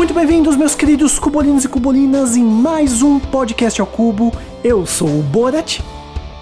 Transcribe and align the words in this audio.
Muito 0.00 0.14
bem-vindos, 0.14 0.56
meus 0.56 0.74
queridos 0.74 1.18
cubolinos 1.18 1.66
e 1.66 1.68
cubolinas, 1.68 2.34
em 2.34 2.42
mais 2.42 3.02
um 3.02 3.18
podcast 3.20 3.82
ao 3.82 3.86
cubo. 3.86 4.32
Eu 4.64 4.86
sou 4.86 5.06
o 5.06 5.22
Borat, 5.22 5.80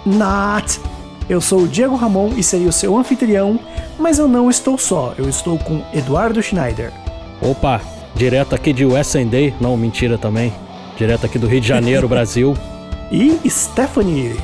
not. 0.05 0.79
Eu 1.27 1.41
sou 1.41 1.63
o 1.63 1.67
Diego 1.67 1.97
Ramon 1.97 2.31
e 2.37 2.41
serei 2.41 2.67
o 2.67 2.71
seu 2.71 2.97
anfitrião, 2.97 3.59
mas 3.99 4.17
eu 4.17 4.29
não 4.29 4.49
estou 4.49 4.77
só. 4.77 5.13
Eu 5.17 5.27
estou 5.27 5.59
com 5.59 5.83
Eduardo 5.93 6.41
Schneider. 6.41 6.93
Opa, 7.41 7.81
direto 8.15 8.55
aqui 8.55 8.71
de 8.71 8.85
Day, 9.29 9.53
não, 9.59 9.75
mentira 9.75 10.17
também. 10.17 10.53
Direto 10.97 11.25
aqui 11.25 11.37
do 11.37 11.45
Rio 11.45 11.59
de 11.59 11.67
Janeiro, 11.67 12.07
Brasil. 12.07 12.55
E 13.11 13.41
Stephanie. 13.49 14.37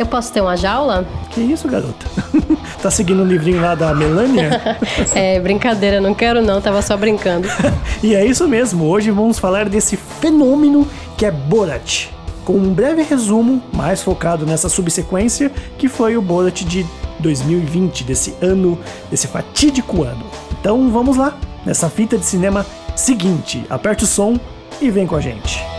Eu 0.00 0.06
posso 0.06 0.32
ter 0.32 0.40
uma 0.40 0.56
jaula? 0.56 1.06
Que 1.28 1.42
isso, 1.42 1.68
garota? 1.68 2.06
tá 2.82 2.90
seguindo 2.90 3.22
o 3.22 3.26
livrinho 3.26 3.60
lá 3.60 3.74
da 3.74 3.94
Melania? 3.94 4.78
É, 5.14 5.38
brincadeira, 5.38 6.00
não 6.00 6.14
quero 6.14 6.40
não, 6.40 6.58
tava 6.58 6.80
só 6.80 6.96
brincando. 6.96 7.46
e 8.02 8.14
é 8.14 8.24
isso 8.24 8.48
mesmo, 8.48 8.86
hoje 8.86 9.10
vamos 9.10 9.38
falar 9.38 9.68
desse 9.68 9.98
fenômeno 9.98 10.88
que 11.18 11.26
é 11.26 11.30
Borat. 11.30 12.08
Com 12.46 12.54
um 12.54 12.72
breve 12.72 13.02
resumo, 13.02 13.62
mais 13.74 14.02
focado 14.02 14.46
nessa 14.46 14.70
subsequência, 14.70 15.52
que 15.76 15.86
foi 15.86 16.16
o 16.16 16.22
Borat 16.22 16.62
de 16.62 16.86
2020, 17.18 18.04
desse 18.04 18.34
ano, 18.40 18.78
desse 19.10 19.26
fatídico 19.26 20.02
ano. 20.02 20.24
Então 20.58 20.90
vamos 20.90 21.18
lá, 21.18 21.36
nessa 21.66 21.90
fita 21.90 22.16
de 22.16 22.24
cinema 22.24 22.64
seguinte. 22.96 23.66
Aperte 23.68 24.04
o 24.04 24.06
som 24.06 24.40
e 24.80 24.90
vem 24.90 25.06
com 25.06 25.16
a 25.16 25.20
gente. 25.20 25.69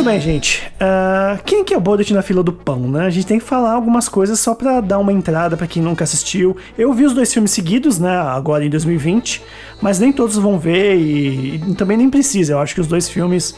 Muito 0.00 0.12
bem, 0.12 0.18
gente. 0.20 0.72
Ah, 0.80 1.38
quem 1.44 1.62
que 1.62 1.74
é 1.74 1.76
o 1.76 1.80
Borat 1.80 2.10
na 2.12 2.22
fila 2.22 2.42
do 2.42 2.54
pão, 2.54 2.88
né? 2.88 3.04
A 3.04 3.10
gente 3.10 3.26
tem 3.26 3.38
que 3.38 3.44
falar 3.44 3.72
algumas 3.72 4.08
coisas 4.08 4.40
só 4.40 4.54
pra 4.54 4.80
dar 4.80 4.98
uma 4.98 5.12
entrada 5.12 5.58
pra 5.58 5.66
quem 5.66 5.82
nunca 5.82 6.04
assistiu. 6.04 6.56
Eu 6.78 6.90
vi 6.94 7.04
os 7.04 7.12
dois 7.12 7.30
filmes 7.30 7.50
seguidos, 7.50 7.98
né? 7.98 8.16
Agora 8.16 8.64
em 8.64 8.70
2020, 8.70 9.42
mas 9.82 9.98
nem 9.98 10.10
todos 10.10 10.36
vão 10.38 10.58
ver 10.58 10.96
e, 10.96 11.56
e 11.56 11.74
também 11.74 11.98
nem 11.98 12.08
precisa. 12.08 12.54
Eu 12.54 12.60
acho 12.60 12.74
que 12.74 12.80
os 12.80 12.86
dois 12.86 13.10
filmes 13.10 13.54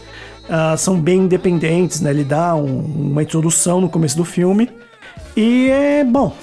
ah, 0.51 0.77
são 0.77 0.99
bem 1.01 1.21
independentes, 1.21 2.01
né? 2.01 2.11
Ele 2.11 2.25
dá 2.25 2.57
um- 2.57 2.87
uma 3.13 3.23
introdução 3.23 3.81
no 3.81 3.89
começo 3.89 4.17
do 4.17 4.25
filme 4.25 4.69
e 5.37 5.69
é 5.71 6.03
bom. 6.03 6.35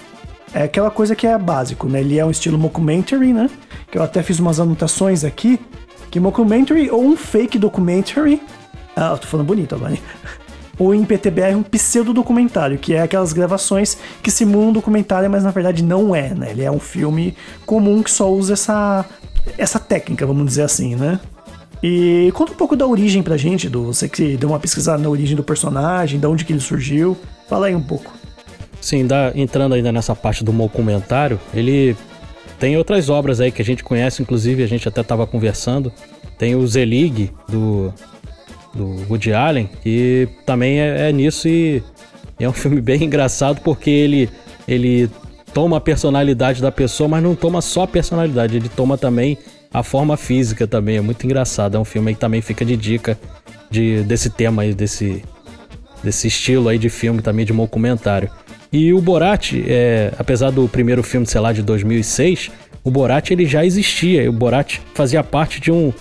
É 0.54 0.64
aquela 0.64 0.90
coisa 0.90 1.14
que 1.14 1.28
é 1.28 1.38
básico, 1.38 1.90
né? 1.90 2.00
Ele 2.00 2.18
é 2.18 2.26
um 2.26 2.32
estilo 2.32 2.58
mockumentary, 2.58 3.34
né? 3.34 3.50
Que 3.92 3.98
eu 3.98 4.04
até 4.04 4.24
fiz 4.24 4.40
umas 4.40 4.62
anotações 4.62 5.26
aqui. 5.26 5.60
Que 6.10 6.22
mockumentary 6.22 6.90
ou 6.90 7.04
um 7.04 7.18
fake 7.18 7.60
documentary. 7.60 8.42
Ah, 9.00 9.18
tô 9.18 9.28
falando 9.28 9.48
bonito 9.48 9.74
agora. 9.76 9.94
hein? 9.94 10.02
Ou 10.78 10.94
em 10.94 11.06
PTBR 11.06 11.56
um 11.56 11.64
pseudo-documentário, 11.64 12.78
que 12.78 12.94
é 12.94 13.02
aquelas 13.02 13.32
gravações 13.32 13.98
que 14.22 14.30
simulam 14.30 14.70
um 14.70 14.74
documentário, 14.74 15.30
mas 15.30 15.44
na 15.44 15.52
verdade 15.52 15.82
não 15.82 16.14
é, 16.14 16.34
né? 16.34 16.52
Ele 16.52 16.64
é 16.64 16.72
um 16.72 16.80
filme 16.80 17.34
comum 17.66 18.04
que 18.04 18.12
só 18.12 18.30
usa 18.30 18.54
essa, 18.54 19.06
essa 19.58 19.80
técnica, 19.80 20.26
vamos 20.26 20.46
dizer 20.46 20.64
assim, 20.64 20.96
né? 20.96 21.20
E 21.82 22.30
conta 22.34 22.52
um 22.52 22.56
pouco 22.56 22.76
da 22.76 22.86
origem 22.86 23.24
pra 23.24 23.38
gente, 23.38 23.70
do 23.70 23.86
você 23.86 24.10
que 24.10 24.36
deu 24.36 24.50
uma 24.50 24.60
pesquisada 24.60 25.02
na 25.02 25.08
origem 25.10 25.36
do 25.36 25.44
personagem, 25.44 26.20
de 26.20 26.28
onde 26.28 26.44
que 26.44 26.52
ele 26.52 26.60
surgiu. 26.60 27.18
Fala 27.48 27.68
aí 27.68 27.76
um 27.76 27.82
pouco. 27.82 28.12
Sim, 28.82 29.08
entrando 29.36 29.76
ainda 29.76 29.92
nessa 29.92 30.14
parte 30.16 30.44
do 30.44 30.52
documentário, 30.52 31.40
ele 31.54 31.96
tem 32.60 32.78
outras 32.78 33.10
obras 33.10 33.40
aí 33.40 33.52
que 33.52 33.62
a 33.62 33.66
gente 33.66 33.84
conhece, 33.84 34.22
inclusive 34.22 34.62
a 34.64 34.68
gente 34.68 34.88
até 34.88 35.02
tava 35.04 35.26
conversando. 35.26 35.92
Tem 36.38 36.56
o 36.56 36.66
Zelig, 36.66 37.32
do, 37.48 37.94
do 38.80 39.06
Woody 39.10 39.34
Allen, 39.34 39.70
que 39.84 40.28
também 40.46 40.80
é, 40.80 41.10
é 41.10 41.12
nisso 41.12 41.48
e 41.48 41.84
é 42.40 42.48
um 42.48 42.54
filme 42.54 42.80
bem 42.80 43.04
engraçado 43.04 43.60
porque 43.62 43.90
ele, 43.90 44.30
ele 44.68 45.10
toma 45.54 45.78
a 45.78 45.82
personalidade 45.82 46.62
da 46.62 46.72
pessoa, 46.72 47.10
mas 47.10 47.22
não 47.22 47.36
toma 47.36 47.62
só 47.62 47.84
a 47.84 47.88
personalidade, 47.88 48.56
ele 48.56 48.70
toma 48.70 48.98
também 48.98 49.38
a 49.74 49.84
forma 49.84 50.16
física 50.16 50.66
também. 50.66 50.98
É 50.98 51.02
muito 51.02 51.24
engraçado. 51.26 51.76
É 51.76 51.80
um 51.80 51.86
filme 51.86 52.14
que 52.14 52.20
também 52.20 52.42
fica 52.42 52.64
de 52.64 52.76
dica 52.78 53.20
de, 53.70 54.02
desse 54.04 54.30
tema 54.30 54.62
aí, 54.62 54.74
desse, 54.74 55.24
desse 56.04 56.28
estilo 56.28 56.70
aí 56.70 56.78
de 56.78 56.90
filme 56.90 57.22
também, 57.22 57.46
de 57.46 57.54
documentário. 57.54 58.30
E 58.72 58.94
o 58.94 59.02
Borat, 59.02 59.54
é, 59.68 60.14
apesar 60.18 60.52
do 60.52 60.68
primeiro 60.68 61.04
filme, 61.04 61.26
sei 61.26 61.42
lá, 61.42 61.52
de 61.52 61.62
2006, 61.62 62.52
o 62.84 62.90
Borat 62.90 63.32
ele 63.32 63.46
já 63.46 63.66
existia. 63.66 64.30
O 64.30 64.34
Borat 64.34 64.80
fazia 64.94 65.24
parte 65.24 65.60
de 65.60 65.72
um, 65.72 65.92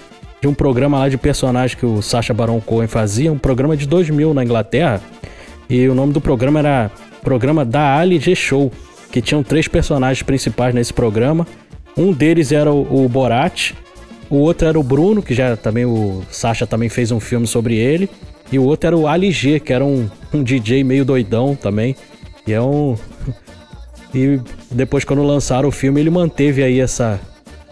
de 0.40 0.48
um 0.48 0.54
programa 0.54 0.98
lá 0.98 1.08
de 1.08 1.16
personagem 1.16 1.76
que 1.76 1.86
o 1.86 2.00
Sacha 2.00 2.32
Baron 2.32 2.60
Cohen 2.60 2.86
fazia, 2.86 3.32
um 3.32 3.38
programa 3.38 3.76
de 3.76 3.86
2000 3.86 4.32
na 4.34 4.44
Inglaterra. 4.44 5.00
E 5.68 5.88
o 5.88 5.94
nome 5.94 6.12
do 6.12 6.20
programa 6.20 6.60
era 6.60 6.90
Programa 7.22 7.64
da 7.64 7.96
Ali 7.96 8.18
G 8.18 8.34
Show, 8.34 8.72
que 9.10 9.20
tinham 9.20 9.42
três 9.42 9.68
personagens 9.68 10.22
principais 10.22 10.74
nesse 10.74 10.92
programa. 10.92 11.46
Um 11.96 12.12
deles 12.12 12.52
era 12.52 12.72
o, 12.72 13.04
o 13.04 13.08
Borat, 13.08 13.72
o 14.30 14.36
outro 14.36 14.68
era 14.68 14.78
o 14.78 14.82
Bruno, 14.82 15.22
que 15.22 15.34
já 15.34 15.56
também 15.56 15.84
o 15.84 16.22
Sacha 16.30 16.66
também 16.66 16.88
fez 16.88 17.10
um 17.10 17.18
filme 17.18 17.46
sobre 17.46 17.76
ele. 17.76 18.08
E 18.52 18.58
o 18.58 18.64
outro 18.64 18.86
era 18.86 18.96
o 18.96 19.06
Ali 19.06 19.30
G, 19.30 19.60
que 19.60 19.72
era 19.72 19.84
um, 19.84 20.08
um 20.32 20.42
DJ 20.42 20.84
meio 20.84 21.04
doidão 21.04 21.54
também. 21.54 21.96
E 22.46 22.52
é 22.52 22.60
um. 22.60 22.96
E 24.14 24.40
depois, 24.70 25.04
quando 25.04 25.22
lançaram 25.22 25.68
o 25.68 25.70
filme, 25.70 26.00
ele 26.00 26.08
manteve 26.08 26.62
aí 26.62 26.80
essa. 26.80 27.20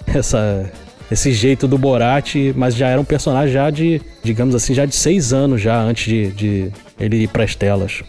essa 0.07 0.71
esse 1.11 1.33
jeito 1.33 1.69
do 1.69 1.79
Borat, 1.79 2.35
mas 2.55 2.75
já 2.75 2.89
era 2.89 3.01
um 3.01 3.05
personagem 3.05 3.53
já 3.53 3.71
de, 3.71 4.01
digamos 4.23 4.55
assim, 4.55 4.75
já 4.75 4.85
de 4.85 4.95
seis 4.95 5.33
anos 5.33 5.61
já 5.61 5.79
antes 5.81 6.05
de, 6.05 6.27
de 6.33 6.73
ele 6.99 7.23
ir 7.23 7.29
pras 7.29 7.55
telas. 7.55 8.03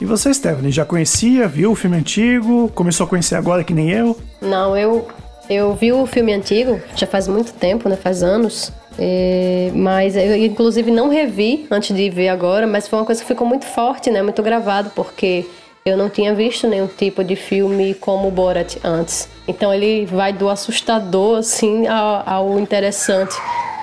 E 0.00 0.04
você, 0.04 0.32
Stephanie, 0.34 0.72
já 0.72 0.84
conhecia, 0.84 1.46
viu 1.46 1.72
o 1.72 1.74
filme 1.74 1.96
antigo, 1.96 2.68
começou 2.74 3.06
a 3.06 3.08
conhecer 3.08 3.36
agora 3.36 3.62
que 3.62 3.72
nem 3.72 3.90
eu? 3.90 4.18
Não, 4.40 4.76
eu, 4.76 5.06
eu 5.48 5.74
vi 5.74 5.92
o 5.92 6.04
filme 6.06 6.32
antigo, 6.32 6.80
já 6.96 7.06
faz 7.06 7.28
muito 7.28 7.52
tempo, 7.52 7.88
né? 7.88 7.96
Faz 7.96 8.22
anos. 8.22 8.72
É, 8.98 9.70
mas 9.74 10.16
eu, 10.16 10.36
inclusive, 10.36 10.90
não 10.90 11.08
revi 11.08 11.66
antes 11.70 11.94
de 11.94 12.10
ver 12.10 12.28
agora, 12.28 12.66
mas 12.66 12.88
foi 12.88 12.98
uma 12.98 13.04
coisa 13.04 13.20
que 13.20 13.26
ficou 13.26 13.46
muito 13.46 13.66
forte, 13.66 14.10
né? 14.10 14.22
Muito 14.22 14.42
gravado, 14.42 14.90
porque 14.94 15.46
eu 15.86 15.98
não 15.98 16.08
tinha 16.08 16.34
visto 16.34 16.66
nenhum 16.66 16.86
tipo 16.86 17.22
de 17.22 17.36
filme 17.36 17.92
como 17.92 18.28
o 18.28 18.30
Borat 18.30 18.78
antes. 18.82 19.28
Então 19.46 19.72
ele 19.72 20.06
vai 20.06 20.32
do 20.32 20.48
assustador, 20.48 21.40
assim, 21.40 21.86
ao, 21.86 22.22
ao 22.26 22.58
interessante, 22.58 23.36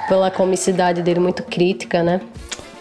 pela 0.10 0.32
comicidade 0.32 1.04
dele, 1.04 1.20
muito 1.20 1.44
crítica, 1.44 2.02
né? 2.02 2.20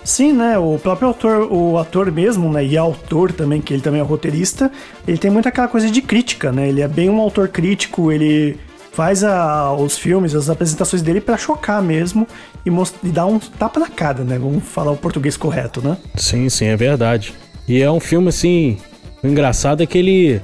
Sim, 0.02 0.32
né? 0.32 0.58
O 0.58 0.78
próprio 0.78 1.08
autor, 1.08 1.52
o 1.52 1.76
ator 1.76 2.11
mesmo, 2.11 2.50
né? 2.50 2.64
E 2.64 2.78
autor 2.78 3.31
também, 3.31 3.61
que 3.61 3.75
ele 3.75 3.82
também 3.82 4.00
é 4.00 4.02
roteirista, 4.02 4.72
ele 5.06 5.19
tem 5.19 5.31
muito 5.31 5.46
aquela 5.46 5.69
coisa 5.69 5.90
de 5.90 6.00
crítica, 6.00 6.50
né? 6.50 6.66
Ele 6.70 6.81
é 6.81 6.88
bem 6.88 7.11
um 7.11 7.20
autor 7.20 7.49
crítico, 7.49 8.11
ele 8.11 8.58
faz 8.90 9.23
a- 9.23 9.70
os 9.75 9.99
filmes, 9.99 10.34
as 10.34 10.49
apresentações 10.49 11.02
dele 11.02 11.20
pra 11.20 11.37
chocar 11.37 11.82
mesmo 11.82 12.26
e, 12.64 12.70
e 13.06 13.08
dar 13.11 13.26
um 13.26 13.38
tapa 13.38 13.78
na 13.81 13.88
cara, 13.88 14.25
né? 14.25 14.38
Vamos 14.38 14.64
falar 14.64 14.93
o 14.93 14.96
português 14.96 15.37
correto, 15.37 15.87
né? 15.87 15.99
Sim, 16.16 16.49
sim, 16.49 16.64
é 16.69 16.76
verdade. 16.76 17.34
E 17.69 17.82
é 17.82 17.90
um 17.90 18.00
filme 18.00 18.31
assim. 18.31 18.78
O 19.22 19.26
engraçado 19.26 19.82
é 19.82 19.87
que 19.87 19.99
ele. 19.99 20.40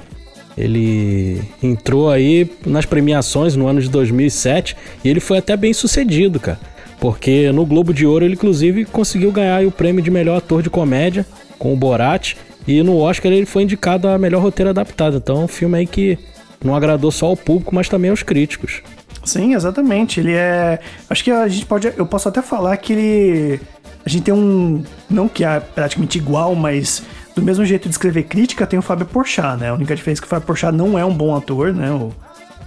Ele 0.57 1.39
entrou 1.61 2.09
aí 2.09 2.49
nas 2.65 2.83
premiações 2.83 3.55
no 3.55 3.67
ano 3.67 3.79
de 3.79 3.89
2007 3.89 4.75
e 5.03 5.09
ele 5.09 5.19
foi 5.19 5.37
até 5.37 5.55
bem 5.55 5.71
sucedido, 5.71 6.39
cara. 6.39 6.59
Porque 6.99 7.51
no 7.51 7.63
Globo 7.63 7.93
de 7.93 8.07
Ouro 8.07 8.25
ele 8.25 8.33
inclusive 8.33 8.83
conseguiu 8.85 9.31
ganhar 9.31 9.63
o 9.67 9.71
prêmio 9.71 10.01
de 10.01 10.09
melhor 10.09 10.37
ator 10.37 10.63
de 10.63 10.69
comédia 10.71 11.27
com 11.59 11.71
o 11.71 11.77
Borat 11.77 12.33
E 12.67 12.81
no 12.81 12.97
Oscar 12.97 13.31
ele 13.31 13.45
foi 13.45 13.63
indicado 13.63 14.07
a 14.07 14.17
melhor 14.17 14.41
roteiro 14.41 14.71
adaptado. 14.71 15.17
Então 15.17 15.41
é 15.41 15.43
um 15.43 15.47
filme 15.47 15.77
aí 15.77 15.85
que 15.85 16.17
não 16.63 16.75
agradou 16.75 17.11
só 17.11 17.27
ao 17.27 17.37
público, 17.37 17.75
mas 17.75 17.87
também 17.87 18.09
aos 18.09 18.23
críticos. 18.23 18.81
Sim, 19.23 19.53
exatamente. 19.53 20.19
Ele 20.19 20.33
é. 20.33 20.79
Acho 21.09 21.23
que 21.23 21.31
a 21.31 21.47
gente 21.47 21.65
pode. 21.65 21.91
Eu 21.95 22.05
posso 22.05 22.29
até 22.29 22.41
falar 22.41 22.77
que 22.77 22.93
ele. 22.93 23.59
A 24.05 24.09
gente 24.09 24.23
tem 24.23 24.33
um. 24.33 24.83
Não 25.09 25.27
que 25.27 25.43
é 25.43 25.59
praticamente 25.59 26.17
igual, 26.17 26.55
mas 26.55 27.03
do 27.37 27.45
mesmo 27.45 27.63
jeito 27.63 27.83
de 27.83 27.93
escrever 27.93 28.23
crítica, 28.23 28.65
tem 28.65 28.79
o 28.79 28.81
Fábio 28.81 29.05
Porchat, 29.05 29.59
né? 29.59 29.69
A 29.69 29.73
única 29.75 29.95
diferença 29.95 30.19
é 30.19 30.21
que 30.21 30.27
o 30.27 30.29
Fábio 30.29 30.47
Porchat 30.47 30.75
não 30.75 30.97
é 30.97 31.05
um 31.05 31.13
bom 31.13 31.35
ator, 31.35 31.71
né? 31.71 31.91
O, 31.91 32.11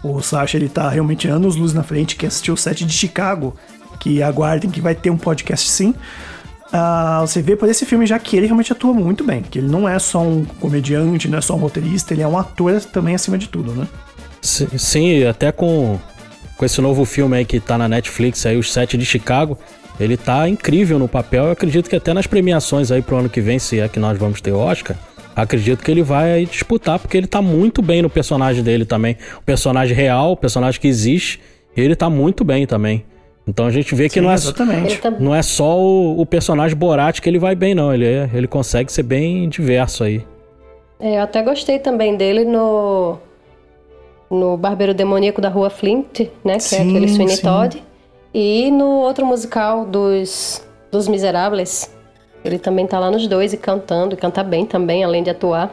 o 0.03 0.23
Sacha, 0.23 0.57
ele 0.57 0.69
tá 0.69 0.89
realmente 0.89 1.27
anos 1.27 1.57
luz 1.57 1.75
na 1.75 1.83
frente, 1.83 2.15
que 2.15 2.25
assistiu 2.25 2.55
o 2.55 2.57
set 2.57 2.85
de 2.85 2.93
Chicago, 2.93 3.57
que 3.99 4.23
aguardem 4.23 4.71
que 4.71 4.81
vai 4.81 4.95
ter 4.95 5.11
um 5.11 5.19
podcast 5.19 5.69
sim. 5.69 5.93
Ah, 6.73 7.19
você 7.23 7.43
vê 7.43 7.57
por 7.57 7.69
esse 7.69 7.85
filme 7.85 8.07
já 8.07 8.17
que 8.21 8.37
ele 8.37 8.47
realmente 8.47 8.73
atua 8.73 8.95
muito 8.95 9.25
bem, 9.25 9.43
que 9.43 9.59
ele 9.59 9.67
não 9.67 9.89
é 9.89 9.99
só 9.99 10.23
um 10.23 10.45
comediante, 10.45 11.29
não 11.29 11.39
é 11.39 11.41
só 11.41 11.57
um 11.57 11.59
roteirista, 11.59 12.15
ele 12.15 12.23
é 12.23 12.29
um 12.29 12.39
ator 12.39 12.81
também 12.83 13.17
acima 13.17 13.37
de 13.37 13.49
tudo, 13.49 13.73
né? 13.73 13.89
Sim, 14.41 14.69
sim, 14.79 15.25
até 15.25 15.51
com, 15.51 15.99
com 16.57 16.65
esse 16.65 16.81
novo 16.81 17.05
filme 17.05 17.37
aí 17.37 17.45
que 17.45 17.59
tá 17.59 17.77
na 17.77 17.89
Netflix, 17.89 18.47
aí, 18.47 18.57
Os 18.57 18.73
Sete 18.73 18.97
de 18.97 19.05
Chicago, 19.05 19.59
ele 20.01 20.17
tá 20.17 20.49
incrível 20.49 20.99
no 20.99 21.07
papel. 21.07 21.45
Eu 21.45 21.51
acredito 21.53 21.89
que 21.89 21.95
até 21.97 22.15
nas 22.15 22.27
premiações 22.27 22.91
aí 22.91 23.03
pro 23.03 23.17
ano 23.19 23.29
que 23.29 23.41
vem, 23.41 23.59
se 23.59 23.79
é 23.79 23.89
que 23.89 23.99
nós 24.01 24.19
vamos 24.19 24.41
ter 24.41 24.53
Oscar, 24.53 24.97
acredito 25.37 25.85
que 25.85 25.91
ele 25.91 26.03
vai 26.03 26.33
aí 26.33 26.47
disputar, 26.47 26.99
porque 26.99 27.17
ele 27.17 27.27
tá 27.27 27.43
muito 27.43 27.83
bem 27.83 28.03
no 28.03 28.11
personagem 28.11 28.65
dele 28.65 28.85
também. 28.85 29.17
O 29.39 29.43
personagem 29.43 29.95
real, 29.95 30.33
o 30.33 30.37
personagem 30.37 30.81
que 30.81 30.89
existe, 30.89 31.41
ele 31.77 31.95
tá 31.95 32.09
muito 32.09 32.43
bem 32.45 32.67
também. 32.67 33.05
Então 33.47 33.67
a 33.67 33.71
gente 33.71 33.95
vê 33.95 34.09
que 34.09 34.15
Sim, 34.15 34.21
não, 34.23 34.31
é, 34.31 34.35
exatamente. 34.35 34.99
Tá- 34.99 35.11
não 35.11 35.35
é 35.35 35.43
só 35.43 35.79
o, 35.79 36.21
o 36.21 36.27
personagem 36.27 36.77
Borat 36.77 37.21
que 37.21 37.29
ele 37.29 37.39
vai 37.39 37.55
bem, 37.55 37.75
não. 37.75 37.93
Ele, 37.93 38.07
é- 38.07 38.31
ele 38.33 38.47
consegue 38.47 38.93
ser 38.93 39.03
bem 39.03 39.49
diverso 39.49 40.05
aí. 40.05 40.25
É, 41.01 41.19
eu 41.19 41.23
até 41.23 41.43
gostei 41.43 41.79
também 41.79 42.17
dele 42.17 42.45
no 42.45 43.19
no 44.31 44.57
Barbeiro 44.57 44.95
Demoníaco 44.95 45.41
da 45.41 45.49
Rua 45.49 45.69
Flint, 45.71 46.21
né, 46.45 46.53
que 46.53 46.53
é 46.53 46.61
Sim, 46.61 46.91
aquele 46.91 47.09
Sweeney 47.09 47.37
sim. 47.37 47.43
Todd, 47.43 47.83
e 48.33 48.71
no 48.71 48.87
outro 48.87 49.27
musical 49.27 49.85
dos 49.85 50.63
dos 50.91 51.07
Miseráveis. 51.07 51.91
Ele 52.45 52.59
também 52.59 52.87
tá 52.87 52.99
lá 52.99 53.11
nos 53.11 53.27
dois 53.27 53.53
e 53.53 53.57
cantando, 53.57 54.15
e 54.15 54.19
canta 54.19 54.43
bem 54.43 54.67
também, 54.67 55.05
além 55.05 55.23
de 55.23 55.31
atuar. 55.31 55.71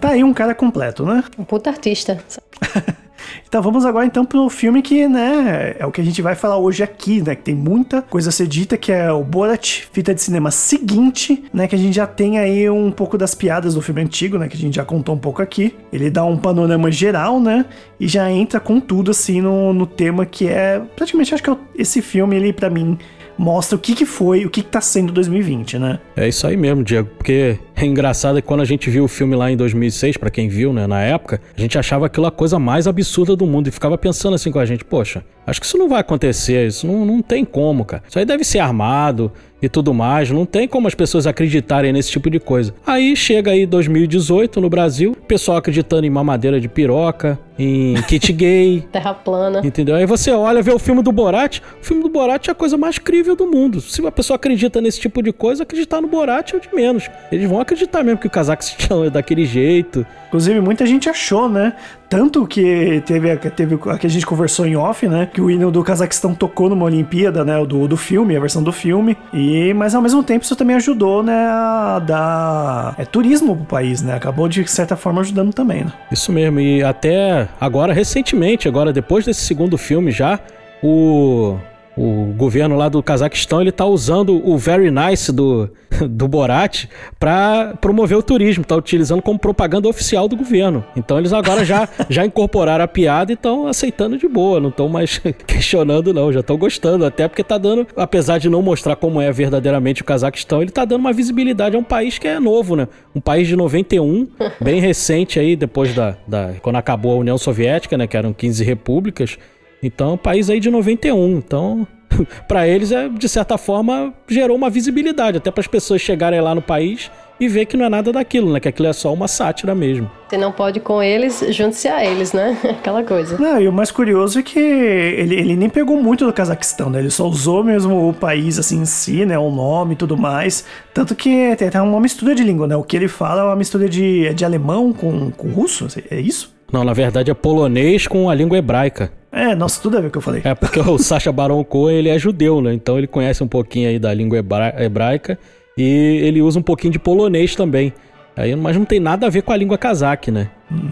Tá 0.00 0.10
aí 0.10 0.24
um 0.24 0.34
cara 0.34 0.54
completo, 0.54 1.04
né? 1.04 1.22
Um 1.38 1.44
puta 1.44 1.70
artista. 1.70 2.18
Então 3.50 3.60
vamos 3.60 3.84
agora 3.84 4.06
então 4.06 4.24
pro 4.24 4.48
filme 4.48 4.80
que, 4.80 5.08
né, 5.08 5.74
é 5.76 5.84
o 5.84 5.90
que 5.90 6.00
a 6.00 6.04
gente 6.04 6.22
vai 6.22 6.36
falar 6.36 6.56
hoje 6.56 6.84
aqui, 6.84 7.20
né, 7.20 7.34
que 7.34 7.42
tem 7.42 7.54
muita 7.54 8.00
coisa 8.00 8.28
a 8.28 8.32
ser 8.32 8.46
dita, 8.46 8.76
que 8.76 8.92
é 8.92 9.10
o 9.10 9.24
Borat, 9.24 9.88
fita 9.92 10.14
de 10.14 10.22
cinema 10.22 10.52
seguinte, 10.52 11.42
né, 11.52 11.66
que 11.66 11.74
a 11.74 11.78
gente 11.78 11.96
já 11.96 12.06
tem 12.06 12.38
aí 12.38 12.70
um 12.70 12.92
pouco 12.92 13.18
das 13.18 13.34
piadas 13.34 13.74
do 13.74 13.82
filme 13.82 14.02
antigo, 14.02 14.38
né, 14.38 14.46
que 14.46 14.56
a 14.56 14.60
gente 14.60 14.76
já 14.76 14.84
contou 14.84 15.16
um 15.16 15.18
pouco 15.18 15.42
aqui. 15.42 15.74
Ele 15.92 16.08
dá 16.08 16.24
um 16.24 16.36
panorama 16.36 16.92
geral, 16.92 17.40
né, 17.40 17.64
e 17.98 18.06
já 18.06 18.30
entra 18.30 18.60
com 18.60 18.78
tudo, 18.78 19.10
assim, 19.10 19.40
no, 19.40 19.74
no 19.74 19.84
tema 19.84 20.24
que 20.24 20.46
é, 20.46 20.80
praticamente, 20.94 21.34
acho 21.34 21.42
que 21.42 21.50
é 21.50 21.56
esse 21.74 22.00
filme, 22.00 22.36
ele, 22.36 22.52
pra 22.52 22.70
mim, 22.70 22.96
mostra 23.40 23.74
o 23.74 23.80
que 23.80 23.94
que 23.94 24.04
foi, 24.04 24.44
o 24.44 24.50
que 24.50 24.62
que 24.62 24.68
tá 24.68 24.82
sendo 24.82 25.12
2020, 25.14 25.78
né. 25.78 25.98
É 26.14 26.28
isso 26.28 26.46
aí 26.46 26.58
mesmo, 26.58 26.84
Diego, 26.84 27.08
porque 27.16 27.58
é 27.74 27.86
engraçado 27.86 28.36
que 28.36 28.42
quando 28.42 28.60
a 28.60 28.66
gente 28.66 28.90
viu 28.90 29.04
o 29.04 29.08
filme 29.08 29.34
lá 29.34 29.50
em 29.50 29.56
2006, 29.56 30.18
pra 30.18 30.28
quem 30.28 30.46
viu, 30.46 30.74
né, 30.74 30.86
na 30.86 31.00
época, 31.00 31.40
a 31.56 31.60
gente 31.60 31.78
achava 31.78 32.04
aquilo 32.04 32.26
a 32.26 32.30
coisa 32.30 32.58
mais 32.58 32.86
absurda 32.86 33.34
do 33.40 33.50
mundo 33.50 33.68
e 33.68 33.70
ficava 33.70 33.98
pensando 33.98 34.34
assim 34.34 34.50
com 34.50 34.58
a 34.58 34.64
gente, 34.64 34.84
poxa, 34.84 35.24
acho 35.46 35.60
que 35.60 35.66
isso 35.66 35.76
não 35.76 35.88
vai 35.88 36.00
acontecer, 36.00 36.66
isso 36.66 36.86
não, 36.86 37.04
não 37.04 37.20
tem 37.20 37.44
como, 37.44 37.84
cara. 37.84 38.02
Isso 38.08 38.18
aí 38.18 38.24
deve 38.24 38.44
ser 38.44 38.60
armado 38.60 39.32
e 39.62 39.68
tudo 39.68 39.92
mais, 39.94 40.30
não 40.30 40.44
tem 40.46 40.66
como 40.66 40.86
as 40.88 40.94
pessoas 40.94 41.26
acreditarem 41.26 41.92
nesse 41.92 42.10
tipo 42.10 42.30
de 42.30 42.40
coisa. 42.40 42.74
Aí 42.86 43.14
chega 43.14 43.50
aí 43.50 43.66
2018 43.66 44.60
no 44.60 44.68
Brasil, 44.70 45.12
o 45.12 45.16
pessoal 45.26 45.58
acreditando 45.58 46.06
em 46.06 46.10
mamadeira 46.10 46.60
de 46.60 46.68
piroca, 46.68 47.38
em 47.58 47.94
kit 48.08 48.32
gay, 48.32 48.84
Terra 48.90 49.12
plana. 49.14 49.60
Entendeu? 49.64 49.94
Aí 49.96 50.06
você 50.06 50.30
olha, 50.30 50.62
vê 50.62 50.72
o 50.72 50.78
filme 50.78 51.02
do 51.02 51.12
Borat. 51.12 51.60
O 51.80 51.84
filme 51.84 52.02
do 52.02 52.08
Borat 52.08 52.48
é 52.48 52.52
a 52.52 52.54
coisa 52.54 52.76
mais 52.78 52.98
crível 52.98 53.36
do 53.36 53.46
mundo. 53.46 53.80
Se 53.80 54.04
a 54.06 54.10
pessoa 54.10 54.36
acredita 54.36 54.80
nesse 54.80 54.98
tipo 55.00 55.22
de 55.22 55.32
coisa, 55.32 55.62
acreditar 55.62 56.00
no 56.00 56.08
Borat 56.08 56.52
é 56.52 56.56
o 56.56 56.60
de 56.60 56.68
menos. 56.74 57.08
Eles 57.30 57.48
vão 57.48 57.60
acreditar 57.60 58.02
mesmo 58.02 58.18
que 58.18 58.26
o 58.26 58.30
Cazaquistão 58.30 59.04
é 59.04 59.10
daquele 59.10 59.44
jeito. 59.44 60.06
Inclusive, 60.28 60.60
muita 60.60 60.86
gente 60.86 61.08
achou, 61.10 61.48
né? 61.48 61.74
Tanto 62.08 62.46
que 62.46 63.02
teve, 63.06 63.30
a- 63.30 63.36
teve 63.36 63.78
a 63.88 63.98
que 63.98 64.06
a 64.06 64.10
gente 64.10 64.24
conversou 64.26 64.66
em 64.66 64.74
off, 64.76 65.06
né? 65.06 65.28
Que 65.32 65.40
o 65.40 65.50
hino 65.50 65.70
do 65.70 65.82
Cazaquistão 65.84 66.34
tocou 66.34 66.68
numa 66.70 66.84
Olimpíada, 66.84 67.44
né? 67.44 67.64
Do, 67.66 67.86
do 67.86 67.96
filme, 67.96 68.36
a 68.36 68.40
versão 68.40 68.62
do 68.62 68.72
filme. 68.72 69.16
E, 69.32 69.49
mas 69.74 69.94
ao 69.94 70.02
mesmo 70.02 70.22
tempo 70.22 70.44
isso 70.44 70.56
também 70.56 70.76
ajudou, 70.76 71.22
né? 71.22 71.46
A 71.46 71.98
dar 71.98 72.94
é, 72.98 73.04
turismo 73.04 73.56
pro 73.56 73.64
país, 73.64 74.02
né? 74.02 74.14
Acabou 74.14 74.48
de 74.48 74.66
certa 74.68 74.96
forma 74.96 75.20
ajudando 75.20 75.52
também, 75.52 75.84
né? 75.84 75.92
Isso 76.10 76.32
mesmo. 76.32 76.60
E 76.60 76.82
até 76.82 77.48
agora, 77.60 77.92
recentemente, 77.92 78.68
agora 78.68 78.92
depois 78.92 79.24
desse 79.24 79.40
segundo 79.40 79.76
filme 79.78 80.10
já, 80.10 80.38
o. 80.82 81.56
O 81.96 82.32
governo 82.36 82.76
lá 82.76 82.88
do 82.88 83.02
Cazaquistão, 83.02 83.60
ele 83.60 83.72
tá 83.72 83.84
usando 83.84 84.40
o 84.48 84.56
Very 84.56 84.90
Nice 84.90 85.32
do, 85.32 85.68
do 86.08 86.28
Borat 86.28 86.86
para 87.18 87.74
promover 87.80 88.16
o 88.16 88.22
turismo, 88.22 88.64
tá 88.64 88.76
utilizando 88.76 89.20
como 89.20 89.38
propaganda 89.38 89.88
oficial 89.88 90.28
do 90.28 90.36
governo. 90.36 90.84
Então 90.96 91.18
eles 91.18 91.32
agora 91.32 91.64
já, 91.64 91.88
já 92.08 92.24
incorporaram 92.24 92.84
a 92.84 92.88
piada 92.88 93.32
e 93.32 93.34
estão 93.34 93.66
aceitando 93.66 94.16
de 94.16 94.28
boa, 94.28 94.60
não 94.60 94.70
estão 94.70 94.88
mais 94.88 95.20
questionando 95.46 96.14
não, 96.14 96.32
já 96.32 96.40
estão 96.40 96.56
gostando, 96.56 97.04
até 97.04 97.28
porque 97.28 97.42
tá 97.42 97.58
dando, 97.58 97.86
apesar 97.96 98.38
de 98.38 98.48
não 98.48 98.62
mostrar 98.62 98.96
como 98.96 99.20
é 99.20 99.30
verdadeiramente 99.32 100.02
o 100.02 100.04
Cazaquistão, 100.04 100.62
ele 100.62 100.70
tá 100.70 100.84
dando 100.84 101.00
uma 101.00 101.12
visibilidade 101.12 101.76
a 101.76 101.78
um 101.78 101.84
país 101.84 102.18
que 102.18 102.28
é 102.28 102.38
novo, 102.38 102.76
né? 102.76 102.88
Um 103.14 103.20
país 103.20 103.48
de 103.48 103.56
91, 103.56 104.28
bem 104.60 104.80
recente 104.80 105.38
aí, 105.38 105.56
depois 105.56 105.94
da, 105.94 106.16
da 106.26 106.54
quando 106.62 106.76
acabou 106.76 107.12
a 107.12 107.16
União 107.16 107.36
Soviética, 107.36 107.96
né, 107.98 108.06
que 108.06 108.16
eram 108.16 108.32
15 108.32 108.64
repúblicas. 108.64 109.38
Então, 109.82 110.16
país 110.16 110.50
aí 110.50 110.60
de 110.60 110.70
91. 110.70 111.38
Então, 111.38 111.86
pra 112.46 112.66
eles, 112.66 112.92
é, 112.92 113.08
de 113.08 113.28
certa 113.28 113.56
forma, 113.56 114.12
gerou 114.28 114.56
uma 114.56 114.70
visibilidade, 114.70 115.38
até 115.38 115.50
para 115.50 115.60
as 115.60 115.66
pessoas 115.66 116.00
chegarem 116.00 116.40
lá 116.40 116.54
no 116.54 116.62
país 116.62 117.10
e 117.40 117.48
ver 117.48 117.64
que 117.64 117.74
não 117.74 117.86
é 117.86 117.88
nada 117.88 118.12
daquilo, 118.12 118.52
né? 118.52 118.60
Que 118.60 118.68
aquilo 118.68 118.86
é 118.86 118.92
só 118.92 119.12
uma 119.14 119.26
sátira 119.26 119.74
mesmo. 119.74 120.10
Se 120.28 120.36
não 120.36 120.52
pode 120.52 120.78
com 120.78 121.02
eles, 121.02 121.42
junte-se 121.48 121.88
a 121.88 122.04
eles, 122.04 122.34
né? 122.34 122.56
Aquela 122.78 123.02
coisa. 123.02 123.38
Não, 123.38 123.58
e 123.58 123.66
o 123.66 123.72
mais 123.72 123.90
curioso 123.90 124.38
é 124.38 124.42
que 124.42 124.58
ele, 124.58 125.36
ele 125.36 125.56
nem 125.56 125.70
pegou 125.70 126.00
muito 126.02 126.26
do 126.26 126.32
Cazaquistão, 126.34 126.90
né? 126.90 126.98
Ele 126.98 127.08
só 127.08 127.26
usou 127.26 127.64
mesmo 127.64 128.10
o 128.10 128.12
país 128.12 128.58
assim 128.58 128.82
em 128.82 128.84
si, 128.84 129.24
né? 129.24 129.38
O 129.38 129.50
nome 129.50 129.94
e 129.94 129.96
tudo 129.96 130.18
mais. 130.18 130.66
Tanto 130.92 131.14
que 131.14 131.56
tem 131.56 131.68
até 131.68 131.80
uma 131.80 131.98
mistura 131.98 132.34
de 132.34 132.44
língua, 132.44 132.66
né? 132.66 132.76
O 132.76 132.82
que 132.82 132.94
ele 132.94 133.08
fala 133.08 133.40
é 133.40 133.44
uma 133.44 133.56
mistura 133.56 133.88
de, 133.88 134.26
é 134.26 134.34
de 134.34 134.44
alemão 134.44 134.92
com, 134.92 135.30
com 135.30 135.48
russo, 135.48 135.88
é 136.10 136.20
isso? 136.20 136.54
Não, 136.70 136.84
na 136.84 136.92
verdade 136.92 137.30
é 137.30 137.34
polonês 137.34 138.06
com 138.06 138.28
a 138.28 138.34
língua 138.34 138.58
hebraica. 138.58 139.10
É, 139.32 139.54
nossa, 139.54 139.80
tudo 139.80 139.96
a 139.96 140.00
ver 140.00 140.08
o 140.08 140.10
que 140.10 140.18
eu 140.18 140.22
falei. 140.22 140.42
É 140.44 140.54
porque 140.54 140.80
o 140.80 140.98
Sacha 140.98 141.30
Baron 141.30 141.62
Cohen, 141.64 141.96
ele 141.98 142.08
é 142.08 142.18
judeu, 142.18 142.60
né? 142.60 142.72
Então 142.74 142.98
ele 142.98 143.06
conhece 143.06 143.42
um 143.42 143.48
pouquinho 143.48 143.88
aí 143.88 143.98
da 143.98 144.12
língua 144.12 144.38
hebra- 144.38 144.74
hebraica 144.82 145.38
e 145.78 146.20
ele 146.22 146.42
usa 146.42 146.58
um 146.58 146.62
pouquinho 146.62 146.92
de 146.92 146.98
polonês 146.98 147.54
também. 147.54 147.92
Aí, 148.36 148.54
mas 148.56 148.76
não 148.76 148.84
tem 148.84 148.98
nada 149.00 149.26
a 149.26 149.30
ver 149.30 149.42
com 149.42 149.52
a 149.52 149.56
língua 149.56 149.76
cazaque, 149.76 150.30
né? 150.30 150.50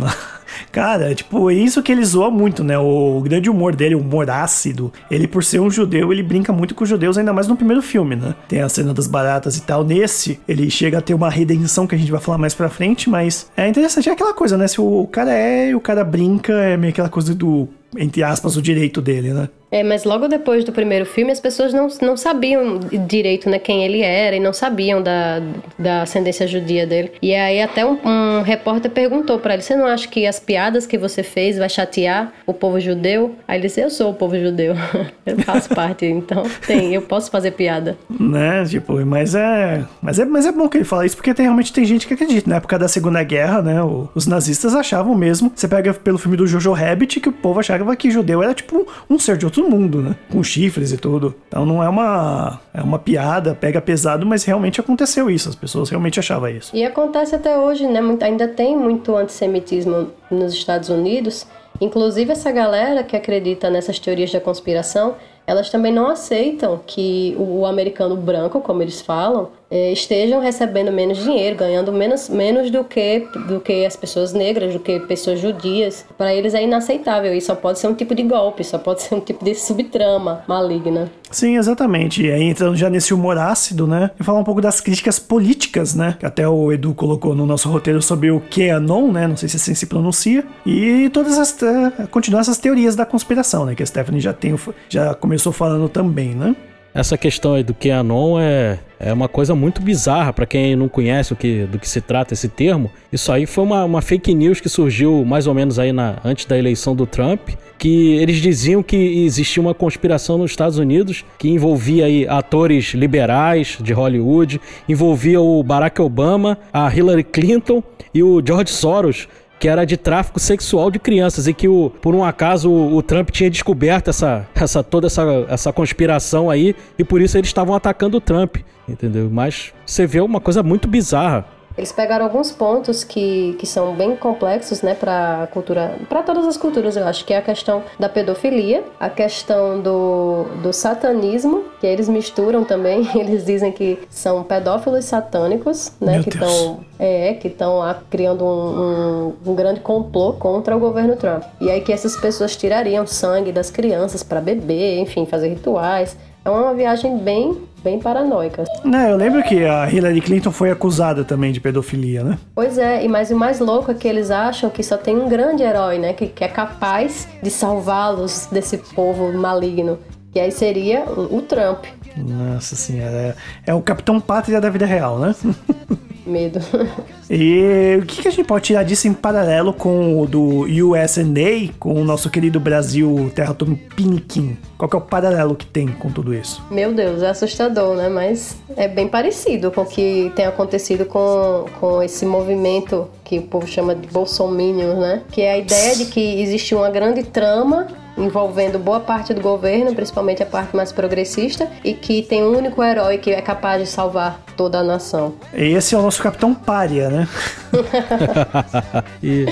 Cara, 0.73 1.14
tipo, 1.14 1.50
é 1.50 1.54
isso 1.54 1.83
que 1.83 1.92
ele 1.92 2.04
zoa 2.04 2.30
muito, 2.30 2.64
né? 2.64 2.78
O 2.78 3.21
grande 3.23 3.49
humor 3.49 3.75
dele, 3.75 3.95
o 3.95 4.00
humor 4.00 4.28
ácido. 4.28 4.92
Ele, 5.11 5.26
por 5.26 5.45
ser 5.45 5.61
um 5.61 5.71
judeu, 5.71 6.12
ele 6.12 6.23
brinca 6.23 6.52
muito 6.52 6.75
com 6.75 6.85
os 6.85 6.90
judeus, 6.90 7.16
ainda 7.16 7.33
mais 7.33 7.47
no 7.47 7.57
primeiro 7.57 7.80
filme, 7.80 8.16
né? 8.16 8.35
Tem 8.49 8.61
a 8.61 8.68
cena 8.68 8.92
das 8.92 9.07
baratas 9.07 9.57
e 9.57 9.62
tal. 9.62 9.85
Nesse, 9.85 10.40
ele 10.49 10.68
chega 10.68 10.99
a 10.99 11.00
ter 11.00 11.14
uma 11.14 11.30
redenção 11.30 11.87
que 11.87 11.95
a 11.95 11.99
gente 11.99 12.11
vai 12.11 12.21
falar 12.21 12.38
mais 12.38 12.54
pra 12.54 12.68
frente, 12.68 13.09
mas 13.09 13.50
é 13.57 13.68
interessante. 13.68 14.09
É 14.09 14.12
aquela 14.12 14.35
coisa, 14.35 14.57
né? 14.57 14.66
Se 14.66 14.80
o 14.80 15.07
cara 15.11 15.33
é 15.33 15.71
e 15.71 15.75
o 15.75 15.80
cara 15.80 16.02
brinca, 16.04 16.52
é 16.52 16.76
meio 16.76 16.90
aquela 16.92 17.09
coisa 17.09 17.35
do, 17.35 17.68
entre 17.97 18.23
aspas, 18.23 18.57
o 18.57 18.62
direito 18.62 19.00
dele, 19.00 19.33
né? 19.33 19.49
É, 19.71 19.83
mas 19.83 20.05
logo 20.05 20.29
depois 20.29 20.65
do 20.65 20.73
primeiro 20.73 21.05
filme, 21.05 21.31
as 21.31 21.41
pessoas 21.41 21.73
não, 21.75 21.89
não 22.01 22.17
sabiam 22.17 22.81
direito 23.07 23.51
né, 23.51 23.59
quem 23.59 23.85
ele 23.85 24.01
era 24.01 24.35
e 24.37 24.41
não 24.41 24.53
sabiam 24.53 25.03
da, 25.03 25.41
da 25.79 26.03
ascendência 26.03 26.47
judia 26.47 26.87
dele. 26.87 27.13
E 27.21 27.35
aí 27.35 27.61
até 27.61 27.85
um, 27.85 27.99
um 28.05 28.43
repórter 28.43 28.91
perguntou 28.91 29.39
pra 29.39 29.55
ele, 29.55 29.63
você 29.63 29.77
não 29.77 29.87
acha 29.87 30.09
que 30.09 30.27
as 30.27 30.41
piadas 30.41 30.87
que 30.87 30.97
você 30.97 31.23
fez 31.23 31.59
vai 31.59 31.69
chatear 31.69 32.33
o 32.47 32.55
povo 32.55 32.81
judeu? 32.81 33.35
Aí 33.47 33.59
ele 33.59 33.67
disse, 33.67 33.81
eu 33.81 33.91
sou 33.91 34.11
o 34.11 34.15
povo 34.15 34.39
judeu, 34.39 34.75
eu 35.27 35.39
faço 35.41 35.69
parte, 35.75 36.07
então 36.07 36.45
tem, 36.67 36.95
eu 36.95 37.03
posso 37.03 37.31
fazer 37.31 37.51
piada. 37.51 37.97
Né? 38.09 38.65
Tipo, 38.65 39.05
mas 39.05 39.35
é, 39.35 39.85
mas 40.01 40.19
é. 40.19 40.25
Mas 40.25 40.47
é 40.47 40.53
bom 40.53 40.69
que 40.69 40.79
ele 40.79 40.85
fala 40.85 41.05
isso, 41.05 41.17
porque 41.17 41.35
tem, 41.35 41.45
realmente 41.45 41.73
tem 41.73 41.85
gente 41.85 42.07
que 42.07 42.15
acredita. 42.15 42.49
Na 42.49 42.57
época 42.57 42.79
da 42.79 42.89
Segunda 42.89 43.23
Guerra, 43.23 43.61
né? 43.61 43.83
o- 43.83 44.09
os 44.15 44.27
nazistas 44.27 44.75
achavam 44.75 45.15
mesmo. 45.15 45.53
Você 45.55 45.69
pega 45.69 45.93
pelo 45.93 46.17
filme 46.19 46.37
do 46.37 46.47
Jojo 46.47 46.73
Rabbit 46.73 47.21
que 47.21 47.29
o 47.29 47.33
povo 47.33 47.61
achava 47.61 47.95
que 47.97 48.11
judeu 48.11 48.43
era 48.43 48.55
tipo 48.55 48.87
um 49.11 49.19
ser 49.19 49.37
de 49.37 49.45
outro 49.45 49.58
mundo, 49.62 50.03
né? 50.03 50.17
Com 50.31 50.43
chifres 50.43 50.93
e 50.93 50.97
tudo. 50.97 51.35
Então 51.49 51.65
não 51.65 51.83
é 51.83 51.88
uma. 51.88 52.61
É 52.75 52.83
uma 52.83 52.99
piada, 52.99 53.55
pega 53.55 53.81
pesado, 53.81 54.27
mas 54.27 54.45
realmente 54.45 54.81
aconteceu 54.81 55.31
isso. 55.31 55.49
As 55.49 55.55
pessoas 55.55 55.88
realmente 55.88 56.19
achavam 56.21 56.49
isso. 56.49 56.75
E 56.77 56.85
acontece 56.85 57.35
até 57.35 57.59
hoje, 57.59 57.87
né? 57.87 58.00
Muito- 58.00 58.23
ainda 58.23 58.47
tem 58.49 58.77
muito 58.77 59.17
antissemitismo 59.17 60.09
nos 60.31 60.53
Estados 60.53 60.88
Unidos. 60.88 61.47
Inclusive, 61.81 62.33
essa 62.33 62.50
galera 62.50 63.03
que 63.05 63.17
acredita 63.17 63.71
nessas 63.71 63.99
teorias 63.99 64.33
da 64.33 64.41
conspiração, 64.41 65.15
elas 65.47 65.71
também 65.71 65.93
não 65.93 66.09
aceitam 66.09 66.81
que 66.87 67.35
o 67.38 67.65
americano 67.65 68.17
branco, 68.17 68.61
como 68.61 68.83
eles 68.83 69.00
falam, 69.00 69.50
estejam 69.71 70.41
recebendo 70.41 70.91
menos 70.91 71.19
dinheiro, 71.19 71.57
ganhando 71.57 71.93
menos, 71.93 72.29
menos 72.29 72.71
do, 72.71 72.85
que, 72.85 73.27
do 73.47 73.61
que 73.61 73.85
as 73.85 73.97
pessoas 73.97 74.33
negras, 74.33 74.73
do 74.73 74.81
que 74.81 74.99
pessoas 75.01 75.41
judias. 75.41 76.05
Para 76.17 76.35
eles 76.35 76.55
é 76.55 76.63
inaceitável 76.63 77.35
e 77.35 77.41
só 77.41 77.55
pode 77.55 77.79
ser 77.79 77.89
um 77.89 77.95
tipo 77.95 78.15
de 78.15 78.23
golpe, 78.23 78.65
só 78.65 78.79
pode 78.79 79.03
ser 79.03 79.15
um 79.15 79.21
tipo 79.21 79.45
de 79.45 79.55
subtrama 79.55 80.43
maligna. 80.47 81.11
Sim, 81.31 81.57
exatamente. 81.57 82.25
E 82.25 82.31
aí 82.31 82.45
entrando 82.45 82.77
já 82.77 82.89
nesse 82.89 83.13
humor 83.13 83.37
ácido, 83.37 83.87
né? 83.87 84.11
E 84.19 84.25
falar 84.25 84.39
um 84.39 84.45
pouco 84.45 84.61
das 84.61 84.81
críticas 84.81 85.19
políticas, 85.19 85.95
né? 85.95 86.17
Que 86.19 86.25
até 86.25 86.49
o 86.49 86.73
Edu 86.73 86.95
colocou 86.95 87.35
no 87.35 87.45
nosso 87.45 87.69
roteiro 87.69 88.01
sobre 88.01 88.31
o 88.31 88.41
QAnon, 88.41 89.13
né? 89.13 89.27
Não 89.27 89.37
sei 89.37 89.49
se 89.49 89.57
assim 89.57 89.75
se 89.75 89.87
pronuncia. 89.87 90.45
E 90.65 91.11
todas 91.11 91.39
as. 91.39 91.63
eh, 91.63 92.07
continuar 92.11 92.41
essas 92.41 92.59
teorias 92.59 92.97
da 92.97 93.05
conspiração, 93.05 93.67
né? 93.67 93.75
Que 93.75 93.83
a 93.83 93.87
Stephanie 93.87 94.21
já, 94.21 94.33
tem, 94.33 94.55
já 94.89 95.15
começou 95.15 95.53
falando 95.53 95.89
também, 95.89 96.35
né? 96.35 96.57
Essa 96.95 97.18
questão 97.18 97.54
aí 97.54 97.62
do 97.62 97.75
QAnon 97.75 98.40
é, 98.40 98.78
é 98.99 99.12
uma 99.12 99.28
coisa 99.28 99.54
muito 99.54 99.80
bizarra 99.80 100.33
para 100.33 100.47
quem 100.47 100.75
não 100.75 100.88
conhece 100.88 101.33
o 101.33 101.37
que, 101.37 101.64
do 101.64 101.78
que 101.78 101.88
se 101.88 102.00
trata 102.00 102.35
esse 102.35 102.49
termo. 102.49 102.90
Isso 103.12 103.30
aí 103.30 103.47
foi 103.47 103.64
uma, 103.64 103.85
uma 103.85 104.02
fake 104.02 104.35
news 104.35 104.61
que 104.61 104.68
surgiu 104.68 105.25
mais 105.25 105.47
ou 105.47 105.54
menos 105.54 105.78
aí 105.78 105.92
na, 105.92 106.16
antes 106.25 106.47
da 106.47 106.59
eleição 106.59 106.97
do 106.97 107.07
Trump, 107.07 107.50
que 107.78 108.14
eles 108.14 108.38
diziam 108.38 108.83
que 108.83 108.97
existia 108.97 109.62
uma 109.62 109.75
conspiração 109.75 110.38
nos 110.38 110.50
Estados 110.50 110.78
Unidos 110.78 111.25
que 111.38 111.49
envolvia 111.49 112.07
aí 112.07 112.26
atores 112.26 112.95
liberais 112.95 113.78
de 113.80 113.92
Hollywood, 113.92 114.61
envolvia 114.88 115.40
o 115.40 115.62
Barack 115.62 116.00
Obama, 116.00 116.59
a 116.73 116.92
Hillary 116.92 117.23
Clinton 117.23 117.83
e 118.12 118.23
o 118.23 118.42
George 118.45 118.73
Soros 118.73 119.28
que 119.59 119.69
era 119.69 119.85
de 119.85 119.97
tráfico 119.97 120.38
sexual 120.38 120.91
de 120.91 120.99
crianças 120.99 121.47
e 121.47 121.55
que 121.55 121.69
o, 121.69 121.91
por 121.91 122.15
um 122.15 122.25
acaso 122.25 122.71
o, 122.71 122.97
o 122.97 123.03
Trump 123.03 123.31
tinha 123.31 123.50
descoberto 123.50 124.09
essa, 124.09 124.47
essa 124.55 124.83
toda 124.83 125.07
essa, 125.07 125.23
essa 125.49 125.73
conspiração 125.73 126.49
aí 126.50 126.75
e 126.99 127.05
por 127.05 127.21
isso 127.21 127.37
eles 127.37 127.49
estavam 127.49 127.75
atacando 127.75 128.17
o 128.17 128.21
Trump, 128.21 128.59
entendeu? 128.88 129.29
Mas 129.31 129.73
você 129.85 130.07
vê 130.07 130.21
uma 130.21 130.41
coisa 130.41 130.62
muito 130.62 130.88
bizarra. 130.88 131.58
Eles 131.79 131.93
pegaram 131.93 132.25
alguns 132.25 132.51
pontos 132.51 133.05
que, 133.05 133.55
que 133.59 133.67
são 133.67 133.95
bem 133.95 134.17
complexos, 134.17 134.83
né, 134.83 134.95
para 134.95 135.49
cultura, 135.53 135.97
para 136.09 136.25
todas 136.25 136.45
as 136.45 136.57
culturas, 136.57 136.97
eu 136.97 137.07
acho, 137.07 137.25
que 137.25 137.33
é 137.33 137.39
a 137.39 137.43
questão 137.43 137.85
da 137.99 138.09
pedofilia, 138.09 138.83
a 138.99 139.09
questão 139.09 139.81
do, 139.81 140.45
do 140.61 140.73
satanismo, 140.73 141.65
que 141.81 141.87
eles 141.87 142.09
misturam 142.09 142.65
também, 142.65 143.09
eles 143.15 143.47
dizem 143.47 143.71
que 143.71 143.97
são 144.11 144.43
pedófilos 144.43 145.05
satânicos, 145.05 145.93
né, 146.01 146.15
Meu 146.15 146.23
que 146.25 146.31
estão 146.31 146.81
é, 146.99 147.35
que 147.35 147.47
estão 147.47 147.79
lá 147.79 148.03
criando 148.11 148.45
um, 148.45 149.37
um, 149.47 149.51
um 149.53 149.55
grande 149.55 149.79
complô 149.81 150.33
contra 150.33 150.77
o 150.77 150.81
governo 150.81 151.15
Trump. 151.15 151.45
E 151.61 151.71
aí 151.71 151.81
que 151.81 151.93
essas 151.93 152.17
pessoas 152.17 152.57
tirariam 152.57 153.07
sangue 153.07 153.53
das 153.53 153.71
crianças 153.71 154.25
para 154.25 154.41
beber, 154.41 154.99
enfim, 154.99 155.25
fazer 155.25 155.49
rituais. 155.49 156.17
É 156.49 156.50
uma 156.50 156.73
viagem 156.73 157.19
bem, 157.19 157.61
bem 157.85 157.99
paranoica. 157.99 158.64
Né, 158.83 159.12
eu 159.12 159.19
lembro 159.19 159.43
que 159.43 159.67
a 159.67 159.87
Hillary 159.90 160.23
Clinton 160.23 160.50
foi 160.50 160.71
acusada 160.71 161.23
também 161.23 161.52
de 161.52 161.61
pedofilia, 161.61 162.25
né? 162.25 162.38
Pois 162.55 162.78
é, 162.78 163.05
e 163.05 163.09
mas 163.09 163.31
o 163.31 163.37
mais 163.37 163.61
louco 163.61 163.90
é 163.90 163.95
que 163.95 164.09
eles 164.09 164.31
acham 164.31 164.71
que 164.71 164.83
só 164.83 164.97
tem 164.97 165.14
um 165.14 165.28
grande 165.28 165.62
herói, 165.62 165.99
né? 165.99 166.14
Que, 166.14 166.26
que 166.26 166.43
é 166.43 166.49
capaz 166.49 167.28
de 167.43 167.50
salvá-los 167.50 168.49
desse 168.50 168.78
povo 168.78 169.31
maligno. 169.37 169.99
Que 170.33 170.40
aí 170.40 170.50
seria 170.50 171.05
o 171.05 171.37
o 171.37 171.43
Trump. 171.43 171.85
Nossa 172.17 172.75
senhora, 172.75 173.37
é, 173.67 173.71
é 173.71 173.75
o 173.75 173.83
Capitão 173.83 174.19
Pátria 174.19 174.59
da 174.59 174.71
vida 174.71 174.87
real, 174.87 175.19
né? 175.19 175.35
Medo. 176.29 176.61
E 177.31 177.99
o 178.01 178.07
que, 178.07 178.23
que 178.23 178.29
a 178.29 178.31
gente 178.31 178.47
pode 178.47 178.65
tirar 178.65 178.83
disso 178.85 179.07
em 179.07 179.13
paralelo 179.13 179.75
com 179.75 180.19
o 180.19 180.27
do 180.27 180.63
USNA, 180.63 181.75
com 181.79 181.93
o 181.93 182.03
nosso 182.03 182.31
querido 182.31 182.59
Brasil 182.59 183.31
Terra 183.35 183.53
Tupiniquim? 183.53 184.57
Qual 184.79 184.89
que 184.89 184.97
é 184.97 184.99
o 184.99 185.03
paralelo 185.03 185.55
que 185.55 185.67
tem 185.67 185.89
com 185.89 186.11
tudo 186.11 186.33
isso? 186.33 186.63
Meu 186.71 186.95
Deus, 186.95 187.23
é 187.23 187.29
assustador, 187.29 187.97
né? 187.97 188.09
Mas 188.09 188.57
é 188.75 188.89
bem 188.89 189.09
parecido 189.09 189.71
com 189.71 189.83
o 189.83 189.87
que 189.87 190.33
tem 190.35 190.47
acontecido 190.47 191.05
com, 191.05 191.67
com 191.79 192.03
esse 192.03 192.25
movimento 192.25 193.09
que 193.25 193.41
o 193.41 193.43
povo 193.43 193.67
chama 193.67 193.95
de 193.95 194.09
Bolsominion, 194.09 194.99
né? 194.99 195.23
Que 195.31 195.43
é 195.43 195.53
a 195.53 195.59
ideia 195.59 195.97
de 195.97 196.07
que 196.07 196.41
existe 196.41 196.75
uma 196.75 196.89
grande 196.89 197.25
trama 197.25 197.89
envolvendo 198.19 198.79
boa 198.79 199.01
parte 199.01 199.33
do 199.33 199.41
governo, 199.41 199.95
principalmente 199.95 200.43
a 200.43 200.47
parte 200.47 200.75
mais 200.77 200.93
progressista, 200.93 201.69
e 201.85 201.95
que 201.95 202.23
tem 202.23 202.43
um 202.43 202.57
único 202.57 202.83
herói 202.83 203.19
que 203.19 203.31
é 203.31 203.41
capaz 203.41 203.83
de 203.83 203.89
salvar 203.89 204.41
toda 204.57 204.79
a 204.79 204.83
nação. 204.83 205.35
Esse 205.55 205.95
é 205.95 205.99
o 205.99 206.03
nosso 206.03 206.23
Capitão 206.23 206.55
Pária, 206.55 207.09
né? 207.09 207.29
E 209.23 209.47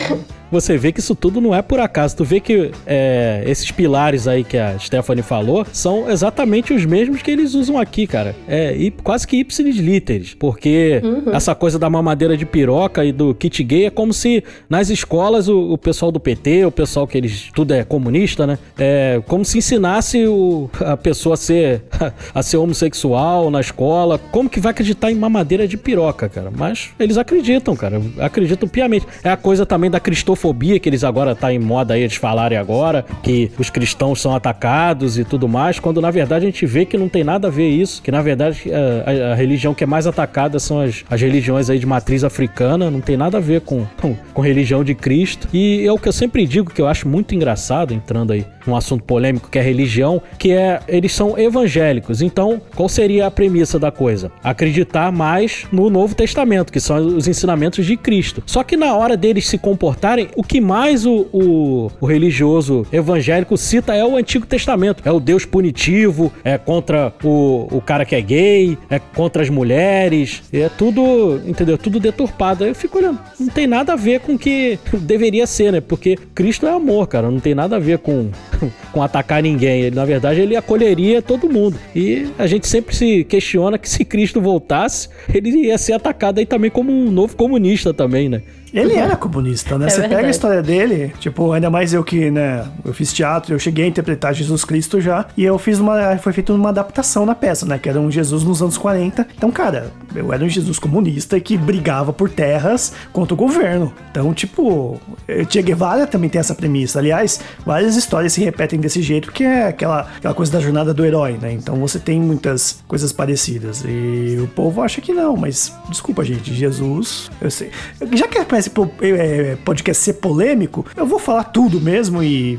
você 0.51 0.77
vê 0.77 0.93
que 0.93 1.01
isso 1.01 1.15
tudo 1.15 1.41
não 1.41 1.55
é 1.55 1.63
por 1.63 1.81
acaso. 1.81 2.17
Tu 2.17 2.25
vê 2.25 2.41
que 2.41 2.71
é, 2.87 3.43
esses 3.47 3.71
pilares 3.71 4.27
aí 4.29 4.45
que 4.45 4.57
a 4.57 4.79
Stephanie 4.79 5.23
falou 5.23 5.67
são 5.73 6.11
exatamente 6.11 6.73
os 6.73 6.85
mesmos 6.85 7.23
que 7.23 7.31
eles 7.31 7.55
usam 7.55 7.79
aqui, 7.79 8.07
cara. 8.07 8.35
É 8.49 8.75
e 8.77 8.91
quase 8.91 9.27
que 9.27 9.37
ipsis 9.37 9.77
literis. 9.77 10.35
Porque 10.35 11.01
essa 11.33 11.55
coisa 11.55 11.79
da 11.79 11.89
mamadeira 11.89 12.37
de 12.37 12.47
piroca 12.47 13.05
e 13.05 13.13
do 13.13 13.35
kit 13.35 13.63
gay 13.63 13.87
é 13.87 13.91
como 13.91 14.13
se 14.13 14.43
nas 14.69 14.91
escolas 14.91 15.49
o, 15.49 15.73
o 15.73 15.79
pessoal 15.79 16.13
do 16.13 16.21
PT, 16.21 16.65
o 16.65 16.71
pessoal 16.71 17.07
que 17.07 17.17
eles 17.17 17.51
tudo 17.55 17.75
é 17.75 17.85
comunista, 17.85 18.47
né? 18.47 18.59
É 18.79 19.21
como 19.27 19.45
se 19.45 19.59
ensinasse 19.59 20.27
o, 20.27 20.71
a 20.81 20.97
pessoa 20.97 21.35
a 21.35 21.37
ser, 21.37 21.83
a 22.35 22.43
ser 22.43 22.57
homossexual 22.57 23.51
na 23.51 23.61
escola. 23.61 24.19
Como 24.19 24.49
que 24.49 24.61
vai 24.61 24.71
acreditar 24.71 25.11
em 25.11 25.15
mamadeira 25.15 25.67
de 25.67 25.77
piroca, 25.77 26.29
cara? 26.29 26.51
Mas 26.55 26.91
eles 26.99 27.17
acreditam, 27.17 27.75
cara. 27.75 28.01
Acreditam 28.19 28.69
piamente. 28.69 29.07
É 29.23 29.31
a 29.31 29.37
coisa 29.37 29.65
também 29.65 29.91
da 29.91 30.01
cristofobia 30.37 30.79
que 30.79 30.89
eles 30.89 31.03
agora 31.03 31.35
tá 31.35 31.53
em 31.53 31.59
moda 31.59 31.95
aí 31.95 32.03
eles 32.03 32.17
falarem 32.17 32.59
agora, 32.59 33.05
que 33.23 33.51
os 33.59 33.71
cristãos 33.71 34.21
são 34.21 34.35
atacados 34.35 35.19
e 35.19 35.25
tudo 35.25 35.49
mais, 35.49 35.79
quando 35.81 36.01
na 36.01 36.11
verdade 36.11 36.45
a 36.45 36.49
gente 36.49 36.65
vê 36.67 36.85
que 36.85 36.97
não 36.99 37.09
tem 37.09 37.25
nada 37.25 37.49
a 37.49 37.51
ver 37.51 37.69
isso, 37.69 38.03
que 38.03 38.11
na 38.11 38.21
verdade 38.23 38.63
a, 38.71 39.11
a- 39.31 39.33
a 39.33 39.35
religião 39.35 39.75
que 39.75 39.83
é 39.83 39.87
mais 39.87 40.07
atacada 40.07 40.59
são 40.59 40.81
as, 40.81 41.05
as 41.11 41.21
religiões 41.21 41.71
aí 41.71 41.79
de 41.79 41.87
matriz 41.87 42.23
africana, 42.23 42.91
não 42.91 43.01
tem 43.01 43.17
nada 43.17 43.39
a 43.39 43.41
ver 43.41 43.63
com, 43.63 43.85
com, 44.01 44.15
com 44.35 44.43
religião 44.43 44.85
de 44.85 44.95
Cristo. 44.95 45.49
E 45.53 45.85
é 45.87 45.93
o 45.93 45.99
que 45.99 46.09
eu 46.09 46.13
sempre 46.13 46.47
digo 46.47 46.71
que 46.71 46.81
eu 46.81 46.87
acho 46.87 47.09
muito 47.09 47.35
engraçado, 47.35 47.95
entrando 47.95 48.33
aí 48.33 48.45
num 48.67 48.77
assunto 48.77 49.05
polêmico 49.05 49.49
que 49.51 49.59
é 49.59 49.63
religião, 49.63 50.21
que 50.39 50.53
é 50.53 50.81
eles 50.89 51.13
são 51.13 51.39
evangélicos. 51.39 52.23
Então, 52.23 52.61
qual 52.75 52.89
seria 52.89 53.27
a 53.27 53.31
premissa 53.31 53.79
da 53.79 53.91
coisa? 53.91 54.31
Acreditar 54.43 55.13
mais 55.13 55.67
no 55.73 55.89
Novo 55.91 56.15
Testamento, 56.15 56.73
que 56.73 56.81
são 56.81 56.97
os 57.17 57.29
ensinamentos 57.29 57.85
de 57.85 57.97
Cristo. 57.97 58.43
Só 58.47 58.63
que 58.63 58.77
na 58.77 58.95
hora 58.95 59.17
deles 59.17 59.47
se 59.47 59.59
comportarem, 59.59 60.29
o 60.37 60.43
que 60.43 60.61
mais 60.61 61.07
o, 61.07 61.27
o, 61.33 61.91
o 62.01 62.07
religioso 62.07 62.87
evangélico 62.93 63.57
cita 63.57 63.95
é 63.95 64.05
o 64.05 64.17
Antigo 64.17 64.47
Testamento. 64.47 65.03
É 65.05 65.13
o 65.13 65.21
Deus 65.21 65.45
punitivo, 65.45 66.33
é 66.45 66.59
contra 66.59 67.13
o, 67.23 67.69
o 67.71 67.81
cara 67.81 68.05
que 68.05 68.15
é 68.15 68.21
gay, 68.21 68.79
é 68.91 68.99
contra 68.99 69.43
as 69.43 69.51
mulheres, 69.51 70.43
é 70.53 70.69
tudo, 70.69 71.41
entendeu? 71.47 71.79
Tudo 71.79 72.01
deturpado. 72.01 72.65
Aí 72.65 72.71
eu 72.71 72.75
fico 72.75 72.99
olhando, 72.99 73.19
não 73.39 73.49
tem 73.49 73.67
nada 73.67 73.93
a 73.93 73.97
ver 73.97 74.21
com 74.21 74.35
o 74.35 74.39
que 74.39 74.79
deveria 74.93 75.47
ser, 75.47 75.73
né? 75.73 75.81
Porque 75.81 76.17
Cristo 76.35 76.67
é 76.67 76.71
amor, 76.71 77.07
cara, 77.07 77.31
não 77.31 77.41
tem 77.41 77.55
nada 77.55 77.77
a 77.77 77.79
ver 77.79 77.99
com, 77.99 78.31
com 78.93 79.03
atacar 79.03 79.43
ninguém. 79.43 79.83
Ele, 79.83 79.97
na 79.97 80.05
verdade, 80.05 80.41
ele 80.41 80.57
acolheria 80.57 81.23
todo 81.23 81.49
mundo. 81.49 81.79
E 81.95 82.29
a 82.39 82.47
gente 82.47 82.67
sempre 82.67 82.95
se 82.95 83.25
questiona 83.25 83.79
que 83.79 83.89
se 83.89 84.05
Cristo 84.05 84.41
voltasse, 84.41 85.09
ele 85.33 85.51
ia 85.67 85.79
ser 85.79 85.93
atacado 85.93 86.39
aí 86.39 86.47
também 86.47 86.71
como 86.71 86.93
um 86.93 87.11
novo 87.11 87.37
comunista 87.37 87.93
também, 87.93 88.29
né? 88.29 88.43
Ele 88.73 88.95
era 88.95 89.17
comunista, 89.17 89.79
né? 89.79 89.87
É 89.87 89.91
Você 89.91 89.97
pega 89.97 90.07
a 90.07 90.09
verdade. 90.17 90.31
história 90.31 90.63
dele, 90.63 91.13
tipo, 91.19 91.53
ainda 91.53 91.71
mais 91.71 91.93
eu 91.95 92.03
que, 92.05 92.31
né, 92.31 92.67
eu 92.85 92.93
fiz 92.93 93.13
teatro, 93.13 93.55
eu 93.55 93.59
cheguei 93.59 93.85
a 93.85 93.89
interpretar 93.89 94.35
Jesus 94.35 94.65
Cristo 94.65 95.01
já, 95.01 95.27
e 95.37 95.45
eu 95.45 95.59
fiz 95.59 95.79
uma, 95.79 96.17
foi 96.19 96.33
feita 96.33 96.53
uma 96.53 96.69
adaptação 96.71 97.25
na 97.25 97.35
peça, 97.35 97.65
né, 97.67 97.79
que 97.79 97.89
era 97.89 98.01
um 98.01 98.11
Jesus 98.11 98.43
nos 98.43 98.61
anos 98.63 98.77
40. 98.77 99.27
Então, 99.37 99.51
cara, 99.51 99.91
eu 100.15 100.33
era 100.33 100.45
um 100.45 100.49
Jesus 100.49 100.79
comunista 100.79 101.39
que 101.41 101.57
brigava 101.57 102.13
por 102.13 102.29
terras 102.29 102.93
contra 103.13 103.35
o 103.35 103.37
governo. 103.37 103.93
Então, 104.11 104.33
tipo, 104.35 105.01
eh, 105.29 105.45
Che 105.49 105.63
Guevara 105.63 106.07
também 106.07 106.29
tem 106.29 106.41
essa 106.41 106.55
premissa. 106.55 106.99
Aliás, 106.99 107.41
várias 107.65 107.97
histórias 107.97 108.33
se 108.33 108.43
repetem 108.43 108.79
desse 108.81 109.03
jeito, 109.03 109.33
que 109.33 109.45
é 109.45 109.69
aquela, 109.69 110.07
aquela 110.17 110.35
coisa 110.35 110.53
da 110.53 110.61
jornada 110.61 110.93
do 110.93 111.05
herói, 111.05 111.39
né? 111.41 111.53
Então 111.53 111.77
você 111.77 111.99
tem 111.99 112.21
muitas 112.21 112.83
coisas 112.89 113.13
parecidas. 113.13 113.85
E 113.87 114.39
o 114.41 114.47
povo 114.49 114.83
acha 114.83 115.01
que 115.01 115.13
não, 115.13 115.37
mas 115.37 115.73
desculpa, 115.89 116.25
gente, 116.25 116.53
Jesus, 116.53 117.31
eu 117.41 117.51
sei. 117.51 117.71
Já 118.13 118.27
que 118.27 118.43
parece 118.45 118.56
po- 118.71 118.91
é, 119.01 119.57
podcast 119.65 120.03
ser 120.03 120.15
polêmico, 120.15 120.85
eu 120.97 121.07
vou 121.07 121.19
falar 121.19 121.45
tudo 121.45 121.81
mesmo 121.81 122.23
e. 122.23 122.59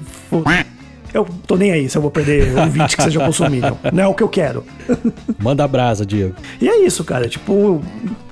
Eu 1.13 1.25
tô 1.48 1.56
nem 1.56 1.72
aí 1.72 1.89
se 1.89 1.98
eu 1.98 2.01
vou 2.01 2.12
perder 2.12 2.56
ouvinte 2.58 2.96
que 2.98 3.01
seja 3.01 3.20
consumido. 3.25 3.77
Não 3.94 4.04
é 4.04 4.08
o 4.08 4.13
que 4.13 4.22
eu 4.22 4.27
quero. 4.27 4.63
Manda 5.39 5.63
a 5.63 5.68
brasa, 5.68 6.06
Diego. 6.06 6.36
E 6.62 6.68
é 6.68 6.86
isso, 6.86 7.04
cara. 7.04 7.30
Tipo, 7.30 7.82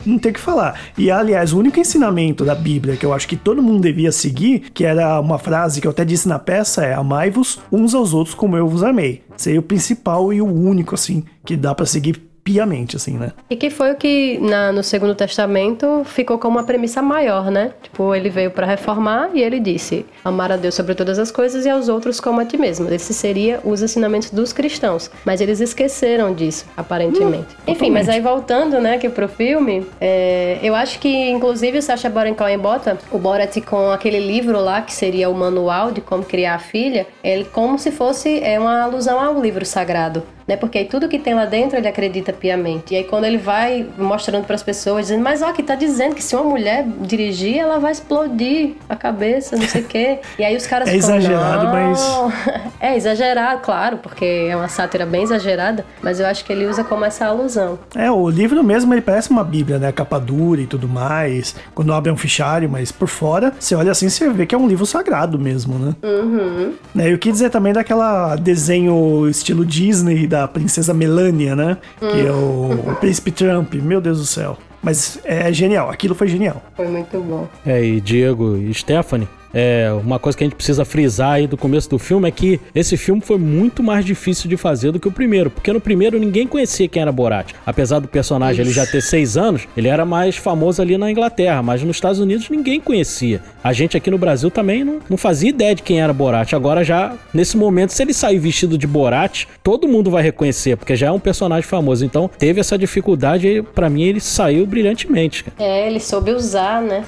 não 0.06 0.20
tem 0.20 0.30
o 0.30 0.34
que 0.34 0.40
falar. 0.42 0.78
E, 0.98 1.10
aliás, 1.10 1.54
o 1.54 1.58
único 1.60 1.80
ensinamento 1.80 2.44
da 2.44 2.54
Bíblia 2.54 2.98
que 2.98 3.06
eu 3.06 3.14
acho 3.14 3.28
que 3.30 3.38
todo 3.38 3.64
mundo 3.64 3.82
devia 3.82 4.12
seguir, 4.12 4.70
que 4.74 4.84
era 4.84 5.20
uma 5.22 5.40
frase 5.40 5.80
que 5.82 5.88
eu 5.88 5.92
até 5.92 6.04
disse 6.04 6.28
na 6.28 6.38
peça, 6.38 6.84
é 6.86 6.94
amai-vos 6.94 7.60
uns 7.72 7.96
aos 7.96 8.14
outros 8.14 8.36
como 8.36 8.58
eu 8.58 8.68
vos 8.68 8.84
amei. 8.84 9.24
Seria 9.38 9.62
o 9.62 9.64
principal 9.64 10.32
e 10.34 10.42
o 10.42 10.46
único, 10.46 10.94
assim, 10.94 11.24
que 11.46 11.56
dá 11.56 11.74
pra 11.74 11.86
seguir 11.86 12.22
piamente, 12.46 12.96
assim, 12.96 13.18
né? 13.18 13.32
E 13.50 13.56
que 13.56 13.72
foi 13.72 13.92
o 13.92 13.96
que 13.96 14.38
na- 14.40 14.72
no 14.72 14.84
Segundo 14.84 15.16
Testamento 15.16 16.04
ficou 16.06 16.38
como 16.38 16.60
uma 16.60 16.64
premissa 16.64 17.02
maior, 17.02 17.50
né? 17.50 17.72
Tipo, 17.82 18.14
ele 18.14 18.30
veio 18.30 18.52
para 18.52 18.68
reformar 18.68 19.32
e 19.34 19.42
ele 19.42 19.60
disse: 19.60 20.06
amar 20.24 20.52
a 20.52 20.56
Deus 20.56 20.76
sobre 20.76 20.94
todas 20.94 21.18
as 21.18 21.32
coisas 21.32 21.66
e 21.66 21.70
aos 21.70 21.90
outros 21.90 22.20
como 22.20 22.40
a 22.40 22.46
ti 22.46 22.56
mesmo. 22.56 22.88
Esse 22.94 23.16
seria 23.16 23.60
os 23.64 23.82
ensinamentos 23.82 24.30
dos 24.30 24.54
cristãos. 24.54 25.10
Mas 25.26 25.42
eles 25.42 25.60
esqueceram 25.60 26.34
disso, 26.36 26.66
aparentemente. 26.78 27.48
Enfim, 27.66 27.90
mas 27.90 28.08
aí 28.08 28.22
voltando, 28.22 28.80
né, 28.80 28.94
aqui 28.96 29.10
pro 29.10 29.28
filme, 29.28 29.84
é, 30.00 30.60
eu 30.62 30.76
acho 30.76 31.00
que 31.00 31.30
inclusive 31.32 31.80
o 31.80 31.82
Sacha 31.82 32.10
Baron 32.10 32.36
Cohen 32.36 32.60
bota 32.60 32.96
o 33.12 33.18
Borat 33.18 33.60
com 33.62 33.90
aquele 33.90 34.20
livro 34.20 34.60
lá 34.60 34.84
que 34.84 34.94
seria 34.94 35.30
o 35.30 35.34
manual 35.34 35.92
de 35.92 36.00
como 36.00 36.24
criar 36.24 36.56
a 36.56 36.60
filha, 36.60 37.08
ele 37.24 37.46
como 37.46 37.80
se 37.80 37.90
fosse 37.90 38.40
é 38.44 38.60
uma 38.60 38.84
alusão 38.84 39.20
ao 39.20 39.42
livro 39.42 39.66
sagrado 39.66 40.22
né? 40.48 40.56
Porque 40.56 40.78
aí 40.80 40.86
tudo 40.86 41.08
que 41.08 41.18
tem 41.20 41.34
lá 41.34 41.46
dentro 41.46 41.78
ele 41.78 41.88
acredita 41.88 42.32
piamente. 42.34 42.94
E 42.94 42.98
aí 42.98 43.04
quando 43.04 43.26
ele 43.26 43.38
vai 43.38 43.86
mostrando 43.98 44.46
para 44.46 44.56
as 44.56 44.64
pessoas, 44.64 45.04
dizendo, 45.08 45.24
mas 45.24 45.42
ó, 45.42 45.52
que 45.52 45.64
tá 45.64 45.76
dizendo 45.76 46.16
que 46.16 46.24
se 46.24 46.36
uma 46.36 46.44
mulher 46.46 46.86
dirigir, 47.02 47.58
ela 47.58 47.80
vai 47.80 47.92
explodir 47.92 48.72
a 48.90 48.96
cabeça, 48.96 49.56
não 49.56 49.68
sei 49.68 49.82
o 49.82 49.86
quê. 49.86 50.20
E 50.40 50.44
aí 50.44 50.56
os 50.56 50.66
caras 50.68 50.88
É 50.88 50.92
ficam, 50.92 51.10
exagerado, 51.18 51.68
mas- 51.68 52.06
É 52.80 52.96
exagerado, 52.96 53.62
claro, 53.62 53.98
porque 53.98 54.48
é 54.50 54.56
uma 54.56 54.68
sátira 54.68 55.06
bem 55.06 55.24
exagerada, 55.24 55.86
mas 56.02 56.20
eu 56.20 56.26
acho 56.28 56.46
que 56.46 56.52
ele 56.54 56.66
usa 56.68 56.84
como 56.84 57.04
essa 57.06 57.26
alusão. 57.26 57.80
É, 57.96 58.12
o 58.12 58.30
livro 58.30 58.64
mesmo, 58.64 58.94
ele 58.94 59.02
parece 59.02 59.32
uma 59.32 59.44
bíblia, 59.44 59.80
né? 59.80 59.92
Capa 59.92 60.20
dura 60.20 60.62
e 60.62 60.68
tudo 60.68 60.88
mais. 60.88 61.56
Quando 61.74 61.92
abre 61.94 62.12
é 62.12 62.14
um 62.14 62.18
fichário, 62.18 62.70
mas 62.70 62.92
por 62.92 63.08
fora, 63.08 63.54
você 63.60 63.74
olha 63.76 63.92
assim, 63.92 64.08
você 64.10 64.30
vê 64.30 64.46
que 64.46 64.54
é 64.54 64.58
um 64.58 64.68
livro 64.68 64.86
sagrado 64.86 65.40
mesmo, 65.40 65.80
né? 65.80 65.96
Uhum. 66.04 66.74
Né, 66.94 67.12
Eu 67.12 67.18
quis 67.18 67.34
dizer 67.34 67.50
também 67.50 67.74
daquela 67.74 68.36
desenho 68.36 69.28
estilo 69.30 69.66
Disney 69.66 70.28
da 70.36 70.48
princesa 70.48 70.94
Melania, 70.94 71.56
né? 71.56 71.78
Que 72.00 72.28
é 72.28 72.32
o, 72.32 72.92
o 72.92 72.96
príncipe 72.96 73.32
Trump. 73.32 73.74
Meu 73.76 74.02
Deus 74.02 74.20
do 74.20 74.26
céu. 74.26 74.58
Mas 74.84 75.20
é 75.24 75.52
genial, 75.52 75.90
aquilo 75.90 76.14
foi 76.14 76.28
genial. 76.28 76.62
Foi 76.76 76.88
muito 76.88 77.20
bom. 77.20 77.48
É, 77.66 77.84
e 77.84 78.00
Diego 78.02 78.56
e 78.58 78.72
Stephanie, 78.74 79.28
é, 79.56 79.90
uma 79.94 80.20
coisa 80.20 80.38
que 80.38 80.44
a 80.44 80.48
gente 80.48 80.56
precisa 80.58 80.84
frisar 80.84 81.32
aí 81.32 81.48
do 81.48 81.56
começo 81.56 81.90
do 81.90 81.98
filme 81.98 82.28
é 82.28 82.32
que 82.32 82.60
esse 82.76 82.98
filme 82.98 83.22
foi 83.22 83.38
muito 83.38 83.82
mais 83.82 84.04
difícil 84.04 84.50
de 84.50 84.58
fazer 84.58 84.92
do 84.92 85.00
que 85.00 85.08
o 85.08 85.12
primeiro, 85.12 85.50
porque 85.50 85.72
no 85.72 85.80
primeiro 85.80 86.20
ninguém 86.20 86.46
conhecia 86.46 86.90
quem 86.90 87.02
era 87.02 87.12
Borat. 87.12 87.54
Apesar 87.66 88.00
do 88.00 88.08
personagem 88.10 88.66
ele 88.66 88.74
já 88.74 88.86
ter 88.86 89.02
seis 89.02 89.38
anos, 89.38 89.66
ele 89.78 89.88
era 89.88 90.04
mais 90.04 90.36
famoso 90.36 90.82
ali 90.82 90.98
na 90.98 91.10
Inglaterra, 91.10 91.64
mas 91.64 91.82
nos 91.82 91.96
Estados 91.96 92.20
Unidos 92.20 92.50
ninguém 92.50 92.82
conhecia. 92.82 93.42
A 93.64 93.72
gente 93.72 93.96
aqui 93.96 94.12
no 94.12 94.18
Brasil 94.18 94.52
também 94.52 94.84
não, 94.84 95.00
não 95.10 95.16
fazia 95.18 95.50
ideia 95.50 95.74
de 95.74 95.84
quem 95.84 96.02
era 96.02 96.12
Borat. 96.12 96.52
Agora 96.52 96.84
já, 96.84 97.14
nesse 97.34 97.56
momento, 97.56 97.92
se 97.92 98.04
ele 98.04 98.14
sair 98.14 98.38
vestido 98.38 98.78
de 98.78 98.86
Borat, 98.86 99.46
todo 99.64 99.88
mundo 99.88 100.12
vai 100.12 100.22
reconhecer, 100.22 100.76
porque 100.76 100.98
já 100.98 101.08
é 101.08 101.12
um 101.12 101.20
personagem 101.20 101.64
famoso. 101.68 102.04
Então 102.04 102.30
teve 102.38 102.60
essa 102.60 102.78
dificuldade 102.78 103.48
e 103.48 103.62
pra 103.62 103.90
mim 103.90 104.04
ele 104.04 104.20
saiu 104.20 104.66
brilhantemente. 104.66 105.46
cara. 105.46 105.56
É, 105.58 105.88
ele 105.88 106.02
soube 106.02 106.32
usar, 106.32 106.82
né? 106.82 107.06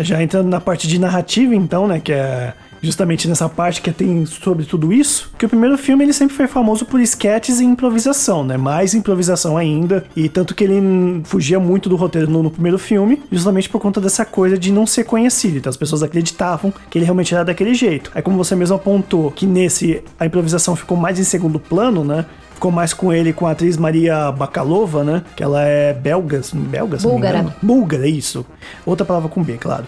Já 0.00 0.22
entrando 0.22 0.48
na 0.48 0.60
parte 0.60 0.86
de 0.86 0.98
narrativa, 0.98 1.54
então, 1.54 1.88
né? 1.88 2.00
Que 2.00 2.12
é 2.12 2.52
justamente 2.82 3.28
nessa 3.28 3.48
parte 3.48 3.80
que 3.80 3.90
tem 3.90 4.24
sobre 4.26 4.64
tudo 4.64 4.92
isso. 4.92 5.30
Que 5.38 5.46
o 5.46 5.48
primeiro 5.48 5.76
filme 5.76 6.04
ele 6.04 6.12
sempre 6.12 6.36
foi 6.36 6.46
famoso 6.46 6.84
por 6.84 7.00
sketches 7.00 7.60
e 7.60 7.64
improvisação, 7.64 8.44
né? 8.44 8.56
Mais 8.56 8.94
improvisação 8.94 9.56
ainda. 9.56 10.04
E 10.14 10.28
tanto 10.28 10.54
que 10.54 10.64
ele 10.64 11.22
fugia 11.24 11.58
muito 11.58 11.88
do 11.88 11.96
roteiro 11.96 12.30
no, 12.30 12.42
no 12.42 12.50
primeiro 12.50 12.78
filme, 12.78 13.22
justamente 13.30 13.68
por 13.68 13.80
conta 13.80 14.00
dessa 14.00 14.24
coisa 14.24 14.58
de 14.58 14.72
não 14.72 14.86
ser 14.86 15.04
conhecido. 15.04 15.58
Então 15.58 15.70
as 15.70 15.76
pessoas 15.76 16.02
acreditavam 16.02 16.72
que 16.90 16.98
ele 16.98 17.04
realmente 17.04 17.34
era 17.34 17.44
daquele 17.44 17.74
jeito. 17.74 18.10
Aí, 18.14 18.22
como 18.22 18.36
você 18.36 18.54
mesmo 18.54 18.76
apontou, 18.76 19.30
que 19.30 19.46
nesse 19.46 20.02
a 20.18 20.26
improvisação 20.26 20.76
ficou 20.76 20.96
mais 20.96 21.18
em 21.18 21.24
segundo 21.24 21.58
plano, 21.58 22.04
né? 22.04 22.24
Ficou 22.54 22.70
mais 22.70 22.94
com 22.94 23.12
ele 23.12 23.34
com 23.34 23.46
a 23.46 23.50
atriz 23.50 23.76
Maria 23.76 24.32
Bakalova, 24.32 25.04
né? 25.04 25.22
Que 25.36 25.42
ela 25.42 25.62
é 25.62 25.92
belga, 25.92 26.40
belga, 26.54 26.96
Búlgara. 26.96 27.54
Búlgara, 27.62 28.08
isso. 28.08 28.46
Outra 28.86 29.04
palavra 29.04 29.28
com 29.28 29.42
B, 29.42 29.58
claro. 29.58 29.84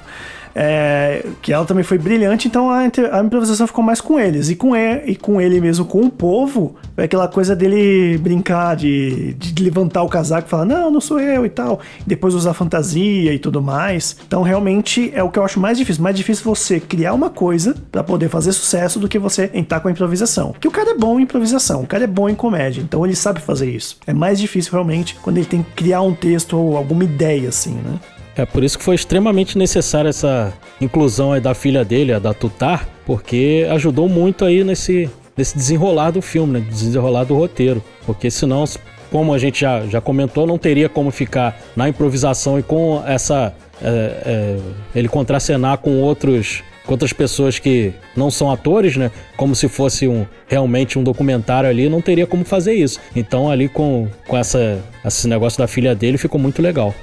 É, 0.55 1.25
que 1.43 1.53
ela 1.53 1.65
também 1.65 1.85
foi 1.85 1.99
brilhante, 1.99 2.49
então 2.49 2.71
a, 2.71 2.81
a 2.81 3.21
improvisação 3.23 3.67
ficou 3.67 3.85
mais 3.85 4.01
com 4.01 4.19
eles. 4.19 4.49
E 4.49 4.57
com, 4.57 4.75
ele, 4.75 5.13
e 5.13 5.17
com 5.17 5.41
ele 5.41 5.61
mesmo, 5.61 5.85
com 5.85 6.01
o 6.01 6.11
povo, 6.11 6.77
foi 6.95 7.05
aquela 7.05 7.29
coisa 7.29 7.55
dele 7.55 8.19
brincar, 8.19 8.77
de, 8.77 9.35
de 9.35 9.63
levantar 9.63 10.03
o 10.03 10.09
casaco 10.09 10.47
e 10.47 10.51
falar, 10.51 10.65
não, 10.65 10.91
não 10.91 11.01
sou 11.01 11.21
eu 11.21 11.47
e 11.47 11.49
tal. 11.49 11.81
E 12.01 12.09
depois 12.09 12.35
usar 12.35 12.55
fantasia 12.55 13.33
e 13.33 13.39
tudo 13.39 13.63
mais. 13.63 14.17
Então 14.27 14.43
realmente 14.43 15.11
é 15.15 15.23
o 15.23 15.31
que 15.31 15.39
eu 15.39 15.45
acho 15.45 15.61
mais 15.61 15.79
difícil. 15.79 16.03
Mais 16.03 16.17
difícil 16.17 16.45
você 16.45 16.81
criar 16.81 17.15
uma 17.15 17.31
coisa 17.31 17.75
pra 17.91 18.03
poder 18.03 18.29
fazer 18.29 18.53
sucesso 18.53 18.99
do 18.99 19.09
que 19.09 19.19
você 19.19 19.51
entrar 19.55 19.81
com 19.81 19.89
a 19.89 19.91
improvisação. 19.91 20.55
Que 20.59 20.69
o 20.69 20.71
cara 20.71 20.91
é 20.91 20.95
bom 20.95 21.19
em 21.19 21.23
improvisação, 21.23 21.83
o 21.83 21.87
cara 21.87 22.05
é 22.05 22.07
bom 22.07 22.29
em 22.29 22.35
comédia, 22.35 22.81
então 22.81 23.05
ele 23.05 23.15
sabe 23.15 23.41
fazer 23.41 23.71
isso. 23.71 23.97
É 24.07 24.13
mais 24.13 24.39
difícil 24.39 24.73
realmente 24.73 25.17
quando 25.23 25.37
ele 25.37 25.47
tem 25.47 25.63
que 25.63 25.71
criar 25.73 26.03
um 26.03 26.15
texto 26.15 26.57
ou 26.57 26.77
alguma 26.77 27.05
ideia 27.05 27.49
assim, 27.49 27.75
né? 27.75 27.99
É 28.39 28.47
por 28.47 28.63
isso 28.63 28.79
que 28.79 28.85
foi 28.85 28.95
extremamente 28.95 29.59
necessária 29.59 30.09
essa 30.09 30.53
inclusão 30.81 31.33
aí 31.33 31.41
da 31.41 31.55
filha 31.55 31.85
dele, 31.85 32.13
a 32.13 32.21
da 32.21 32.33
Tutar, 32.33 32.89
porque 33.05 33.67
ajudou 33.69 34.09
muito 34.09 34.45
aí 34.45 34.63
nesse, 34.63 35.11
nesse 35.37 35.57
desenrolar 35.57 36.13
do 36.13 36.23
filme, 36.23 36.61
né? 36.61 36.67
Desenrolar 36.71 37.25
do 37.25 37.35
roteiro. 37.35 37.83
Porque 38.07 38.31
senão, 38.31 38.63
como 39.11 39.35
a 39.35 39.39
gente 39.39 39.63
já, 39.63 39.85
já 39.87 40.01
comentou, 40.01 40.47
não 40.47 40.57
teria 40.57 40.89
como 40.89 41.11
ficar 41.11 41.61
na 41.75 41.89
improvisação 41.89 42.61
e 42.61 42.63
com 42.63 43.03
essa. 43.05 43.53
é, 43.83 44.23
é, 44.25 44.59
ele 44.95 45.09
contracenar 45.09 45.79
com 45.79 46.01
outros. 46.01 46.63
Com 46.87 46.93
outras 46.95 47.13
pessoas 47.13 47.59
que 47.59 47.93
não 48.17 48.31
são 48.31 48.51
atores, 48.51 48.97
né? 48.97 49.11
Como 49.37 49.55
se 49.55 49.69
fosse 49.69 50.09
um 50.09 50.25
realmente 50.47 50.99
um 50.99 51.03
documentário 51.03 51.69
ali, 51.69 51.87
não 51.87 52.01
teria 52.01 52.27
como 52.27 52.47
fazer 52.47 52.73
isso. 52.73 52.99
Então 53.15 53.51
ali 53.51 53.69
com, 53.69 54.09
com 54.27 54.39
essa, 54.39 54.83
esse 55.05 55.29
negócio 55.29 55.59
da 55.59 55.67
filha 55.67 55.95
dele 55.95 56.17
ficou 56.17 56.41
muito 56.41 56.63
legal. 56.63 56.95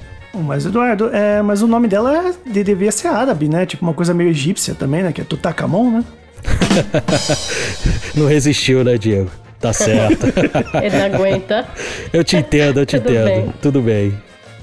Mas, 0.44 0.66
Eduardo, 0.66 1.10
é, 1.14 1.42
mas 1.42 1.62
o 1.62 1.68
nome 1.68 1.88
dela 1.88 2.16
é, 2.30 2.34
de- 2.50 2.64
devia 2.64 2.92
ser 2.92 3.08
árabe, 3.08 3.48
né? 3.50 3.66
Tipo 3.66 3.84
uma 3.86 3.94
coisa 3.94 4.14
meio 4.14 4.30
egípcia 4.30 4.74
também, 4.76 5.02
né? 5.04 5.12
Que 5.12 5.22
é 5.22 5.24
Tutankhamon, 5.24 5.92
né? 5.92 6.04
Não 8.16 8.28
resistiu, 8.28 8.84
né, 8.84 8.98
Diego? 8.98 9.30
Tá 9.60 9.74
certo. 9.74 10.28
Ele 10.82 10.96
não 10.98 11.06
aguenta. 11.06 11.66
eu 12.14 12.24
te 12.24 12.36
entendo, 12.38 12.82
eu 12.82 12.86
te 12.86 13.00
Tudo 13.00 13.10
entendo. 13.12 13.26
bem. 13.26 13.54
Tudo 13.62 13.82
bem. 13.82 14.14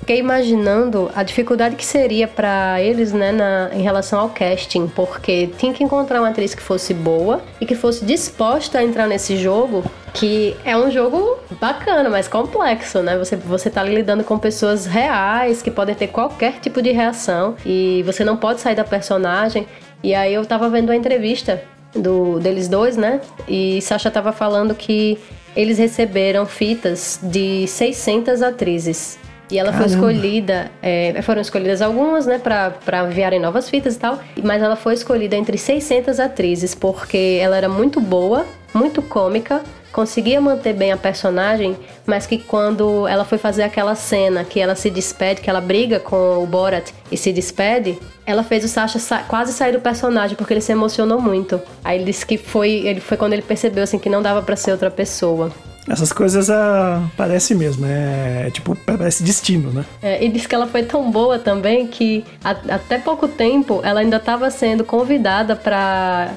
Fiquei 0.03 0.19
imaginando 0.19 1.09
a 1.15 1.23
dificuldade 1.23 1.77
que 1.77 1.87
seria 1.87 2.27
pra 2.27 2.81
eles, 2.83 3.12
né, 3.12 3.31
na- 3.31 3.71
em 3.73 3.83
relação 3.83 4.19
ao 4.19 4.29
casting, 4.31 4.88
porque 4.88 5.47
tinha 5.57 5.73
que 5.73 5.85
encontrar 5.85 6.21
uma 6.21 6.29
atriz 6.31 6.57
que 6.57 6.61
fosse 6.62 6.93
boa 6.93 7.41
e 7.61 7.65
que 7.67 7.77
fosse 7.77 8.05
disposta 8.05 8.81
a 8.81 8.83
entrar 8.85 9.07
nesse 9.07 9.37
jogo, 9.37 9.85
que 10.12 10.57
é 10.65 10.77
um 10.77 10.91
jogo 10.91 11.38
bacana, 11.61 12.11
mas 12.11 12.27
complexo, 12.27 13.01
né? 13.01 13.17
Você, 13.17 13.37
você 13.37 13.71
tá 13.71 13.81
lidando 13.85 14.25
com 14.25 14.37
pessoas 14.41 14.87
reais 14.87 15.62
que 15.62 15.71
podem 15.71 15.95
ter 15.95 16.09
qualquer 16.09 16.55
tipo 16.59 16.83
de 16.83 16.91
reação 16.91 17.55
e 17.65 18.03
você 18.05 18.25
não 18.25 18.37
pode 18.37 18.61
sair 18.61 18.75
da 18.75 18.83
personagem. 18.83 19.69
E 20.03 20.17
aí 20.17 20.35
eu 20.35 20.45
tava 20.45 20.69
vendo 20.69 20.88
uma 20.88 20.97
entrevista 20.97 21.62
do, 21.95 22.41
deles 22.41 22.67
dois, 22.67 22.97
né? 22.97 23.21
E 23.47 23.81
Sasha 23.81 24.11
tava 24.11 24.33
falando 24.33 24.75
que 24.75 25.17
eles 25.55 25.79
receberam 25.79 26.45
fitas 26.45 27.21
de 27.23 27.69
600 27.69 28.43
atrizes. 28.43 29.17
E 29.53 29.59
ela 29.59 29.71
foi 29.71 29.87
Caramba. 29.87 30.11
escolhida, 30.11 30.71
é, 30.83 31.21
foram 31.21 31.43
escolhidas 31.43 31.83
algumas, 31.83 32.25
né, 32.25 32.38
pra, 32.38 32.71
pra 32.71 33.05
enviarem 33.07 33.38
novas 33.38 33.69
fitas 33.69 33.97
e 33.97 33.99
tal, 33.99 34.19
mas 34.43 34.62
ela 34.62 34.77
foi 34.77 34.95
escolhida 34.95 35.37
entre 35.37 35.59
600 35.59 36.19
atrizes, 36.19 36.75
porque 36.75 37.38
ela 37.38 37.55
era 37.55 37.69
muito 37.69 38.01
boa, 38.01 38.47
muito 38.73 39.03
cômica, 39.03 39.61
conseguia 39.93 40.41
manter 40.41 40.73
bem 40.73 40.91
a 40.91 40.97
personagem, 40.97 41.77
mas 42.07 42.27
que 42.27 42.38
quando 42.38 43.07
ela 43.07 43.27
foi 43.27 43.37
fazer 43.37 43.62
aquela 43.62 43.95
cena 43.95 44.43
que 44.43 44.59
ela 44.59 44.75
se 44.75 44.88
despede, 44.88 45.43
que 45.43 45.51
ela 45.51 45.61
briga 45.61 46.01
com 46.01 46.43
o 46.43 46.47
Borat 46.47 46.91
e 47.11 47.17
se 47.19 47.31
despede, 47.31 47.99
ela 48.25 48.43
fez 48.43 48.65
o 48.65 48.69
Sasha 48.69 48.99
sa- 48.99 49.19
quase 49.29 49.53
sair 49.53 49.73
do 49.73 49.81
personagem, 49.81 50.35
porque 50.35 50.55
ele 50.55 50.62
se 50.62 50.73
emocionou 50.73 51.21
muito. 51.21 51.61
Aí 51.85 51.99
ele 51.99 52.07
disse 52.07 52.25
que 52.25 52.38
foi, 52.38 52.71
ele 52.87 53.01
foi 53.01 53.19
quando 53.19 53.35
ele 53.35 53.43
percebeu, 53.43 53.85
assim, 53.85 53.99
que 53.99 54.09
não 54.09 54.23
dava 54.23 54.41
pra 54.41 54.57
ser 54.57 54.73
outra 54.73 54.91
pessoa. 54.91 55.53
Essas 55.88 56.12
coisas 56.12 56.49
ah, 56.49 57.03
parece 57.16 57.55
mesmo, 57.57 57.85
é, 57.87 58.45
é 58.47 58.51
tipo, 58.51 58.77
parece 58.87 59.23
destino, 59.25 59.71
né? 59.73 59.85
É, 60.01 60.25
e 60.25 60.29
disse 60.29 60.47
que 60.47 60.55
ela 60.55 60.66
foi 60.68 60.85
tão 60.85 61.11
boa 61.11 61.40
também 61.40 61.88
que 61.88 62.25
a- 62.45 62.57
até 62.77 62.99
pouco 62.99 63.27
tempo 63.27 63.81
ela 63.83 63.99
ainda 64.01 64.18
estava 64.18 64.49
sendo 64.51 64.85
convidada 64.85 65.57
para 65.57 66.35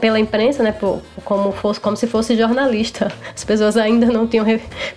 pela 0.00 0.20
imprensa, 0.20 0.62
né, 0.62 0.70
por- 0.72 1.00
como 1.24 1.50
fosse 1.52 1.80
como 1.80 1.96
se 1.96 2.06
fosse 2.06 2.36
jornalista. 2.36 3.10
As 3.34 3.42
pessoas 3.42 3.76
ainda 3.78 4.06
não 4.06 4.26
tinham 4.26 4.44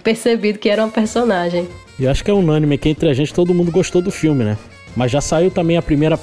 percebido 0.03 0.59
que 0.59 0.69
era 0.69 0.83
uma 0.83 0.91
personagem. 0.91 1.67
E 1.97 2.05
acho 2.07 2.23
que 2.23 2.29
é 2.29 2.33
unânime 2.33 2.77
que 2.77 2.89
entre 2.89 3.09
a 3.09 3.13
gente 3.13 3.33
todo 3.33 3.53
mundo 3.53 3.71
gostou 3.71 4.01
do 4.01 4.11
filme, 4.11 4.43
né? 4.43 4.57
Mas 4.95 5.11
já 5.11 5.21
saiu 5.21 5.49
também 5.49 5.77
a 5.77 5.81
primeira. 5.81 6.19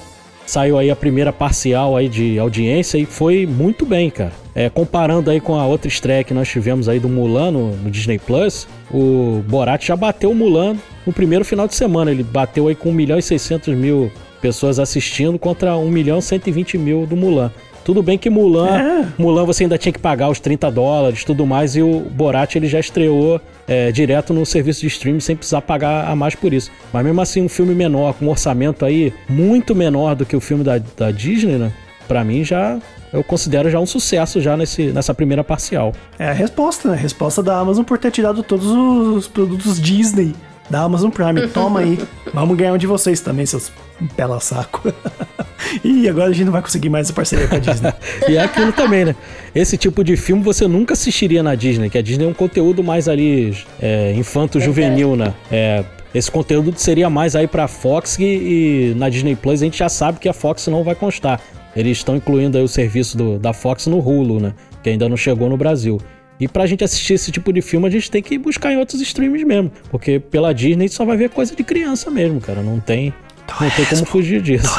Saiu 0.47 0.79
aí 0.79 0.91
a 0.91 0.97
primeira 0.97 1.33
parcial 1.33 1.97
aí 1.97 2.09
de 2.09 2.39
audiência 2.39 2.99
e 2.99 3.07
foi 3.07 3.47
muito 3.47 3.87
bem, 3.87 4.11
cara. 4.11 4.33
É, 4.55 4.71
comparando 4.71 5.31
aí 5.31 5.41
com 5.41 5.57
a 5.57 5.67
outra 5.67 5.89
estreia 5.89 6.23
que 6.23 6.35
nós 6.35 6.49
tivemos 6.49 6.89
aí 6.89 7.01
do 7.01 7.09
Mulan 7.09 7.51
no, 7.51 7.77
no 7.77 7.91
Disney 7.91 8.19
Plus, 8.19 8.69
o 8.93 9.43
Borat 9.49 9.85
já 9.85 9.97
bateu 9.97 10.31
o 10.31 10.35
Mulan 10.35 10.77
no 11.07 11.13
primeiro 11.13 11.45
final 11.45 11.67
de 11.67 11.75
semana. 11.75 12.11
Ele 12.11 12.23
bateu 12.23 12.69
aí 12.69 12.75
com 12.75 12.91
1 12.91 12.93
milhão 12.93 13.19
e 13.19 13.23
600 13.23 13.75
mil 13.75 14.13
pessoas 14.41 14.79
assistindo 14.79 15.39
contra 15.39 15.77
1 15.77 15.91
milhão 15.91 16.19
e 16.19 16.23
120 16.23 16.79
mil 16.79 17.07
do 17.07 17.17
Mulan. 17.17 17.51
Tudo 17.85 18.03
bem 18.03 18.17
que 18.17 18.31
Mulan, 18.31 18.69
É. 18.79 19.07
Mulan 19.19 19.45
você 19.45 19.65
ainda 19.65 19.77
tinha 19.77 19.93
que 19.93 19.99
pagar 19.99 20.31
os 20.31 20.41
30 20.41 20.71
dólares 20.71 21.23
tudo 21.25 21.45
mais, 21.47 21.77
e 21.77 21.83
o 21.83 22.01
Borat 22.01 22.57
ele 22.57 22.67
já 22.67 22.81
estreou 22.81 23.41
é, 23.69 23.93
direto 23.93 24.33
no 24.33 24.45
serviço 24.47 24.81
de 24.81 24.87
streaming 24.87 25.21
sem 25.21 25.37
precisar 25.37 25.61
pagar 25.61 26.09
a 26.11 26.17
mais 26.17 26.35
por 26.35 26.53
isso. 26.53 26.71
Mas 26.93 27.05
mesmo 27.05 27.21
assim, 27.21 27.43
um 27.43 27.49
filme 27.49 27.75
menor, 27.75 28.15
com 28.15 28.25
um 28.27 28.31
orçamento 28.31 28.85
aí 28.85 29.13
muito 29.29 29.75
menor 29.75 30.15
do 30.15 30.25
que 30.25 30.35
o 30.35 30.41
filme 30.41 30.65
da, 30.65 30.79
da 30.97 31.11
Disney, 31.11 31.57
né? 31.57 31.73
Pra 32.09 32.25
mim 32.25 32.43
já. 32.45 32.79
Eu 33.13 33.23
considero 33.23 33.71
já 33.71 33.79
um 33.79 33.87
sucesso 33.87 34.41
já 34.41 34.57
nesse, 34.57 34.87
nessa 34.87 35.15
primeira 35.15 35.45
parcial. 35.45 35.93
É 36.19 36.29
a 36.29 36.33
resposta, 36.33 36.89
né? 36.89 36.95
A 36.95 36.99
resposta 36.99 37.43
da 37.43 37.59
Amazon 37.59 37.85
por 37.85 37.97
ter 37.97 38.11
tirado 38.11 38.43
todos 38.43 38.67
os 38.67 39.29
produtos 39.29 39.81
Disney 39.81 40.35
da 40.69 40.81
Amazon 40.81 41.11
Prime. 41.11 41.47
Toma 41.55 41.81
aí. 41.81 41.99
Vamos 42.33 42.57
ganhar 42.57 42.73
um 42.73 42.79
de 42.79 42.87
vocês 42.87 43.21
também, 43.21 43.47
seus 43.47 43.71
pela 44.17 44.41
saco. 44.41 44.93
e 45.85 46.09
agora 46.09 46.31
a 46.31 46.33
gente 46.33 46.45
não 46.45 46.53
vai 46.53 46.63
conseguir 46.63 46.89
mais 46.89 47.07
essa 47.07 47.13
parceria 47.15 47.47
com 47.49 47.57
a 47.57 47.59
Disney. 47.59 47.93
E 48.29 48.37
é 48.37 48.43
aquilo 48.43 48.73
também, 48.73 49.05
né? 49.05 49.15
Esse 49.55 49.77
tipo 49.77 50.03
de 50.05 50.17
filme 50.17 50.43
você 50.43 50.67
nunca 50.67 50.95
assistiria 50.95 51.43
na 51.43 51.55
Disney, 51.55 51.91
que 51.91 51.99
a 51.99 52.03
Disney 52.03 52.25
é 52.25 52.29
um 52.29 52.35
conteúdo 52.35 52.83
mais 52.83 53.09
ali 53.09 53.57
é, 53.81 54.13
infanto-juvenil, 54.15 55.17
né? 55.17 55.33
É, 55.51 55.85
esse 56.15 56.31
conteúdo 56.31 56.73
seria 56.77 57.11
mais 57.11 57.35
aí 57.35 57.47
pra 57.47 57.67
Fox 57.67 58.19
e, 58.19 58.25
e 58.25 58.95
na 58.97 59.09
Disney 59.09 59.35
Plus 59.35 59.61
a 59.63 59.65
gente 59.65 59.79
já 59.79 59.89
sabe 59.89 60.19
que 60.21 60.29
a 60.29 60.33
Fox 60.33 60.67
não 60.69 60.85
vai 60.85 60.95
constar. 60.95 61.41
Eles 61.75 61.99
estão 61.99 62.15
incluindo 62.17 62.57
aí 62.57 62.63
o 62.63 62.69
serviço 62.69 63.17
do- 63.17 63.39
da 63.39 63.53
Fox 63.53 63.87
no 63.89 63.99
Hulu, 63.99 64.39
né? 64.41 64.55
Que 64.83 64.91
ainda 64.91 65.09
não 65.09 65.17
chegou 65.17 65.49
no 65.49 65.57
Brasil. 65.57 66.01
E 66.39 66.47
pra 66.49 66.67
gente 66.67 66.83
assistir 66.85 67.15
esse 67.15 67.31
tipo 67.33 67.53
de 67.53 67.61
filme, 67.63 67.87
a 67.87 67.91
gente 67.91 68.11
tem 68.11 68.23
que 68.23 68.37
buscar 68.39 68.73
em 68.73 68.77
outros 68.77 69.01
streams 69.01 69.45
mesmo. 69.45 69.71
Porque 69.91 70.19
pela 70.21 70.53
Disney 70.53 70.89
só 70.89 71.05
vai 71.05 71.17
ver 71.17 71.31
coisa 71.31 71.55
de 71.55 71.63
criança 71.65 72.11
mesmo, 72.11 72.41
cara. 72.41 72.61
Não 72.63 72.79
tem, 72.81 73.13
não 73.61 73.71
tem 73.71 73.85
como 73.87 74.07
fugir 74.07 74.41
disso. 74.41 74.73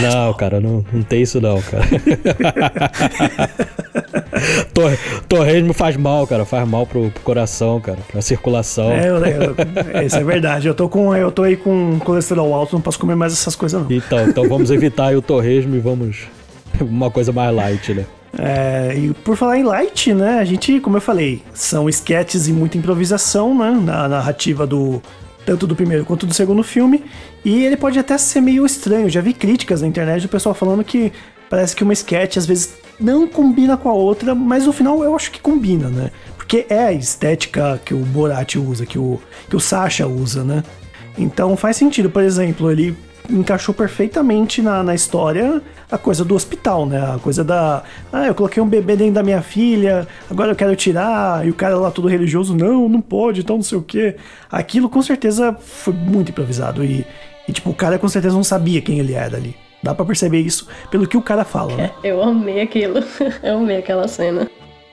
Não, 0.00 0.34
cara, 0.34 0.60
não, 0.60 0.84
não 0.92 1.02
tem 1.02 1.22
isso 1.22 1.40
não, 1.40 1.60
cara. 1.62 1.84
Tor 4.72 4.96
torresmo 5.28 5.72
faz 5.72 5.96
mal, 5.96 6.26
cara. 6.26 6.44
Faz 6.44 6.68
mal 6.68 6.86
pro, 6.86 7.10
pro 7.10 7.22
coração, 7.22 7.80
cara. 7.80 7.98
Pra 8.10 8.22
circulação. 8.22 8.92
É, 8.92 9.08
eu, 9.08 9.16
eu, 9.16 10.06
isso 10.06 10.16
é 10.16 10.24
verdade. 10.24 10.68
Eu 10.68 10.74
tô, 10.74 10.88
com, 10.88 11.14
eu 11.14 11.30
tô 11.30 11.42
aí 11.42 11.56
com 11.56 11.98
colesterol 12.00 12.52
alto, 12.54 12.74
não 12.74 12.80
posso 12.80 12.98
comer 12.98 13.14
mais 13.14 13.32
essas 13.32 13.56
coisas, 13.56 13.80
não. 13.80 13.90
Então, 13.90 14.28
então 14.28 14.48
vamos 14.48 14.70
evitar 14.70 15.08
aí 15.08 15.16
o 15.16 15.22
torresmo 15.22 15.76
e 15.76 15.80
vamos. 15.80 16.26
Uma 16.80 17.10
coisa 17.10 17.32
mais 17.32 17.54
light, 17.54 17.92
né? 17.92 18.06
É, 18.38 18.94
e 18.96 19.12
por 19.12 19.36
falar 19.36 19.58
em 19.58 19.64
light, 19.64 20.12
né? 20.12 20.38
A 20.38 20.44
gente, 20.44 20.78
como 20.80 20.96
eu 20.96 21.00
falei, 21.00 21.42
são 21.52 21.88
sketches 21.88 22.46
e 22.46 22.52
muita 22.52 22.78
improvisação, 22.78 23.56
né? 23.56 23.70
Na 23.82 24.08
narrativa 24.08 24.66
do. 24.66 25.02
Tanto 25.48 25.66
do 25.66 25.74
primeiro 25.74 26.04
quanto 26.04 26.26
do 26.26 26.34
segundo 26.34 26.62
filme. 26.62 27.02
E 27.42 27.64
ele 27.64 27.74
pode 27.74 27.98
até 27.98 28.18
ser 28.18 28.42
meio 28.42 28.66
estranho. 28.66 29.08
Já 29.08 29.22
vi 29.22 29.32
críticas 29.32 29.80
na 29.80 29.88
internet 29.88 30.20
do 30.20 30.28
pessoal 30.28 30.54
falando 30.54 30.84
que 30.84 31.10
parece 31.48 31.74
que 31.74 31.82
uma 31.82 31.94
sketch 31.94 32.36
às 32.36 32.44
vezes 32.44 32.74
não 33.00 33.26
combina 33.26 33.74
com 33.74 33.88
a 33.88 33.94
outra, 33.94 34.34
mas 34.34 34.66
no 34.66 34.74
final 34.74 35.02
eu 35.02 35.16
acho 35.16 35.30
que 35.30 35.40
combina, 35.40 35.88
né? 35.88 36.10
Porque 36.36 36.66
é 36.68 36.80
a 36.80 36.92
estética 36.92 37.80
que 37.82 37.94
o 37.94 38.00
Borat 38.00 38.56
usa, 38.56 38.84
que 38.84 38.98
o, 38.98 39.18
que 39.48 39.56
o 39.56 39.60
Sasha 39.60 40.06
usa, 40.06 40.44
né? 40.44 40.62
Então 41.16 41.56
faz 41.56 41.78
sentido, 41.78 42.10
por 42.10 42.22
exemplo, 42.22 42.70
ele 42.70 42.94
encaixou 43.28 43.74
perfeitamente 43.74 44.62
na, 44.62 44.82
na 44.82 44.94
história 44.94 45.60
a 45.90 45.98
coisa 45.98 46.24
do 46.24 46.34
hospital, 46.34 46.86
né? 46.86 47.14
A 47.14 47.18
coisa 47.18 47.44
da. 47.44 47.82
Ah, 48.12 48.26
eu 48.26 48.34
coloquei 48.34 48.62
um 48.62 48.68
bebê 48.68 48.96
dentro 48.96 49.14
da 49.14 49.22
minha 49.22 49.42
filha, 49.42 50.06
agora 50.30 50.52
eu 50.52 50.56
quero 50.56 50.74
tirar, 50.76 51.46
e 51.46 51.50
o 51.50 51.54
cara 51.54 51.76
lá 51.76 51.90
todo 51.90 52.08
religioso, 52.08 52.54
não, 52.54 52.88
não 52.88 53.00
pode, 53.00 53.40
então 53.40 53.56
não 53.56 53.62
sei 53.62 53.78
o 53.78 53.82
quê. 53.82 54.16
Aquilo 54.50 54.88
com 54.88 55.02
certeza 55.02 55.56
foi 55.60 55.92
muito 55.92 56.30
improvisado. 56.30 56.84
E, 56.84 57.04
e 57.46 57.52
tipo, 57.52 57.70
o 57.70 57.74
cara 57.74 57.98
com 57.98 58.08
certeza 58.08 58.34
não 58.34 58.44
sabia 58.44 58.80
quem 58.80 58.98
ele 58.98 59.14
era 59.14 59.36
ali. 59.36 59.56
Dá 59.82 59.94
pra 59.94 60.04
perceber 60.04 60.40
isso 60.40 60.66
pelo 60.90 61.06
que 61.06 61.16
o 61.16 61.22
cara 61.22 61.44
fala, 61.44 61.76
né? 61.76 61.90
Eu 62.02 62.22
amei 62.22 62.60
aquilo. 62.60 63.02
Eu 63.42 63.58
amei 63.58 63.76
aquela 63.76 64.08
cena. 64.08 64.48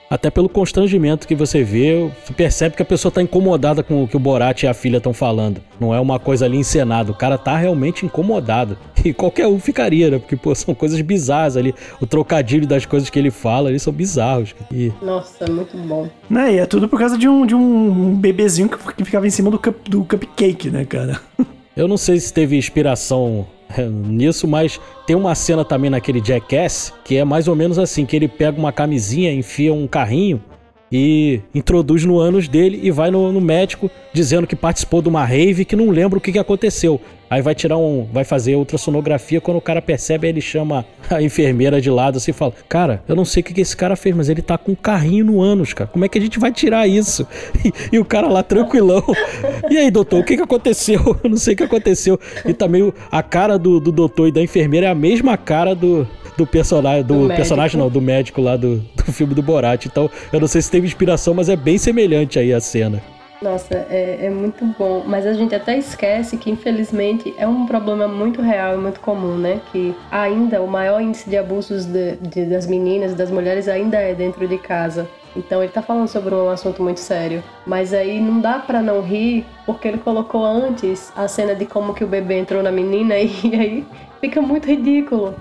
Até 0.08 0.30
pelo 0.30 0.48
constrangimento 0.48 1.26
que 1.26 1.34
você 1.34 1.64
vê, 1.64 2.10
você 2.24 2.32
percebe 2.32 2.76
que 2.76 2.82
a 2.82 2.86
pessoa 2.86 3.10
tá 3.10 3.20
incomodada 3.20 3.82
com 3.82 4.04
o 4.04 4.08
que 4.08 4.16
o 4.16 4.20
Borat 4.20 4.62
e 4.62 4.66
a 4.66 4.74
filha 4.74 4.98
estão 4.98 5.12
falando. 5.12 5.60
Não 5.80 5.92
é 5.92 5.98
uma 5.98 6.18
coisa 6.18 6.44
ali 6.44 6.56
encenada. 6.56 7.10
O 7.10 7.14
cara 7.14 7.36
tá 7.36 7.56
realmente 7.56 8.04
incomodado. 8.04 8.76
E 9.06 9.12
qualquer 9.12 9.46
um 9.46 9.60
ficaria, 9.60 10.10
né? 10.10 10.18
Porque, 10.18 10.34
pô, 10.34 10.52
são 10.52 10.74
coisas 10.74 11.00
bizarras 11.00 11.56
ali. 11.56 11.72
O 12.00 12.06
trocadilho 12.08 12.66
das 12.66 12.84
coisas 12.84 13.08
que 13.08 13.16
ele 13.16 13.30
fala 13.30 13.68
ali 13.68 13.78
são 13.78 13.92
bizarros. 13.92 14.52
E 14.72 14.92
Nossa, 15.00 15.46
muito 15.48 15.76
bom. 15.76 16.08
Né? 16.28 16.54
E 16.54 16.58
é 16.58 16.66
tudo 16.66 16.88
por 16.88 16.98
causa 16.98 17.16
de 17.16 17.28
um, 17.28 17.46
de 17.46 17.54
um 17.54 18.16
bebezinho 18.16 18.68
que, 18.68 18.76
que 18.94 19.04
ficava 19.04 19.24
em 19.24 19.30
cima 19.30 19.48
do, 19.48 19.60
cup, 19.60 19.76
do 19.88 20.04
cupcake, 20.04 20.70
né, 20.70 20.84
cara? 20.84 21.20
Eu 21.76 21.86
não 21.86 21.98
sei 21.98 22.18
se 22.18 22.32
teve 22.32 22.56
inspiração 22.56 23.46
é, 23.68 23.86
nisso, 23.86 24.48
mas 24.48 24.80
tem 25.06 25.14
uma 25.14 25.34
cena 25.34 25.62
também 25.62 25.90
naquele 25.90 26.24
Jackass 26.24 26.90
que 27.04 27.16
é 27.16 27.24
mais 27.24 27.48
ou 27.48 27.54
menos 27.54 27.78
assim, 27.78 28.06
que 28.06 28.16
ele 28.16 28.26
pega 28.26 28.58
uma 28.58 28.72
camisinha, 28.72 29.30
enfia 29.30 29.74
um 29.74 29.86
carrinho 29.86 30.42
e 30.90 31.40
introduz 31.54 32.04
no 32.04 32.18
ânus 32.18 32.46
dele 32.48 32.80
e 32.82 32.90
vai 32.90 33.10
no, 33.10 33.32
no 33.32 33.40
médico 33.40 33.90
dizendo 34.12 34.46
que 34.46 34.54
participou 34.56 35.02
de 35.02 35.08
uma 35.08 35.24
rave 35.24 35.64
que 35.64 35.74
não 35.76 35.90
lembra 35.90 36.18
o 36.18 36.20
que, 36.20 36.32
que 36.32 36.38
aconteceu. 36.38 37.00
Aí 37.28 37.42
vai 37.42 37.56
tirar 37.56 37.76
um, 37.76 38.06
vai 38.12 38.22
fazer 38.22 38.54
ultrassonografia, 38.54 39.40
quando 39.40 39.56
o 39.56 39.60
cara 39.60 39.82
percebe, 39.82 40.28
aí 40.28 40.32
ele 40.32 40.40
chama 40.40 40.86
a 41.10 41.20
enfermeira 41.20 41.80
de 41.80 41.90
lado 41.90 42.18
assim 42.18 42.30
e 42.30 42.34
fala: 42.34 42.52
"Cara, 42.68 43.02
eu 43.08 43.16
não 43.16 43.24
sei 43.24 43.40
o 43.40 43.44
que, 43.44 43.52
que 43.52 43.60
esse 43.60 43.76
cara 43.76 43.96
fez, 43.96 44.14
mas 44.14 44.28
ele 44.28 44.40
tá 44.42 44.56
com 44.56 44.72
um 44.72 44.76
carrinho 44.76 45.24
no 45.24 45.40
ânus, 45.40 45.72
cara. 45.72 45.90
Como 45.92 46.04
é 46.04 46.08
que 46.08 46.18
a 46.18 46.20
gente 46.20 46.38
vai 46.38 46.52
tirar 46.52 46.86
isso?" 46.86 47.26
E, 47.64 47.96
e 47.96 47.98
o 47.98 48.04
cara 48.04 48.28
lá 48.28 48.44
tranquilão. 48.44 49.02
E 49.68 49.76
aí, 49.76 49.90
doutor, 49.90 50.20
o 50.20 50.24
que 50.24 50.36
que 50.36 50.42
aconteceu? 50.42 51.18
Eu 51.24 51.30
não 51.30 51.36
sei 51.36 51.54
o 51.54 51.56
que 51.56 51.64
aconteceu. 51.64 52.18
E 52.44 52.54
também 52.54 52.82
o- 52.82 52.94
a 53.10 53.22
cara 53.24 53.58
do, 53.58 53.80
do 53.80 53.90
doutor 53.90 54.28
e 54.28 54.32
da 54.32 54.40
enfermeira 54.40 54.86
é 54.86 54.90
a 54.90 54.94
mesma 54.94 55.36
cara 55.36 55.74
do, 55.74 56.06
do 56.36 56.46
personagem, 56.46 57.02
do, 57.02 57.28
Do 57.28 57.34
personagem 57.34 57.78
não, 57.80 57.88
do 57.88 58.00
médico 58.00 58.40
lá 58.40 58.56
do, 58.56 58.76
do 58.94 59.12
filme 59.12 59.34
do 59.34 59.42
Borat. 59.42 59.86
Então, 59.86 60.10
eu 60.32 60.40
não 60.40 60.46
sei 60.48 60.60
se 60.62 60.70
teve 60.70 60.86
inspiração, 60.86 61.34
mas 61.34 61.48
é 61.48 61.56
bem 61.56 61.78
semelhante 61.78 62.38
aí 62.38 62.52
a 62.52 62.60
cena. 62.60 63.00
Nossa, 63.42 63.74
é, 63.90 64.20
é 64.22 64.30
muito 64.30 64.64
bom. 64.78 65.04
Mas 65.06 65.26
a 65.26 65.34
gente 65.34 65.54
até 65.54 65.76
esquece 65.76 66.38
que, 66.38 66.50
infelizmente, 66.50 67.34
é 67.38 67.46
um 67.46 67.66
problema 67.66 68.08
muito 68.08 68.40
real 68.40 68.74
e 68.74 68.78
muito 68.78 68.98
comum, 69.00 69.36
né? 69.36 69.60
Que 69.70 69.94
ainda 70.10 70.62
o 70.62 70.66
maior 70.66 71.02
índice 71.02 71.28
de 71.28 71.36
abusos 71.36 71.84
de- 71.84 72.16
de- 72.16 72.46
das 72.46 72.66
meninas, 72.66 73.14
das 73.14 73.30
mulheres, 73.30 73.68
ainda 73.68 73.98
é 73.98 74.14
dentro 74.14 74.48
de 74.48 74.56
casa. 74.56 75.06
Então 75.36 75.62
ele 75.62 75.70
tá 75.70 75.82
falando 75.82 76.08
sobre 76.08 76.34
um 76.34 76.48
assunto 76.48 76.82
muito 76.82 76.98
sério. 76.98 77.42
Mas 77.66 77.92
aí 77.92 78.18
não 78.20 78.40
dá 78.40 78.58
pra 78.58 78.80
não 78.80 79.02
rir, 79.02 79.44
porque 79.66 79.86
ele 79.86 79.98
colocou 79.98 80.42
antes 80.42 81.12
a 81.14 81.28
cena 81.28 81.54
de 81.54 81.66
como 81.66 81.92
que 81.92 82.02
o 82.02 82.06
bebê 82.06 82.38
entrou 82.38 82.62
na 82.62 82.72
menina 82.72 83.16
e 83.20 83.30
aí 83.54 83.84
fica 84.18 84.40
muito 84.40 84.66
ridículo. 84.66 85.34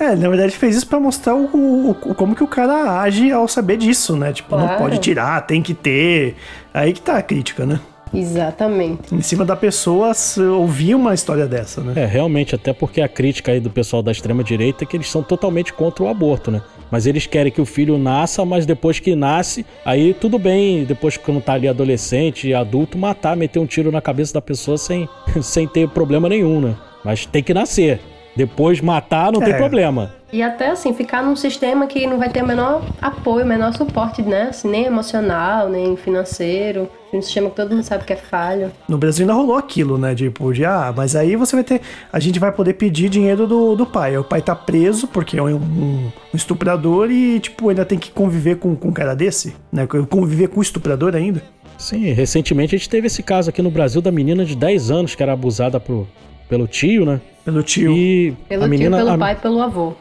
É, 0.00 0.14
na 0.14 0.28
verdade 0.28 0.56
fez 0.56 0.76
isso 0.76 0.86
pra 0.86 1.00
mostrar 1.00 1.34
o, 1.34 1.44
o- 1.46 1.90
o- 1.90 2.14
como 2.14 2.34
que 2.34 2.44
o 2.44 2.46
cara 2.46 3.00
age 3.00 3.32
ao 3.32 3.48
saber 3.48 3.76
disso, 3.76 4.16
né? 4.16 4.32
Tipo, 4.32 4.56
não 4.56 4.66
Claro. 4.66 4.82
pode 4.82 4.98
tirar, 4.98 5.40
tem 5.46 5.60
que 5.60 5.74
ter. 5.74 6.36
Aí 6.72 6.92
que 6.92 7.00
tá 7.00 7.16
a 7.18 7.22
crítica, 7.22 7.66
né? 7.66 7.80
Exatamente. 8.14 9.14
Em 9.14 9.20
cima 9.20 9.44
da 9.44 9.54
pessoa 9.56 10.12
ouvir 10.56 10.94
uma 10.94 11.12
história 11.12 11.46
dessa, 11.46 11.82
né? 11.82 11.92
É, 11.96 12.06
realmente, 12.06 12.54
até 12.54 12.72
porque 12.72 13.00
a 13.00 13.08
crítica 13.08 13.52
aí 13.52 13.60
do 13.60 13.68
pessoal 13.70 14.02
da 14.02 14.10
extrema-direita 14.12 14.84
é 14.84 14.86
que 14.86 14.96
eles 14.96 15.10
são 15.10 15.22
totalmente 15.22 15.72
contra 15.72 16.04
o 16.04 16.08
aborto, 16.08 16.50
né? 16.50 16.62
Mas 16.90 17.06
eles 17.06 17.26
querem 17.26 17.52
que 17.52 17.60
o 17.60 17.66
filho 17.66 17.98
nasça, 17.98 18.44
mas 18.46 18.64
depois 18.64 18.98
que 18.98 19.14
nasce, 19.14 19.66
aí 19.84 20.14
tudo 20.14 20.38
bem, 20.38 20.84
depois 20.84 21.16
que 21.18 21.30
não 21.32 21.40
tá 21.40 21.52
ali 21.54 21.68
adolescente, 21.68 22.54
adulto, 22.54 22.96
matar, 22.96 23.36
meter 23.36 23.58
um 23.58 23.66
tiro 23.66 23.92
na 23.92 24.00
cabeça 24.00 24.32
da 24.32 24.40
pessoa 24.40 24.78
sem, 24.78 25.06
sem 25.42 25.66
ter 25.68 25.86
problema 25.88 26.28
nenhum, 26.28 26.60
né? 26.60 26.74
Mas 27.04 27.26
tem 27.26 27.42
que 27.42 27.52
nascer. 27.52 28.00
Depois 28.38 28.80
matar 28.80 29.32
não 29.32 29.40
tem 29.40 29.52
É. 29.52 29.56
problema. 29.56 30.12
E 30.32 30.42
até 30.44 30.70
assim, 30.70 30.94
ficar 30.94 31.24
num 31.24 31.34
sistema 31.34 31.86
que 31.88 32.06
não 32.06 32.18
vai 32.18 32.28
ter 32.28 32.44
o 32.44 32.46
menor 32.46 32.84
apoio, 33.02 33.44
o 33.44 33.48
menor 33.48 33.72
suporte, 33.74 34.22
né? 34.22 34.48
Assim, 34.50 34.68
nem 34.68 34.84
emocional, 34.84 35.68
nem 35.68 35.96
financeiro. 35.96 36.88
Um 37.12 37.20
sistema 37.20 37.50
que 37.50 37.56
todo 37.56 37.70
mundo 37.74 37.82
sabe 37.82 38.04
que 38.04 38.12
é 38.12 38.16
falho. 38.16 38.70
No 38.88 38.96
Brasil 38.96 39.24
ainda 39.24 39.32
rolou 39.34 39.56
aquilo, 39.56 39.98
né? 39.98 40.14
Tipo, 40.14 40.52
de, 40.52 40.64
ah, 40.64 40.92
mas 40.96 41.16
aí 41.16 41.34
você 41.34 41.56
vai 41.56 41.64
ter. 41.64 41.80
A 42.12 42.20
gente 42.20 42.38
vai 42.38 42.52
poder 42.52 42.74
pedir 42.74 43.08
dinheiro 43.08 43.44
do, 43.46 43.74
do 43.74 43.84
pai. 43.86 44.10
Aí 44.12 44.18
O 44.18 44.22
pai 44.24 44.40
tá 44.40 44.54
preso 44.54 45.08
porque 45.08 45.36
é 45.36 45.42
um, 45.42 45.56
um 45.56 46.10
estuprador 46.32 47.10
e, 47.10 47.40
tipo, 47.40 47.68
ainda 47.70 47.84
tem 47.84 47.98
que 47.98 48.12
conviver 48.12 48.56
com, 48.58 48.76
com 48.76 48.88
um 48.88 48.92
cara 48.92 49.14
desse, 49.16 49.56
né? 49.72 49.84
Conviver 50.08 50.46
com 50.48 50.60
o 50.60 50.62
estuprador 50.62 51.16
ainda. 51.16 51.42
Sim, 51.76 52.12
recentemente 52.12 52.74
a 52.74 52.78
gente 52.78 52.88
teve 52.90 53.06
esse 53.06 53.22
caso 53.22 53.50
aqui 53.50 53.62
no 53.62 53.70
Brasil 53.70 54.00
da 54.02 54.10
menina 54.12 54.44
de 54.44 54.54
10 54.56 54.90
anos 54.90 55.14
que 55.14 55.22
era 55.22 55.32
abusada 55.32 55.78
pro, 55.80 56.06
pelo 56.48 56.66
tio, 56.66 57.04
né? 57.04 57.20
Pelo 57.44 57.62
tio. 57.62 57.92
E 57.92 58.34
Pelo 58.48 58.64
a 58.64 58.68
menina. 58.68 58.96
tio, 58.96 59.04
pelo 59.06 59.14
a- 59.14 59.18
pai, 59.18 59.36
pelo 59.36 59.62
avô. 59.62 59.92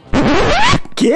Quê? 0.95 1.15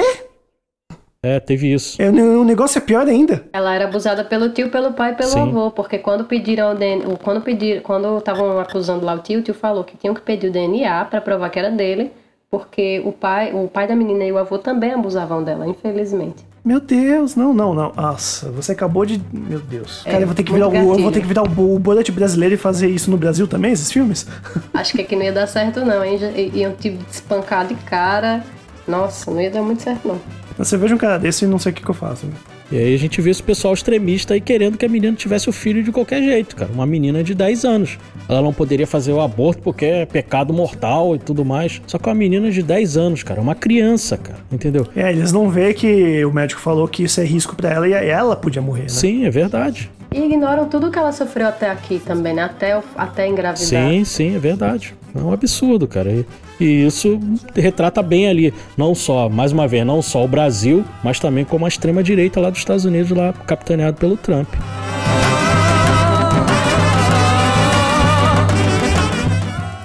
É, 1.24 1.38
teve 1.38 1.72
isso. 1.72 2.00
É, 2.02 2.10
O 2.10 2.42
negócio 2.44 2.78
é 2.78 2.80
pior 2.80 3.06
ainda. 3.06 3.44
Ela 3.52 3.74
era 3.74 3.84
abusada 3.84 4.24
pelo 4.24 4.48
tio, 4.48 4.70
pelo 4.70 4.92
pai 4.92 5.12
e 5.12 5.14
pelo 5.14 5.30
Sim. 5.30 5.40
avô, 5.42 5.70
porque 5.70 5.98
quando 5.98 6.24
pediram 6.24 6.72
o 6.72 6.74
DNA, 6.74 7.16
quando 7.22 7.40
pedir, 7.42 7.80
quando 7.82 8.18
estavam 8.18 8.58
acusando 8.58 9.04
lá 9.06 9.14
o 9.14 9.18
tio, 9.20 9.38
o 9.38 9.42
tio 9.42 9.54
falou 9.54 9.84
que 9.84 9.96
tinham 9.96 10.14
que 10.14 10.20
pedir 10.20 10.48
o 10.48 10.52
DNA 10.52 11.04
pra 11.04 11.20
provar 11.20 11.48
que 11.50 11.58
era 11.60 11.70
dele, 11.70 12.10
porque 12.52 13.00
o 13.02 13.10
pai, 13.10 13.50
o 13.54 13.66
pai 13.66 13.88
da 13.88 13.96
menina 13.96 14.26
e 14.26 14.30
o 14.30 14.36
avô 14.36 14.58
também 14.58 14.92
abusavam 14.92 15.42
dela, 15.42 15.66
infelizmente. 15.66 16.44
Meu 16.62 16.78
Deus, 16.78 17.34
não, 17.34 17.54
não, 17.54 17.72
não. 17.72 17.90
Nossa, 17.96 18.50
você 18.50 18.72
acabou 18.72 19.06
de. 19.06 19.20
Meu 19.32 19.58
Deus. 19.58 20.02
É, 20.04 20.10
Cara, 20.10 20.22
eu 20.24 20.26
vou 20.26 20.36
ter 20.36 20.42
que 20.42 20.52
virar 20.52 20.68
o. 20.68 20.98
Vou 20.98 21.10
ter 21.10 21.22
que 21.22 21.26
virar 21.26 21.44
o, 21.44 21.74
o 21.74 21.78
Borat 21.78 22.10
brasileiro 22.10 22.54
e 22.54 22.58
fazer 22.58 22.88
isso 22.88 23.10
no 23.10 23.16
Brasil 23.16 23.48
também, 23.48 23.72
esses 23.72 23.90
filmes? 23.90 24.26
Acho 24.74 24.92
que 24.92 25.00
aqui 25.00 25.16
não 25.16 25.22
ia 25.22 25.32
dar 25.32 25.46
certo, 25.46 25.80
não, 25.80 26.04
hein? 26.04 26.18
Iam 26.52 26.74
te 26.74 26.94
espancar 27.10 27.66
de 27.66 27.74
cara. 27.74 28.44
Nossa, 28.86 29.30
não 29.30 29.40
ia 29.40 29.50
dar 29.50 29.62
muito 29.62 29.82
certo, 29.82 30.06
não. 30.06 30.20
Você 30.58 30.76
veja 30.76 30.94
um 30.94 30.98
cara 30.98 31.18
desse 31.18 31.46
e 31.46 31.48
não 31.48 31.58
sei 31.58 31.72
o 31.72 31.74
que, 31.74 31.82
que 31.82 31.90
eu 31.90 31.94
faço. 31.94 32.26
E 32.72 32.78
aí 32.78 32.94
a 32.94 32.98
gente 32.98 33.20
vê 33.20 33.28
esse 33.28 33.42
pessoal 33.42 33.74
extremista 33.74 34.32
aí 34.32 34.40
querendo 34.40 34.78
que 34.78 34.86
a 34.86 34.88
menina 34.88 35.14
tivesse 35.14 35.46
o 35.46 35.52
filho 35.52 35.82
de 35.82 35.92
qualquer 35.92 36.22
jeito, 36.22 36.56
cara. 36.56 36.70
Uma 36.72 36.86
menina 36.86 37.22
de 37.22 37.34
10 37.34 37.66
anos. 37.66 37.98
Ela 38.26 38.40
não 38.40 38.50
poderia 38.50 38.86
fazer 38.86 39.12
o 39.12 39.20
aborto 39.20 39.60
porque 39.60 39.84
é 39.84 40.06
pecado 40.06 40.54
mortal 40.54 41.14
e 41.14 41.18
tudo 41.18 41.44
mais. 41.44 41.82
Só 41.86 41.98
que 41.98 42.08
uma 42.08 42.14
menina 42.14 42.50
de 42.50 42.62
10 42.62 42.96
anos, 42.96 43.22
cara. 43.22 43.42
Uma 43.42 43.54
criança, 43.54 44.16
cara. 44.16 44.38
Entendeu? 44.50 44.88
É, 44.96 45.12
eles 45.12 45.32
não 45.32 45.50
vê 45.50 45.74
que 45.74 46.24
o 46.24 46.32
médico 46.32 46.62
falou 46.62 46.88
que 46.88 47.02
isso 47.02 47.20
é 47.20 47.24
risco 47.24 47.54
pra 47.54 47.70
ela 47.70 47.86
e 47.86 47.92
ela 47.92 48.34
podia 48.34 48.62
morrer, 48.62 48.84
né? 48.84 48.88
Sim, 48.88 49.26
é 49.26 49.30
verdade. 49.30 49.90
E 50.10 50.24
ignoram 50.24 50.66
tudo 50.66 50.90
que 50.90 50.98
ela 50.98 51.12
sofreu 51.12 51.48
até 51.48 51.70
aqui 51.70 51.98
também, 51.98 52.34
né? 52.34 52.44
Até, 52.44 52.80
até 52.96 53.28
engravidar. 53.28 53.90
Sim, 53.90 54.04
sim, 54.04 54.34
é 54.34 54.38
verdade. 54.38 54.94
É 55.14 55.20
um 55.20 55.32
absurdo, 55.32 55.86
cara. 55.86 56.24
E, 56.60 56.86
isso 56.86 57.20
retrata 57.54 58.02
bem 58.02 58.28
ali, 58.28 58.54
não 58.76 58.94
só, 58.94 59.28
mais 59.28 59.52
uma 59.52 59.68
vez, 59.68 59.84
não 59.86 60.00
só 60.00 60.24
o 60.24 60.28
Brasil, 60.28 60.84
mas 61.02 61.18
também 61.18 61.44
como 61.44 61.64
a 61.64 61.68
extrema-direita 61.68 62.40
lá 62.40 62.50
dos 62.50 62.58
Estados 62.58 62.84
Unidos, 62.84 63.10
lá 63.10 63.32
capitaneado 63.32 63.96
pelo 63.98 64.16
Trump. 64.16 64.48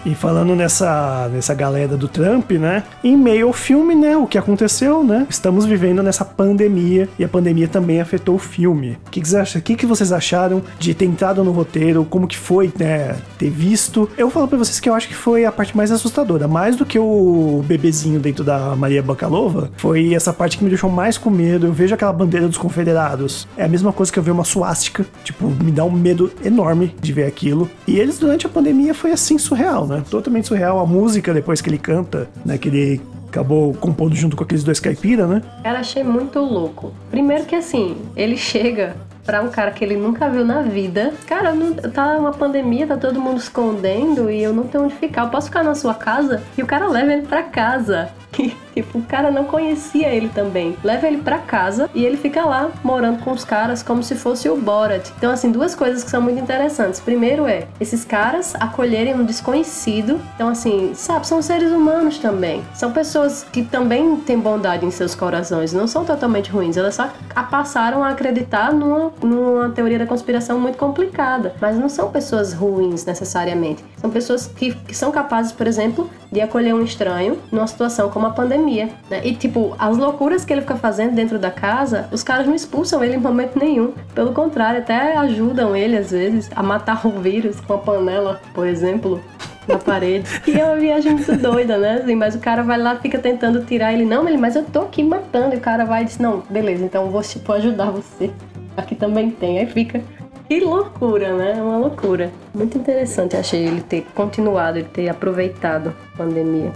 E 0.07 0.15
falando 0.15 0.55
nessa, 0.55 1.29
nessa 1.33 1.53
galera 1.53 1.97
do 1.97 2.07
Trump, 2.07 2.51
né? 2.51 2.81
Em 3.03 3.17
meio 3.17 3.47
ao 3.47 3.51
filme, 3.51 3.93
né? 3.93 4.15
O 4.15 4.25
que 4.25 4.37
aconteceu, 4.37 5.03
né? 5.03 5.27
Estamos 5.29 5.65
vivendo 5.65 6.01
nessa 6.01 6.23
pandemia 6.23 7.09
e 7.19 7.25
a 7.25 7.27
pandemia 7.27 7.67
também 7.67 7.99
afetou 7.99 8.35
o 8.35 8.39
filme. 8.39 8.97
O 9.05 9.09
que, 9.09 9.21
que, 9.61 9.75
que, 9.75 9.85
vocês 9.85 10.13
acharam 10.13 10.63
de 10.79 10.93
ter 10.93 11.03
entrado 11.03 11.43
no 11.43 11.51
roteiro? 11.51 12.05
Como 12.05 12.25
que 12.25 12.37
foi, 12.37 12.71
né? 12.79 13.17
Ter 13.37 13.49
visto? 13.49 14.09
Eu 14.17 14.29
falo 14.29 14.47
pra 14.47 14.57
vocês 14.57 14.79
que 14.79 14.87
eu 14.87 14.93
acho 14.93 15.09
que 15.09 15.13
foi 15.13 15.43
a 15.43 15.51
parte 15.51 15.75
mais 15.75 15.91
assustadora. 15.91 16.47
Mais 16.47 16.77
do 16.77 16.85
que 16.85 16.97
o 16.97 17.61
bebezinho 17.67 18.17
dentro 18.17 18.45
da 18.45 18.77
Maria 18.77 19.03
Bakalova, 19.03 19.69
foi 19.75 20.13
essa 20.13 20.31
parte 20.31 20.57
que 20.57 20.63
me 20.63 20.69
deixou 20.69 20.89
mais 20.89 21.17
com 21.17 21.29
medo. 21.29 21.67
Eu 21.67 21.73
vejo 21.73 21.93
aquela 21.93 22.13
bandeira 22.13 22.47
dos 22.47 22.57
confederados. 22.57 23.45
É 23.57 23.65
a 23.65 23.67
mesma 23.67 23.91
coisa 23.91 24.09
que 24.09 24.17
eu 24.17 24.23
ver 24.23 24.31
uma 24.31 24.45
suástica. 24.45 25.05
Tipo, 25.25 25.47
me 25.61 25.69
dá 25.69 25.83
um 25.83 25.91
medo 25.91 26.31
enorme 26.45 26.95
de 27.01 27.11
ver 27.11 27.25
aquilo. 27.25 27.69
E 27.85 27.99
eles, 27.99 28.17
durante 28.17 28.45
a 28.45 28.49
pandemia, 28.49 28.93
foi 28.93 29.11
assim 29.11 29.37
surreal, 29.37 29.85
né? 29.85 29.96
Totalmente 30.01 30.47
surreal. 30.47 30.79
A 30.79 30.85
música, 30.85 31.33
depois 31.33 31.61
que 31.61 31.69
ele 31.69 31.77
canta, 31.77 32.29
né? 32.45 32.57
Que 32.57 32.69
ele 32.69 33.01
acabou 33.27 33.73
compondo 33.73 34.15
junto 34.15 34.35
com 34.35 34.43
aqueles 34.43 34.63
dois 34.63 34.79
caipira, 34.79 35.27
né? 35.27 35.41
Cara, 35.63 35.79
achei 35.79 36.03
muito 36.03 36.39
louco. 36.39 36.93
Primeiro 37.11 37.45
que 37.45 37.55
assim, 37.55 37.97
ele 38.15 38.37
chega 38.37 38.95
pra 39.27 39.41
um 39.43 39.49
cara 39.49 39.71
que 39.71 39.83
ele 39.83 39.97
nunca 39.97 40.29
viu 40.29 40.45
na 40.45 40.61
vida. 40.61 41.13
Cara, 41.27 41.51
não- 41.53 41.73
tá 41.73 42.17
uma 42.17 42.31
pandemia, 42.31 42.87
tá 42.87 42.95
todo 42.95 43.19
mundo 43.19 43.37
escondendo 43.39 44.31
e 44.31 44.41
eu 44.41 44.53
não 44.53 44.63
tenho 44.63 44.85
onde 44.85 44.95
ficar. 44.95 45.23
Eu 45.25 45.29
posso 45.29 45.47
ficar 45.47 45.63
na 45.63 45.75
sua 45.75 45.93
casa? 45.93 46.41
E 46.57 46.63
o 46.63 46.65
cara 46.65 46.87
leva 46.87 47.11
ele 47.11 47.27
pra 47.27 47.43
casa. 47.43 48.09
tipo, 48.73 48.99
o 48.99 49.01
cara 49.03 49.29
não 49.31 49.43
conhecia 49.43 50.07
ele 50.09 50.29
também. 50.29 50.77
Leva 50.83 51.07
ele 51.07 51.17
pra 51.17 51.39
casa 51.39 51.89
e 51.93 52.05
ele 52.05 52.15
fica 52.17 52.45
lá 52.45 52.69
morando 52.83 53.23
com 53.23 53.31
os 53.31 53.43
caras 53.43 53.83
como 53.83 54.01
se 54.01 54.15
fosse 54.15 54.47
o 54.49 54.55
Borat. 54.55 55.09
Então, 55.17 55.31
assim, 55.31 55.51
duas 55.51 55.75
coisas 55.75 56.03
que 56.03 56.09
são 56.09 56.21
muito 56.21 56.39
interessantes. 56.39 56.99
Primeiro 56.99 57.47
é 57.47 57.67
esses 57.79 58.05
caras 58.05 58.53
acolherem 58.55 59.13
um 59.15 59.25
desconhecido. 59.25 60.19
Então, 60.35 60.47
assim, 60.49 60.91
sabe, 60.93 61.27
são 61.27 61.41
seres 61.41 61.71
humanos 61.71 62.17
também. 62.19 62.63
São 62.73 62.91
pessoas 62.91 63.45
que 63.51 63.63
também 63.63 64.15
têm 64.17 64.39
bondade 64.39 64.85
em 64.85 64.91
seus 64.91 65.15
corações, 65.15 65.73
não 65.73 65.87
são 65.87 66.05
totalmente 66.05 66.49
ruins. 66.51 66.77
Elas 66.77 66.95
só 66.95 67.09
passaram 67.49 68.03
a 68.03 68.09
acreditar 68.09 68.71
numa, 68.73 69.09
numa 69.21 69.69
teoria 69.69 69.99
da 69.99 70.05
conspiração 70.05 70.59
muito 70.59 70.77
complicada. 70.77 71.53
Mas 71.61 71.77
não 71.77 71.89
são 71.89 72.11
pessoas 72.11 72.53
ruins 72.53 73.05
necessariamente. 73.05 73.83
São 73.97 74.09
pessoas 74.09 74.47
que, 74.47 74.73
que 74.73 74.95
são 74.95 75.11
capazes, 75.11 75.51
por 75.51 75.67
exemplo, 75.67 76.09
de 76.31 76.41
acolher 76.41 76.73
um 76.73 76.83
estranho 76.83 77.39
numa 77.51 77.67
situação 77.67 78.09
como 78.09 78.27
a 78.27 78.31
pandemia. 78.31 78.89
né? 79.09 79.21
E, 79.23 79.35
tipo, 79.35 79.75
as 79.79 79.97
loucuras 79.97 80.43
que 80.45 80.53
ele 80.53 80.61
fica 80.61 80.75
fazendo 80.75 81.13
dentro 81.15 81.39
da 81.39 81.51
casa, 81.51 82.07
os 82.11 82.23
caras 82.23 82.45
não 82.47 82.55
expulsam 82.55 83.03
ele 83.03 83.15
em 83.15 83.19
momento 83.19 83.57
nenhum. 83.57 83.93
Pelo 84.13 84.33
contrário, 84.33 84.79
até 84.79 85.15
ajudam 85.17 85.75
ele, 85.75 85.97
às 85.97 86.11
vezes, 86.11 86.49
a 86.55 86.61
matar 86.61 87.05
o 87.05 87.11
vírus 87.11 87.59
com 87.59 87.73
a 87.73 87.77
panela, 87.77 88.41
por 88.53 88.67
exemplo. 88.67 89.21
Na 89.67 89.77
parede. 89.77 90.25
E 90.47 90.57
é 90.57 90.63
uma 90.63 90.77
viagem 90.77 91.11
muito 91.13 91.35
doida, 91.35 91.77
né? 91.77 91.95
Assim, 92.01 92.15
mas 92.15 92.33
o 92.35 92.39
cara 92.39 92.63
vai 92.63 92.77
lá, 92.77 92.95
fica 92.95 93.19
tentando 93.19 93.65
tirar 93.65 93.91
ele. 93.91 94.05
Não, 94.05 94.25
ele, 94.25 94.37
mas 94.37 94.55
eu 94.55 94.63
tô 94.63 94.79
aqui 94.79 95.03
matando. 95.03 95.55
E 95.55 95.57
o 95.57 95.59
cara 95.59 95.83
vai 95.83 96.03
e 96.03 96.05
diz: 96.05 96.17
Não, 96.17 96.41
beleza, 96.49 96.85
então 96.85 97.09
vou 97.09 97.21
tipo, 97.21 97.51
ajudar 97.51 97.91
você. 97.91 98.31
Aqui 98.77 98.95
também 98.95 99.31
tem. 99.31 99.59
Aí 99.59 99.65
fica. 99.65 100.01
Que 100.47 100.61
loucura, 100.61 101.35
né? 101.35 101.55
É 101.57 101.61
uma 101.61 101.77
loucura. 101.77 102.31
Muito 102.53 102.77
interessante, 102.77 103.35
achei 103.35 103.65
ele 103.65 103.81
ter 103.81 104.05
continuado, 104.15 104.77
ele 104.77 104.87
ter 104.87 105.09
aproveitado 105.09 105.93
a 106.13 106.17
pandemia. 106.17 106.71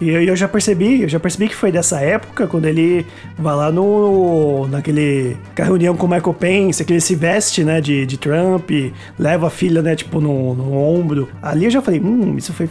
E 0.00 0.10
eu, 0.10 0.22
eu 0.22 0.36
já 0.36 0.46
percebi, 0.46 1.02
eu 1.02 1.08
já 1.08 1.18
percebi 1.18 1.48
que 1.48 1.54
foi 1.54 1.72
dessa 1.72 2.00
época, 2.00 2.46
quando 2.46 2.66
ele 2.66 3.06
vai 3.38 3.56
lá 3.56 3.72
no. 3.72 4.68
naquele. 4.68 5.36
com 5.56 5.62
a 5.62 5.64
reunião 5.64 5.96
com 5.96 6.06
o 6.06 6.08
Michael 6.08 6.34
Pence, 6.34 6.84
que 6.84 6.92
ele 6.92 7.00
se 7.00 7.14
veste, 7.14 7.64
né, 7.64 7.80
de, 7.80 8.04
de 8.04 8.18
Trump, 8.18 8.70
leva 9.18 9.46
a 9.46 9.50
filha, 9.50 9.80
né, 9.80 9.96
tipo, 9.96 10.20
no, 10.20 10.54
no 10.54 10.76
ombro. 10.76 11.28
Ali 11.42 11.64
eu 11.64 11.70
já 11.70 11.80
falei, 11.80 12.00
hum, 12.00 12.36
isso 12.36 12.52
foi. 12.52 12.68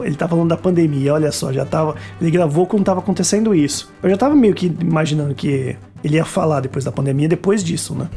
Ele 0.00 0.16
tá 0.16 0.28
falando 0.28 0.48
da 0.48 0.56
pandemia, 0.56 1.14
olha 1.14 1.32
só, 1.32 1.52
já 1.52 1.64
tava. 1.64 1.96
Ele 2.20 2.30
gravou 2.30 2.66
quando 2.66 2.84
tava 2.84 3.00
acontecendo 3.00 3.54
isso. 3.54 3.90
Eu 4.02 4.10
já 4.10 4.16
tava 4.16 4.36
meio 4.36 4.54
que 4.54 4.66
imaginando 4.80 5.34
que 5.34 5.76
ele 6.04 6.16
ia 6.16 6.24
falar 6.24 6.60
depois 6.60 6.84
da 6.84 6.92
pandemia, 6.92 7.28
depois 7.28 7.62
disso, 7.64 7.94
né? 7.94 8.08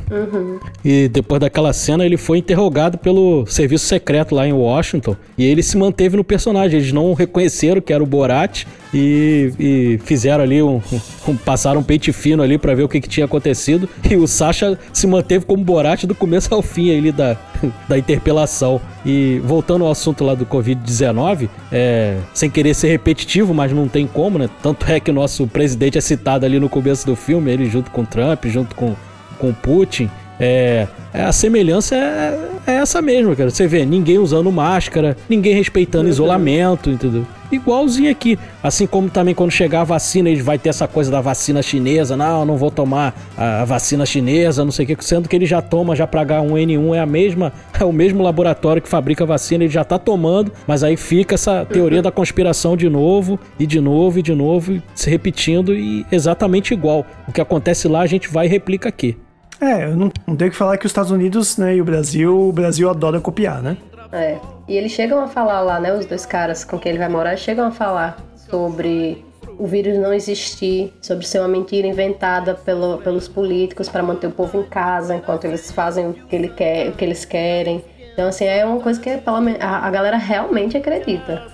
E 0.83 1.07
depois 1.07 1.39
daquela 1.41 1.73
cena, 1.73 2.05
ele 2.05 2.17
foi 2.17 2.37
interrogado 2.37 2.97
pelo 2.97 3.45
serviço 3.47 3.85
secreto 3.85 4.35
lá 4.35 4.47
em 4.47 4.53
Washington. 4.53 5.15
E 5.37 5.43
ele 5.45 5.63
se 5.63 5.77
manteve 5.77 6.15
no 6.17 6.23
personagem. 6.23 6.79
Eles 6.79 6.91
não 6.91 7.13
reconheceram 7.13 7.81
que 7.81 7.91
era 7.93 8.03
o 8.03 8.05
Borat 8.05 8.65
e, 8.93 9.51
e 9.59 9.99
fizeram 10.03 10.43
ali 10.43 10.61
um, 10.61 10.81
um- 11.27 11.35
passaram 11.37 11.79
um 11.79 11.83
peite 11.83 12.11
fino 12.11 12.43
ali 12.43 12.57
pra 12.57 12.75
ver 12.75 12.83
o 12.83 12.89
que, 12.89 13.01
que 13.01 13.09
tinha 13.09 13.25
acontecido. 13.25 13.87
E 14.09 14.15
o 14.15 14.27
Sasha 14.27 14.77
se 14.93 15.07
manteve 15.07 15.45
como 15.45 15.63
Borat 15.63 16.03
do 16.05 16.13
começo 16.15 16.53
ao 16.53 16.61
fim 16.61 16.95
ali 16.97 17.11
da, 17.11 17.35
da 17.89 17.97
interpelação. 17.97 18.79
E 19.03 19.41
voltando 19.43 19.83
ao 19.85 19.91
assunto 19.91 20.23
lá 20.23 20.35
do 20.35 20.45
Covid-19, 20.45 21.49
é, 21.71 22.17
sem 22.35 22.49
querer 22.51 22.73
ser 22.75 22.89
repetitivo, 22.89 23.51
mas 23.53 23.71
não 23.71 23.87
tem 23.87 24.05
como, 24.05 24.37
né? 24.37 24.47
Tanto 24.61 24.85
é 24.91 24.99
que 24.99 25.09
o 25.09 25.13
nosso 25.13 25.47
presidente 25.47 25.97
é 25.97 26.01
citado 26.01 26.45
ali 26.45 26.59
no 26.59 26.69
começo 26.69 27.05
do 27.07 27.15
filme, 27.15 27.51
ele 27.51 27.65
junto 27.71 27.89
com 27.89 28.05
Trump, 28.05 28.45
junto 28.45 28.75
com, 28.75 28.95
com 29.39 29.53
Putin. 29.53 30.09
É, 30.43 30.87
é, 31.13 31.21
a 31.21 31.31
semelhança 31.31 31.95
é, 31.95 32.49
é 32.65 32.71
essa 32.77 32.99
mesmo, 32.99 33.35
cara. 33.35 33.51
Você 33.51 33.67
vê 33.67 33.85
ninguém 33.85 34.17
usando 34.17 34.51
máscara, 34.51 35.15
ninguém 35.29 35.53
respeitando 35.53 36.09
isolamento, 36.09 36.89
entendeu? 36.89 37.27
Igualzinho 37.51 38.09
aqui. 38.09 38.39
Assim 38.63 38.87
como 38.87 39.07
também 39.07 39.35
quando 39.35 39.51
chegar 39.51 39.81
a 39.81 39.83
vacina, 39.83 40.31
eles 40.31 40.43
vai 40.43 40.57
ter 40.57 40.69
essa 40.69 40.87
coisa 40.87 41.11
da 41.11 41.21
vacina 41.21 41.61
chinesa. 41.61 42.17
Não, 42.17 42.43
não 42.43 42.57
vou 42.57 42.71
tomar 42.71 43.13
a, 43.37 43.63
vacina 43.65 44.03
chinesa, 44.03 44.65
não 44.65 44.71
sei 44.71 44.85
o 44.85 44.87
que. 44.87 45.05
Sendo 45.05 45.29
que 45.29 45.35
ele 45.35 45.45
já 45.45 45.61
toma 45.61 45.95
já 45.95 46.07
pra 46.07 46.25
H1N1, 46.25 46.95
é 46.95 46.99
a 46.99 47.05
mesma, 47.05 47.53
é 47.79 47.85
o 47.85 47.93
mesmo 47.93 48.23
laboratório 48.23 48.81
que 48.81 48.89
fabrica 48.89 49.23
a 49.23 49.27
vacina, 49.27 49.63
ele 49.63 49.73
já 49.73 49.83
tá 49.83 49.99
tomando, 49.99 50.51
mas 50.65 50.83
aí 50.83 50.97
fica 50.97 51.35
essa 51.35 51.65
teoria 51.65 52.01
da 52.01 52.09
conspiração 52.09 52.75
de 52.75 52.89
novo, 52.89 53.39
e 53.59 53.67
de 53.67 53.79
novo, 53.79 54.17
e 54.17 54.23
de 54.23 54.33
novo, 54.33 54.81
se 54.95 55.07
repetindo, 55.07 55.75
e 55.75 56.03
exatamente 56.11 56.73
igual. 56.73 57.05
O 57.27 57.31
que 57.31 57.41
acontece 57.41 57.87
lá, 57.87 58.01
a 58.01 58.07
gente 58.07 58.27
vai 58.27 58.47
e 58.47 58.49
replica 58.49 58.89
aqui. 58.89 59.17
É, 59.61 59.85
eu 59.85 59.95
não, 59.95 60.11
não 60.25 60.35
tenho 60.35 60.49
que 60.49 60.57
falar 60.57 60.77
que 60.77 60.85
os 60.87 60.89
Estados 60.89 61.11
Unidos, 61.11 61.55
né, 61.57 61.75
e 61.75 61.81
o 61.81 61.85
Brasil, 61.85 62.49
o 62.49 62.51
Brasil 62.51 62.89
adora 62.89 63.21
copiar, 63.21 63.61
né? 63.61 63.77
É. 64.11 64.37
E 64.67 64.75
eles 64.75 64.91
chegam 64.91 65.23
a 65.23 65.27
falar 65.27 65.61
lá, 65.61 65.79
né? 65.79 65.93
Os 65.93 66.05
dois 66.05 66.25
caras 66.25 66.65
com 66.65 66.77
quem 66.79 66.91
ele 66.91 66.99
vai 66.99 67.07
morar 67.07 67.37
chegam 67.37 67.67
a 67.67 67.71
falar 67.71 68.17
sobre 68.35 69.23
o 69.57 69.67
vírus 69.67 69.97
não 69.97 70.11
existir, 70.13 70.91
sobre 71.01 71.25
ser 71.25 71.39
uma 71.39 71.47
mentira 71.47 71.87
inventada 71.87 72.55
pelo, 72.55 72.97
pelos 72.97 73.27
políticos 73.27 73.87
para 73.87 74.01
manter 74.01 74.27
o 74.27 74.31
povo 74.31 74.59
em 74.59 74.63
casa 74.63 75.15
enquanto 75.15 75.45
eles 75.45 75.71
fazem 75.71 76.09
o 76.09 76.13
que, 76.13 76.35
ele 76.35 76.49
quer, 76.49 76.89
o 76.89 76.93
que 76.93 77.05
eles 77.05 77.23
querem. 77.25 77.83
Então, 78.13 78.27
assim, 78.27 78.45
é 78.45 78.65
uma 78.65 78.79
coisa 78.79 78.99
que 78.99 79.09
a, 79.09 79.77
a 79.85 79.89
galera 79.91 80.17
realmente 80.17 80.75
acredita. 80.75 81.47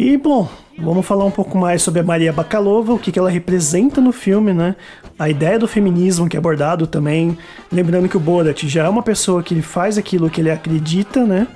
E, 0.00 0.16
bom, 0.16 0.48
vamos 0.78 1.04
falar 1.04 1.24
um 1.24 1.30
pouco 1.30 1.58
mais 1.58 1.82
sobre 1.82 1.98
a 1.98 2.04
Maria 2.04 2.32
Bakalova, 2.32 2.92
o 2.92 2.98
que, 3.00 3.10
que 3.10 3.18
ela 3.18 3.28
representa 3.28 4.00
no 4.00 4.12
filme, 4.12 4.52
né? 4.52 4.76
A 5.18 5.28
ideia 5.28 5.58
do 5.58 5.66
feminismo 5.66 6.28
que 6.28 6.36
é 6.36 6.38
abordado 6.38 6.86
também. 6.86 7.36
Lembrando 7.72 8.08
que 8.08 8.16
o 8.16 8.20
Borat 8.20 8.62
já 8.68 8.84
é 8.84 8.88
uma 8.88 9.02
pessoa 9.02 9.42
que 9.42 9.52
ele 9.52 9.60
faz 9.60 9.98
aquilo 9.98 10.30
que 10.30 10.40
ele 10.40 10.52
acredita, 10.52 11.26
né? 11.26 11.48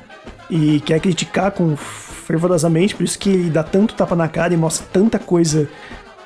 E 0.50 0.80
quer 0.80 0.98
criticar 0.98 1.52
com 1.52 1.76
fervorosamente, 1.76 2.96
por 2.96 3.04
isso 3.04 3.16
que 3.16 3.30
ele 3.30 3.48
dá 3.48 3.62
tanto 3.62 3.94
tapa 3.94 4.16
na 4.16 4.26
cara 4.26 4.52
e 4.52 4.56
mostra 4.56 4.88
tanta 4.92 5.20
coisa 5.20 5.68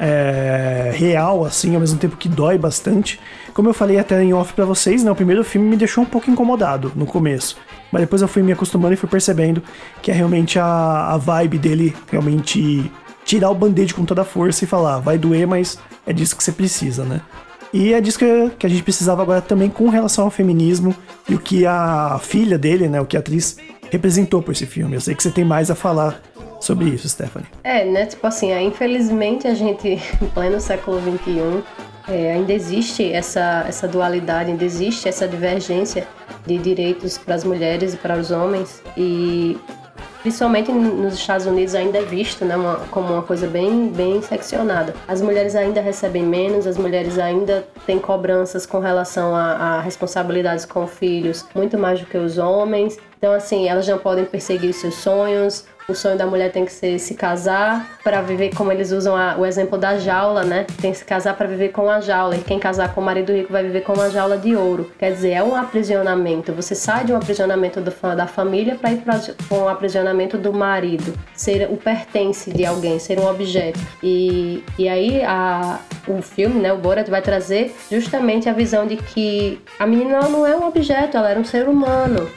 é, 0.01 0.93
real, 0.95 1.45
assim, 1.45 1.75
ao 1.75 1.81
mesmo 1.81 1.99
tempo 1.99 2.17
que 2.17 2.31
dói 2.31 2.57
bastante. 2.57 3.21
Como 3.53 3.69
eu 3.69 3.75
falei 3.75 3.99
até 3.99 4.23
em 4.23 4.33
off 4.33 4.55
pra 4.55 4.65
vocês, 4.65 5.05
né, 5.05 5.11
o 5.11 5.15
primeiro 5.15 5.45
filme 5.45 5.69
me 5.69 5.77
deixou 5.77 6.03
um 6.03 6.07
pouco 6.07 6.31
incomodado 6.31 6.93
no 6.97 7.05
começo. 7.05 7.59
Mas 7.97 8.03
depois 8.03 8.21
eu 8.21 8.29
fui 8.29 8.43
me 8.43 8.53
acostumando 8.53 8.93
e 8.93 8.97
fui 8.97 9.09
percebendo 9.09 9.63
que 10.03 10.11
é 10.11 10.15
realmente 10.15 10.59
a, 10.59 11.15
a 11.15 11.17
vibe 11.17 11.57
dele 11.57 11.97
realmente 12.13 12.93
tirar 13.25 13.49
o 13.49 13.55
band-aid 13.55 13.95
com 13.95 14.05
toda 14.05 14.21
a 14.21 14.25
força 14.25 14.65
e 14.65 14.67
falar, 14.67 14.99
vai 14.99 15.17
doer, 15.17 15.49
mas 15.49 15.79
é 16.07 16.13
disso 16.13 16.37
que 16.37 16.45
você 16.45 16.53
precisa, 16.53 17.05
né? 17.05 17.23
E 17.73 17.95
é 17.95 18.01
disso 18.03 18.19
que, 18.19 18.51
que 18.59 18.67
a 18.67 18.69
gente 18.69 18.83
precisava 18.83 19.23
agora 19.23 19.41
também 19.41 19.71
com 19.71 19.89
relação 19.89 20.25
ao 20.25 20.31
feminismo 20.31 20.95
e 21.27 21.35
o 21.35 21.39
que 21.39 21.65
a 21.65 22.21
filha 22.23 22.59
dele, 22.59 22.87
né, 22.87 23.01
o 23.01 23.07
que 23.07 23.17
a 23.17 23.21
atriz 23.21 23.57
representou 23.91 24.43
por 24.43 24.53
esse 24.53 24.67
filme. 24.67 24.95
Eu 24.95 25.01
sei 25.01 25.15
que 25.15 25.23
você 25.23 25.31
tem 25.31 25.43
mais 25.43 25.71
a 25.71 25.75
falar 25.75 26.21
sobre 26.61 26.91
isso, 26.91 27.09
Stephanie. 27.09 27.49
É, 27.65 27.83
né? 27.83 28.05
Tipo 28.05 28.27
assim, 28.27 28.53
é, 28.53 28.61
infelizmente 28.63 29.49
a 29.49 29.55
gente, 29.55 29.89
em 29.89 30.27
pleno 30.35 30.61
século 30.61 31.01
XXI, 31.01 31.65
é, 32.09 32.33
ainda 32.33 32.53
existe 32.53 33.13
essa, 33.13 33.65
essa 33.67 33.89
dualidade, 33.89 34.51
ainda 34.51 34.65
existe 34.65 35.09
essa 35.09 35.27
divergência 35.27 36.07
de 36.47 36.57
direitos 36.59 37.19
para 37.19 37.35
as 37.35 37.45
mulheres 37.45 37.95
e 37.95 37.97
para 37.97 38.17
os 38.17 38.31
homens. 38.31 38.83
E 38.97 39.59
principalmente 40.23 40.73
nos 40.73 41.15
Estados 41.15 41.47
Unidos 41.47 41.75
ainda 41.75 41.99
é 41.99 42.03
visto 42.03 42.45
né, 42.45 42.57
uma, 42.57 42.77
como 42.91 43.13
uma 43.13 43.23
coisa 43.23 43.47
bem, 43.47 43.89
bem 43.89 44.23
seccionada. 44.23 44.95
As 45.07 45.21
mulheres 45.21 45.55
ainda 45.55 45.81
recebem 45.81 46.23
menos, 46.23 46.67
as 46.67 46.77
mulheres 46.77 47.19
ainda 47.19 47.67
têm 47.87 47.99
cobranças 47.99 48.67
com 48.67 48.79
relação 48.79 49.35
a, 49.35 49.53
a 49.53 49.81
responsabilidades 49.81 50.65
com 50.65 50.87
filhos 50.87 51.45
muito 51.55 51.77
mais 51.79 52.01
do 52.01 52.07
que 52.07 52.19
os 52.19 52.39
homens. 52.39 52.99
Então, 53.19 53.33
assim, 53.33 53.69
elas 53.69 53.87
não 53.87 53.99
podem 53.99 54.25
perseguir 54.25 54.73
seus 54.73 54.95
sonhos, 54.95 55.65
o 55.89 55.95
sonho 55.95 56.19
da 56.19 56.27
mulher 56.27 56.51
tem 56.51 56.65
que 56.65 56.73
ser 56.73 56.99
se 56.99 57.15
casar 57.15 57.99
para 58.03 58.21
viver, 58.21 58.53
como 58.53 58.73
eles 58.73 58.91
usam 58.91 59.17
a, 59.17 59.37
o 59.39 59.47
exemplo 59.47 59.79
da 59.79 59.97
jaula, 59.97 60.43
né? 60.43 60.67
Tem 60.81 60.91
que 60.91 60.99
se 60.99 61.05
casar 61.05 61.37
para 61.37 61.47
viver 61.47 61.69
com 61.69 61.89
a 61.89 62.01
jaula. 62.01 62.35
E 62.35 62.41
quem 62.41 62.59
casar 62.59 62.93
com 62.93 63.01
o 63.01 63.05
marido 63.05 63.33
rico 63.33 63.53
vai 63.53 63.63
viver 63.63 63.83
com 63.83 63.93
uma 63.93 64.11
jaula 64.11 64.37
de 64.37 64.57
ouro. 64.57 64.91
Quer 64.99 65.13
dizer, 65.13 65.31
é 65.31 65.43
um 65.45 65.55
aprisionamento. 65.55 66.53
Você 66.53 66.75
sai 66.75 67.05
de 67.05 67.13
um 67.13 67.17
aprisionamento 67.17 67.81
do, 67.81 67.93
da 68.17 68.27
família 68.27 68.75
para 68.75 68.91
ir 68.91 69.03
para 69.03 69.21
um 69.53 69.69
aprisionamento 69.69 70.37
do 70.37 70.53
marido. 70.53 71.15
Ser 71.35 71.69
o 71.71 71.77
pertence 71.77 72.51
de 72.51 72.67
alguém, 72.67 72.99
ser 72.99 73.21
um 73.21 73.29
objeto. 73.29 73.79
E, 74.03 74.65
e 74.77 74.89
aí 74.89 75.23
a, 75.23 75.79
o 76.09 76.21
filme, 76.21 76.59
né, 76.61 76.73
o 76.73 76.79
Borat, 76.79 77.09
vai 77.09 77.23
trazer 77.23 77.73
justamente 77.89 78.49
a 78.49 78.53
visão 78.53 78.89
de 78.89 78.97
que 78.97 79.63
a 79.79 79.87
menina 79.87 80.29
não 80.29 80.45
é 80.45 80.57
um 80.57 80.67
objeto, 80.67 81.17
ela 81.17 81.31
era 81.31 81.39
um 81.39 81.45
ser 81.45 81.69
humano. 81.69 82.29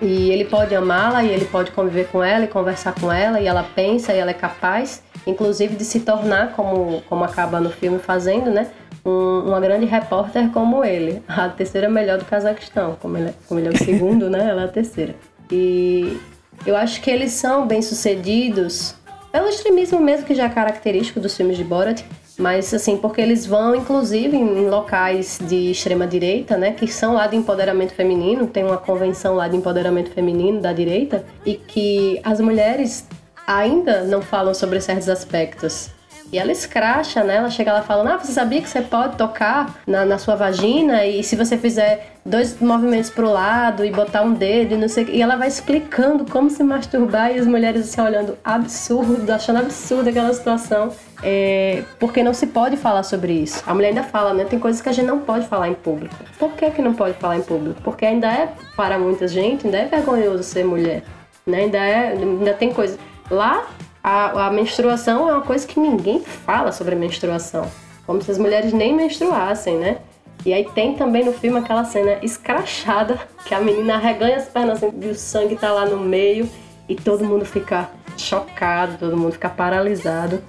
E 0.00 0.30
ele 0.30 0.44
pode 0.44 0.74
amá-la 0.74 1.24
e 1.24 1.30
ele 1.30 1.46
pode 1.46 1.70
conviver 1.70 2.08
com 2.08 2.22
ela 2.22 2.44
e 2.44 2.48
conversar 2.48 2.94
com 2.94 3.10
ela 3.10 3.40
e 3.40 3.46
ela 3.46 3.62
pensa 3.62 4.12
e 4.12 4.18
ela 4.18 4.30
é 4.30 4.34
capaz, 4.34 5.02
inclusive 5.26 5.74
de 5.74 5.84
se 5.84 6.00
tornar, 6.00 6.52
como, 6.52 7.02
como 7.08 7.24
acaba 7.24 7.60
no 7.60 7.70
filme 7.70 7.98
fazendo, 7.98 8.50
né? 8.50 8.68
Um, 9.04 9.44
uma 9.46 9.60
grande 9.60 9.86
repórter 9.86 10.50
como 10.50 10.84
ele. 10.84 11.22
A 11.28 11.48
terceira 11.48 11.88
melhor 11.88 12.18
do 12.18 12.24
Cazaquistão, 12.24 12.96
como 13.00 13.16
ele, 13.16 13.28
é, 13.30 13.34
como 13.48 13.60
ele 13.60 13.68
é 13.68 13.72
o 13.72 13.78
segundo, 13.78 14.28
né? 14.28 14.48
Ela 14.48 14.62
é 14.62 14.64
a 14.66 14.68
terceira. 14.68 15.14
E 15.50 16.20
eu 16.66 16.76
acho 16.76 17.00
que 17.00 17.10
eles 17.10 17.32
são 17.32 17.66
bem-sucedidos 17.66 18.94
pelo 19.36 19.48
extremismo 19.48 20.00
mesmo 20.00 20.26
que 20.26 20.34
já 20.34 20.44
é 20.44 20.48
característico 20.48 21.20
dos 21.20 21.36
filmes 21.36 21.58
de 21.58 21.64
Borat, 21.64 22.02
mas 22.38 22.72
assim, 22.72 22.96
porque 22.96 23.20
eles 23.20 23.46
vão 23.46 23.74
inclusive 23.74 24.36
em 24.36 24.68
locais 24.68 25.38
de 25.42 25.70
extrema 25.70 26.06
direita, 26.06 26.56
né, 26.56 26.72
que 26.72 26.86
são 26.86 27.14
lá 27.14 27.26
de 27.26 27.36
empoderamento 27.36 27.94
feminino, 27.94 28.46
tem 28.46 28.64
uma 28.64 28.76
convenção 28.76 29.34
lá 29.34 29.48
de 29.48 29.56
empoderamento 29.56 30.10
feminino 30.10 30.60
da 30.60 30.72
direita 30.72 31.24
e 31.44 31.54
que 31.54 32.20
as 32.22 32.40
mulheres 32.40 33.06
ainda 33.46 34.02
não 34.02 34.20
falam 34.20 34.52
sobre 34.52 34.80
certos 34.80 35.08
aspectos. 35.08 35.90
E 36.32 36.38
ela 36.38 36.50
escracha, 36.50 37.22
né? 37.22 37.36
Ela 37.36 37.50
chega 37.50 37.72
lá 37.72 37.82
falando: 37.82 38.08
Ah, 38.08 38.18
você 38.18 38.32
sabia 38.32 38.60
que 38.60 38.68
você 38.68 38.80
pode 38.80 39.16
tocar 39.16 39.78
na, 39.86 40.04
na 40.04 40.18
sua 40.18 40.34
vagina? 40.34 41.04
E 41.06 41.22
se 41.22 41.36
você 41.36 41.56
fizer 41.56 42.14
dois 42.24 42.60
movimentos 42.60 43.10
pro 43.10 43.30
lado 43.30 43.84
e 43.84 43.90
botar 43.90 44.22
um 44.22 44.32
dedo 44.32 44.74
e 44.74 44.76
não 44.76 44.88
sei 44.88 45.06
E 45.10 45.22
ela 45.22 45.36
vai 45.36 45.46
explicando 45.46 46.24
como 46.28 46.50
se 46.50 46.62
masturbar 46.64 47.30
e 47.30 47.38
as 47.38 47.46
mulheres 47.46 47.88
assim 47.88 48.00
olhando 48.00 48.36
absurdo, 48.44 49.30
achando 49.30 49.60
absurda 49.60 50.10
aquela 50.10 50.32
situação. 50.32 50.90
É, 51.22 51.82
porque 51.98 52.22
não 52.22 52.34
se 52.34 52.46
pode 52.48 52.76
falar 52.76 53.02
sobre 53.02 53.32
isso. 53.32 53.62
A 53.66 53.72
mulher 53.72 53.88
ainda 53.88 54.02
fala, 54.02 54.34
né? 54.34 54.44
Tem 54.44 54.58
coisas 54.58 54.82
que 54.82 54.88
a 54.88 54.92
gente 54.92 55.06
não 55.06 55.20
pode 55.20 55.46
falar 55.46 55.68
em 55.68 55.74
público. 55.74 56.14
Por 56.38 56.52
que, 56.52 56.70
que 56.70 56.82
não 56.82 56.92
pode 56.92 57.14
falar 57.14 57.38
em 57.38 57.42
público? 57.42 57.80
Porque 57.82 58.04
ainda 58.04 58.26
é, 58.26 58.52
para 58.76 58.98
muita 58.98 59.26
gente, 59.26 59.66
ainda 59.66 59.78
é 59.78 59.84
vergonhoso 59.86 60.42
ser 60.42 60.64
mulher. 60.64 61.02
Né? 61.46 61.58
Ainda, 61.60 61.78
é, 61.78 62.08
ainda 62.08 62.52
tem 62.52 62.72
coisa. 62.72 62.98
Lá 63.30 63.66
a, 64.06 64.46
a 64.46 64.50
menstruação 64.52 65.28
é 65.28 65.32
uma 65.32 65.42
coisa 65.42 65.66
que 65.66 65.80
ninguém 65.80 66.20
fala 66.20 66.70
sobre 66.70 66.94
a 66.94 66.96
menstruação. 66.96 67.68
Como 68.06 68.22
se 68.22 68.30
as 68.30 68.38
mulheres 68.38 68.72
nem 68.72 68.94
menstruassem, 68.94 69.76
né? 69.78 69.98
E 70.44 70.52
aí 70.52 70.64
tem 70.64 70.94
também 70.94 71.24
no 71.24 71.32
filme 71.32 71.58
aquela 71.58 71.84
cena 71.84 72.20
escrachada, 72.22 73.18
que 73.44 73.52
a 73.52 73.58
menina 73.60 73.96
arreganha 73.96 74.36
as 74.36 74.44
pernas 74.44 74.80
assim, 74.80 74.96
e 75.02 75.08
o 75.08 75.14
sangue 75.16 75.56
tá 75.56 75.72
lá 75.72 75.86
no 75.86 75.98
meio 75.98 76.48
e 76.88 76.94
todo 76.94 77.24
mundo 77.24 77.44
fica 77.44 77.90
chocado, 78.16 78.96
todo 78.96 79.16
mundo 79.16 79.32
fica 79.32 79.48
paralisado. 79.48 80.40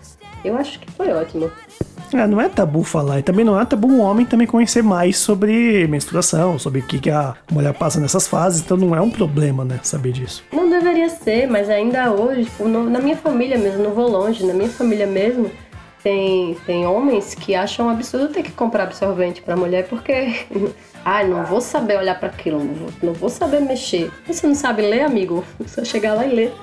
Eu 0.46 0.56
acho 0.56 0.80
que 0.80 0.92
foi 0.92 1.12
ótimo. 1.12 1.52
É, 2.14 2.26
não 2.28 2.40
é 2.40 2.48
tabu 2.48 2.84
falar, 2.84 3.20
e 3.20 3.24
também 3.24 3.44
não 3.44 3.60
é 3.60 3.66
tabu 3.66 3.88
um 3.88 4.02
homem 4.02 4.26
também 4.26 4.48
conhecer 4.48 4.82
mais 4.82 5.18
sobre 5.18 5.88
menstruação, 5.88 6.58
sobre 6.58 6.80
o 6.80 6.84
que, 6.84 7.00
que 7.00 7.10
a 7.10 7.36
mulher 7.52 7.74
passa 7.74 8.00
nessas 8.00 8.28
fases, 8.28 8.62
então 8.62 8.78
não 8.78 8.96
é 8.96 9.02
um 9.02 9.10
problema, 9.10 9.66
né, 9.66 9.80
saber 9.84 10.12
disso. 10.12 10.44
Não 10.52 10.70
deveria 10.70 11.10
ser, 11.10 11.48
mas 11.48 11.70
ainda 11.70 12.12
hoje, 12.12 12.46
tipo, 12.46 12.68
na 12.68 13.00
minha 13.00 13.18
família 13.18 13.58
mesmo, 13.58 13.84
não 13.84 13.92
vou 13.92 14.10
longe, 14.10 14.46
na 14.46 14.54
minha 14.54 14.70
família 14.70 15.06
mesmo, 15.06 15.52
tem, 16.04 16.56
tem 16.66 16.86
homens 16.86 17.36
que 17.36 17.54
acham 17.54 17.88
um 17.88 17.90
absurdo 17.90 18.30
ter 18.30 18.44
que 18.44 18.52
comprar 18.52 18.84
absorvente 18.84 19.42
pra 19.42 19.56
mulher 19.56 19.88
porque. 19.88 20.46
Ah, 21.10 21.24
não 21.24 21.46
vou 21.46 21.62
saber 21.62 21.98
olhar 21.98 22.20
para 22.20 22.28
aquilo, 22.28 22.62
não 22.62 22.74
vou, 22.74 22.90
não 23.02 23.14
vou 23.14 23.30
saber 23.30 23.62
mexer. 23.62 24.12
Você 24.28 24.46
não 24.46 24.54
sabe 24.54 24.82
ler, 24.82 25.04
amigo? 25.04 25.42
Só 25.66 25.82
chegar 25.86 26.14
lá 26.14 26.26
e 26.26 26.36
ler. 26.36 26.54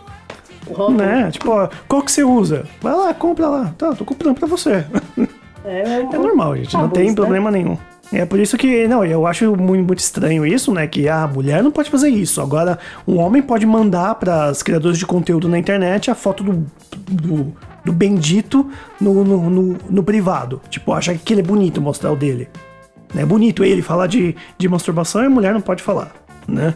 Né? 0.95 1.31
Tipo, 1.31 1.51
ó, 1.51 1.69
qual 1.89 2.03
que 2.03 2.13
você 2.13 2.25
usa? 2.25 2.67
Vai 2.83 2.95
lá, 2.95 3.15
compra 3.15 3.49
lá. 3.49 3.75
Tá, 3.79 3.95
tô 3.95 4.05
comprando 4.05 4.39
pra 4.39 4.47
você. 4.47 4.85
É, 5.65 6.01
é 6.01 6.19
normal, 6.19 6.57
gente. 6.57 6.75
não 6.75 6.89
tem 6.89 7.09
né? 7.09 7.15
problema 7.15 7.51
nenhum. 7.51 7.77
É 8.13 8.25
por 8.27 8.39
isso 8.39 8.57
que, 8.57 8.87
não, 8.87 9.05
eu 9.05 9.27
acho 9.27 9.57
muito, 9.57 9.85
muito 9.85 9.99
estranho 9.99 10.47
isso, 10.47 10.73
né? 10.73 10.87
Que 10.87 11.09
a 11.09 11.27
mulher 11.27 11.63
não 11.63 11.71
pode 11.71 11.91
fazer 11.91 12.09
isso. 12.09 12.41
Agora, 12.41 12.79
um 13.09 13.19
homem 13.19 13.43
pode 13.43 13.65
mandar 13.65 14.15
para 14.17 14.51
os 14.51 14.63
criadores 14.63 14.99
de 14.99 15.07
conteúdo 15.07 15.49
na 15.49 15.59
internet 15.59 16.11
a 16.11 16.15
foto 16.15 16.45
do, 16.45 16.67
do, 17.09 17.53
do 17.85 17.93
bendito 17.93 18.71
no, 19.01 19.25
no, 19.25 19.51
no, 19.51 19.79
no 19.89 20.03
privado. 20.03 20.61
Tipo, 20.69 20.93
acha 20.93 21.15
que 21.15 21.33
ele 21.33 21.41
é 21.41 21.45
bonito 21.45 21.81
mostrar 21.81 22.13
o 22.13 22.17
dele. 22.17 22.49
É 23.17 23.25
bonito 23.25 23.65
ele 23.65 23.81
falar 23.81 24.07
de, 24.07 24.37
de 24.59 24.69
masturbação 24.69 25.23
e 25.23 25.27
a 25.27 25.31
mulher 25.31 25.55
não 25.55 25.61
pode 25.61 25.83
falar, 25.83 26.13
né? 26.47 26.75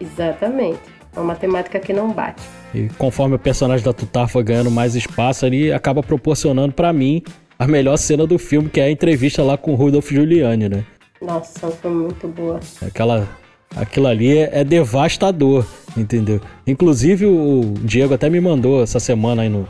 Exatamente. 0.00 0.80
É 1.16 1.18
uma 1.18 1.28
matemática 1.28 1.78
que 1.78 1.92
não 1.92 2.12
bate. 2.12 2.42
E 2.74 2.88
conforme 2.98 3.36
o 3.36 3.38
personagem 3.38 3.84
da 3.84 3.92
Tutar 3.92 4.28
foi 4.28 4.42
ganhando 4.42 4.70
mais 4.70 4.94
espaço, 4.94 5.46
ele 5.46 5.72
acaba 5.72 6.02
proporcionando 6.02 6.72
para 6.72 6.92
mim 6.92 7.22
a 7.58 7.66
melhor 7.66 7.96
cena 7.96 8.26
do 8.26 8.38
filme, 8.38 8.68
que 8.68 8.80
é 8.80 8.84
a 8.84 8.90
entrevista 8.90 9.42
lá 9.42 9.56
com 9.56 9.72
o 9.72 9.74
Rudolph 9.74 10.10
Giuliani, 10.10 10.68
né? 10.68 10.84
Nossa, 11.20 11.68
foi 11.68 11.90
muito 11.90 12.28
boa. 12.28 12.60
Aquela, 12.80 13.28
aquilo 13.74 14.06
ali 14.06 14.38
é, 14.38 14.60
é 14.60 14.64
devastador, 14.64 15.66
entendeu? 15.96 16.40
Inclusive 16.66 17.26
o 17.26 17.74
Diego 17.82 18.14
até 18.14 18.30
me 18.30 18.40
mandou 18.40 18.82
essa 18.82 19.00
semana 19.00 19.42
aí 19.42 19.48
no, 19.48 19.68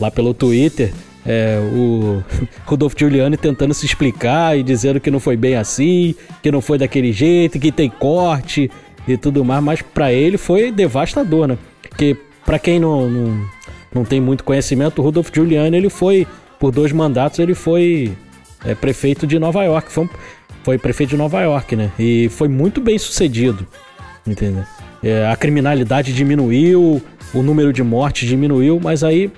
lá 0.00 0.10
pelo 0.10 0.32
Twitter 0.32 0.92
é, 1.26 1.58
o 1.74 2.22
Rudolph 2.64 2.94
Giuliani 2.96 3.36
tentando 3.36 3.74
se 3.74 3.84
explicar 3.84 4.56
e 4.56 4.62
dizendo 4.62 5.00
que 5.00 5.10
não 5.10 5.18
foi 5.18 5.36
bem 5.36 5.56
assim, 5.56 6.14
que 6.42 6.50
não 6.50 6.60
foi 6.60 6.78
daquele 6.78 7.12
jeito, 7.12 7.58
que 7.58 7.72
tem 7.72 7.90
corte 7.90 8.70
e 9.06 9.16
tudo 9.16 9.44
mais, 9.44 9.62
mas 9.62 9.82
para 9.82 10.12
ele 10.12 10.38
foi 10.38 10.70
devastador, 10.70 11.48
né? 11.48 11.58
Porque 11.88 12.16
para 12.44 12.58
quem 12.58 12.78
não, 12.78 13.10
não, 13.10 13.46
não 13.92 14.04
tem 14.04 14.20
muito 14.20 14.44
conhecimento, 14.44 15.00
o 15.00 15.04
Rudolph 15.04 15.30
Giuliani 15.34 15.76
ele 15.76 15.90
foi 15.90 16.26
por 16.58 16.72
dois 16.72 16.92
mandatos 16.92 17.38
ele 17.38 17.54
foi 17.54 18.12
é, 18.64 18.74
prefeito 18.74 19.26
de 19.26 19.38
Nova 19.38 19.62
York. 19.64 19.90
Foi, 19.90 20.08
foi 20.62 20.78
prefeito 20.78 21.10
de 21.10 21.16
Nova 21.16 21.40
York, 21.40 21.76
né? 21.76 21.90
E 21.98 22.28
foi 22.30 22.48
muito 22.48 22.80
bem 22.80 22.98
sucedido, 22.98 23.66
entendeu? 24.26 24.64
É, 25.02 25.26
a 25.26 25.36
criminalidade 25.36 26.12
diminuiu, 26.12 27.02
o 27.34 27.42
número 27.42 27.72
de 27.72 27.82
mortes 27.82 28.28
diminuiu, 28.28 28.80
mas 28.82 29.04
aí 29.04 29.30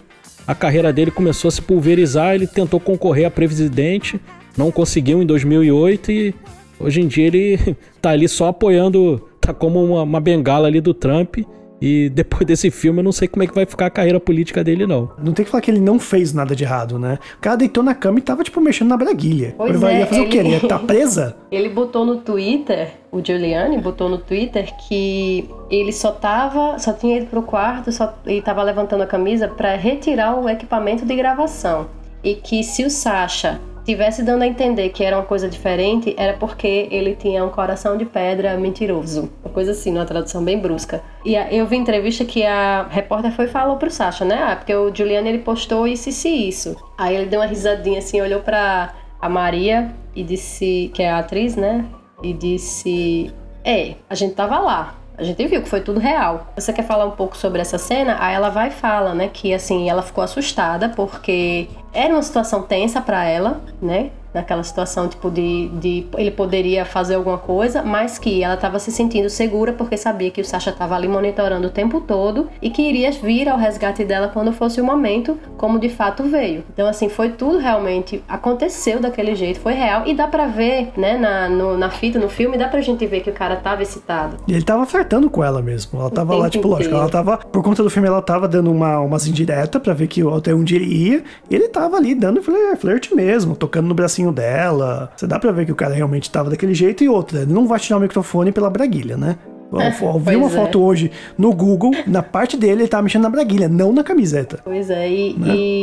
a 0.47 0.55
carreira 0.55 0.93
dele 0.93 1.11
começou 1.11 1.49
a 1.49 1.53
se 1.53 1.61
pulverizar. 1.61 2.35
Ele 2.35 2.47
tentou 2.47 2.81
concorrer 2.81 3.27
a 3.27 3.31
presidente, 3.31 4.21
não 4.57 4.71
conseguiu 4.71 5.23
em 5.23 5.27
2008 5.27 6.13
e 6.13 6.35
hoje 6.81 7.01
em 7.01 7.07
dia 7.07 7.27
ele 7.27 7.77
tá 8.01 8.11
ali 8.11 8.29
só 8.29 8.49
apoiando, 8.49 9.29
tá 9.41 9.53
como 9.53 9.85
uma, 9.85 10.03
uma 10.03 10.21
bengala 10.21 10.69
ali 10.69 10.81
do 10.81 10.95
Trump 10.95 11.39
e 11.81 12.09
depois 12.09 12.45
desse 12.47 12.71
filme 12.71 13.01
eu 13.01 13.05
não 13.05 13.13
sei 13.13 13.29
como 13.29 13.43
é 13.43 13.47
que 13.47 13.55
vai 13.55 13.67
ficar 13.67 13.87
a 13.87 13.91
carreira 13.91 14.19
política 14.21 14.63
dele, 14.65 14.87
não. 14.87 15.11
Não 15.23 15.33
tem 15.33 15.45
que 15.45 15.51
falar 15.51 15.61
que 15.63 15.71
ele 15.71 15.81
não 15.81 15.99
fez 15.99 16.33
nada 16.33 16.55
de 16.57 16.65
errado, 16.65 16.99
né? 16.99 17.19
O 17.37 17.41
cara 17.41 17.57
deitou 17.57 17.83
na 17.83 17.95
cama 17.95 18.19
e 18.19 18.23
tava, 18.23 18.43
tipo, 18.43 18.61
mexendo 18.61 18.89
na 18.89 18.97
braguilha. 18.97 19.55
Pois 19.57 19.71
ele 19.71 19.79
vai 19.79 19.95
é, 19.95 19.99
ia 20.01 20.07
fazer 20.07 20.21
ele- 20.21 20.29
o 20.29 20.31
quê? 20.31 20.39
Ele 20.39 20.49
ia 20.51 20.57
estar 20.59 20.79
presa? 20.81 21.37
Ele 21.51 21.69
botou 21.71 22.05
no 22.05 22.17
Twitter, 22.19 22.91
o 23.11 23.25
Giuliani 23.25 23.79
botou 23.79 24.09
no 24.09 24.19
Twitter 24.19 24.71
que 24.87 25.49
ele 25.71 25.93
só 25.93 26.11
tava, 26.13 26.79
só 26.79 26.93
tinha 26.93 27.17
ido 27.17 27.27
pro 27.27 27.43
quarto, 27.43 27.91
só, 27.91 28.15
e 28.27 28.43
tava 28.43 28.63
levantando 28.63 29.03
a 29.03 29.07
camisa 29.07 29.49
pra 29.49 29.75
retirar 29.77 30.39
o 30.39 30.47
equipamento 30.49 31.07
de 31.07 31.17
gravação. 31.17 31.87
e 32.23 32.35
que 32.35 32.63
se 32.65 32.85
o 32.85 32.91
Sasha 32.91 33.61
tivesse 33.89 34.23
dando 34.23 34.43
a 34.43 34.47
entender 34.47 34.91
que 34.91 35.03
era 35.03 35.17
uma 35.17 35.25
coisa 35.25 35.49
diferente, 35.49 36.15
era 36.19 36.35
porque 36.35 36.89
ele 36.91 37.15
tinha 37.15 37.43
um 37.43 37.49
coração 37.49 37.97
de 37.97 38.05
pedra 38.05 38.55
mentiroso. 38.59 39.31
Uma 39.43 39.51
coisa 39.51 39.71
assim, 39.71 39.91
numa 39.91 40.05
tradução 40.05 40.45
bem 40.45 40.59
brusca. 40.59 41.03
E 41.25 41.35
eu 41.35 41.67
vi 41.67 41.77
entrevista 41.77 42.23
que 42.23 42.45
a 42.45 42.87
repórter 42.91 43.33
foi 43.33 43.47
e 43.47 43.49
falou 43.49 43.79
pro 43.79 43.91
Sasha, 43.91 44.27
né? 44.27 44.39
Ah, 44.43 44.57
porque 44.57 44.75
o 44.75 44.95
Juliano 44.95 45.27
ele 45.27 45.39
postou 45.39 45.89
isso, 45.89 46.11
isso 46.11 46.29
isso. 46.29 46.77
Aí 46.99 47.17
ele 47.17 47.25
deu 47.25 47.41
uma 47.41 47.47
risadinha 47.47 48.01
assim, 48.01 48.21
olhou 48.21 48.41
pra 48.41 48.95
a 49.19 49.29
Maria 49.29 49.91
e 50.15 50.23
disse, 50.23 50.91
que 50.93 51.03
é 51.03 51.11
a 51.11 51.21
atriz, 51.21 51.57
né? 51.57 51.87
E 52.23 52.35
disse: 52.35 53.33
É, 53.65 53.95
a 54.11 54.15
gente 54.15 54.35
tava 54.35 54.59
lá. 54.59 54.99
A 55.17 55.25
gente 55.25 55.45
viu 55.47 55.61
que 55.61 55.69
foi 55.69 55.81
tudo 55.81 55.99
real. 55.99 56.47
Você 56.55 56.73
quer 56.73 56.85
falar 56.85 57.05
um 57.05 57.11
pouco 57.11 57.37
sobre 57.37 57.61
essa 57.61 57.77
cena? 57.77 58.19
Aí 58.21 58.35
ela 58.35 58.51
vai 58.51 58.69
e 58.69 58.71
fala, 58.71 59.15
né, 59.15 59.29
que 59.33 59.53
assim, 59.53 59.91
ela 59.91 60.01
ficou 60.01 60.23
assustada 60.23 60.91
porque 60.91 61.67
era 61.93 62.13
uma 62.13 62.23
situação 62.23 62.63
tensa 62.63 63.01
para 63.01 63.25
ela, 63.25 63.61
né? 63.81 64.11
Naquela 64.35 64.63
situação, 64.63 65.09
tipo, 65.09 65.31
de, 65.31 65.69
de 65.81 66.07
ele 66.19 66.31
poderia 66.31 66.85
fazer 66.85 67.15
alguma 67.15 67.39
coisa, 67.39 67.83
mas 67.83 68.19
que 68.19 68.45
ela 68.45 68.55
estava 68.55 68.79
se 68.79 68.93
sentindo 68.93 69.31
segura 69.31 69.73
porque 69.73 69.97
sabia 69.97 70.31
que 70.31 70.39
o 70.43 70.45
Sasha 70.45 70.69
estava 70.69 70.95
ali 70.95 71.09
monitorando 71.09 71.67
o 71.67 71.71
tempo 71.71 71.99
todo 72.03 72.47
e 72.61 72.69
que 72.69 72.83
iria 72.83 73.11
vir 73.11 73.49
ao 73.49 73.57
resgate 73.57 74.05
dela 74.05 74.29
quando 74.29 74.53
fosse 74.53 74.83
o 74.83 74.85
momento, 74.85 75.39
como 75.57 75.79
de 75.79 75.89
fato 75.89 76.25
veio. 76.25 76.63
Então, 76.75 76.87
assim, 76.87 77.09
foi 77.09 77.31
tudo 77.31 77.57
realmente, 77.59 78.23
aconteceu 78.29 79.01
daquele 79.01 79.35
jeito, 79.35 79.61
foi 79.61 79.73
real 79.73 80.03
e 80.07 80.13
dá 80.15 80.27
pra 80.29 80.47
ver, 80.47 80.93
né, 80.95 81.17
na, 81.17 81.49
no- 81.49 81.79
na 81.79 81.89
fita, 81.89 82.19
no 82.19 82.29
filme, 82.29 82.59
dá 82.59 82.69
pra 82.69 82.83
gente 82.83 83.07
ver 83.07 83.21
que 83.21 83.31
o 83.31 83.35
cara 83.35 83.57
tava 83.57 83.83
excitado. 83.83 84.37
E 84.47 84.53
ele 84.53 84.63
tava 84.63 84.85
flertando 84.85 85.31
com 85.31 85.43
ela 85.43 85.63
mesmo. 85.63 85.99
Ela 85.99 86.11
tava 86.11 86.35
lá, 86.37 86.51
tipo, 86.51 86.69
lógico, 86.69 86.95
ela 86.95 87.09
tava. 87.09 87.39
Por 87.39 87.63
conta 87.63 87.83
do 87.83 87.89
filme, 87.89 88.07
ela 88.07 88.21
tava 88.21 88.47
dando 88.47 88.71
uma, 88.71 89.01
umas 89.01 89.27
indiretas 89.27 89.81
pra 89.81 89.95
ver 89.95 90.07
que 90.07 90.21
até 90.37 90.55
onde 90.55 90.77
ele 90.77 90.85
ia. 90.85 91.25
E 91.51 91.55
ele 91.55 91.67
tava 91.69 91.78
ali 91.87 92.15
dando 92.15 92.43
flerte 92.79 93.15
mesmo, 93.15 93.57
tocando 93.57 93.87
no 93.87 93.95
bracinho 93.95 94.33
dela. 94.33 95.11
Você 95.17 95.27
dá 95.27 95.39
pra 95.39 95.53
ver 95.53 95.67
que 95.67 95.73
o 95.73 95.77
cara 95.77 95.95
realmente 95.95 96.31
tava 96.31 96.51
daquele 96.51 96.75
jeito. 96.75 97.03
E 97.05 97.09
outra, 97.09 97.43
ele 97.43 97.53
não 97.53 97.67
vai 97.67 97.79
tirar 97.79 97.99
o 97.99 98.01
microfone 98.01 98.53
pela 98.53 98.71
braguilha, 98.71 99.17
né? 99.17 99.37
Eu, 99.71 100.09
eu 100.09 100.19
vi 100.19 100.37
uma 100.37 100.47
é. 100.47 100.51
foto 100.51 100.83
hoje 100.83 101.11
no 101.37 101.53
Google, 101.53 101.93
na 102.07 102.23
parte 102.23 102.57
dele 102.57 102.83
ele 102.83 102.89
tava 102.89 103.03
mexendo 103.03 103.25
na 103.25 103.29
braguilha, 103.29 103.69
não 103.69 103.93
na 103.93 104.03
camiseta. 104.03 104.61
Pois 104.65 104.89
é, 104.89 105.09
e, 105.11 105.37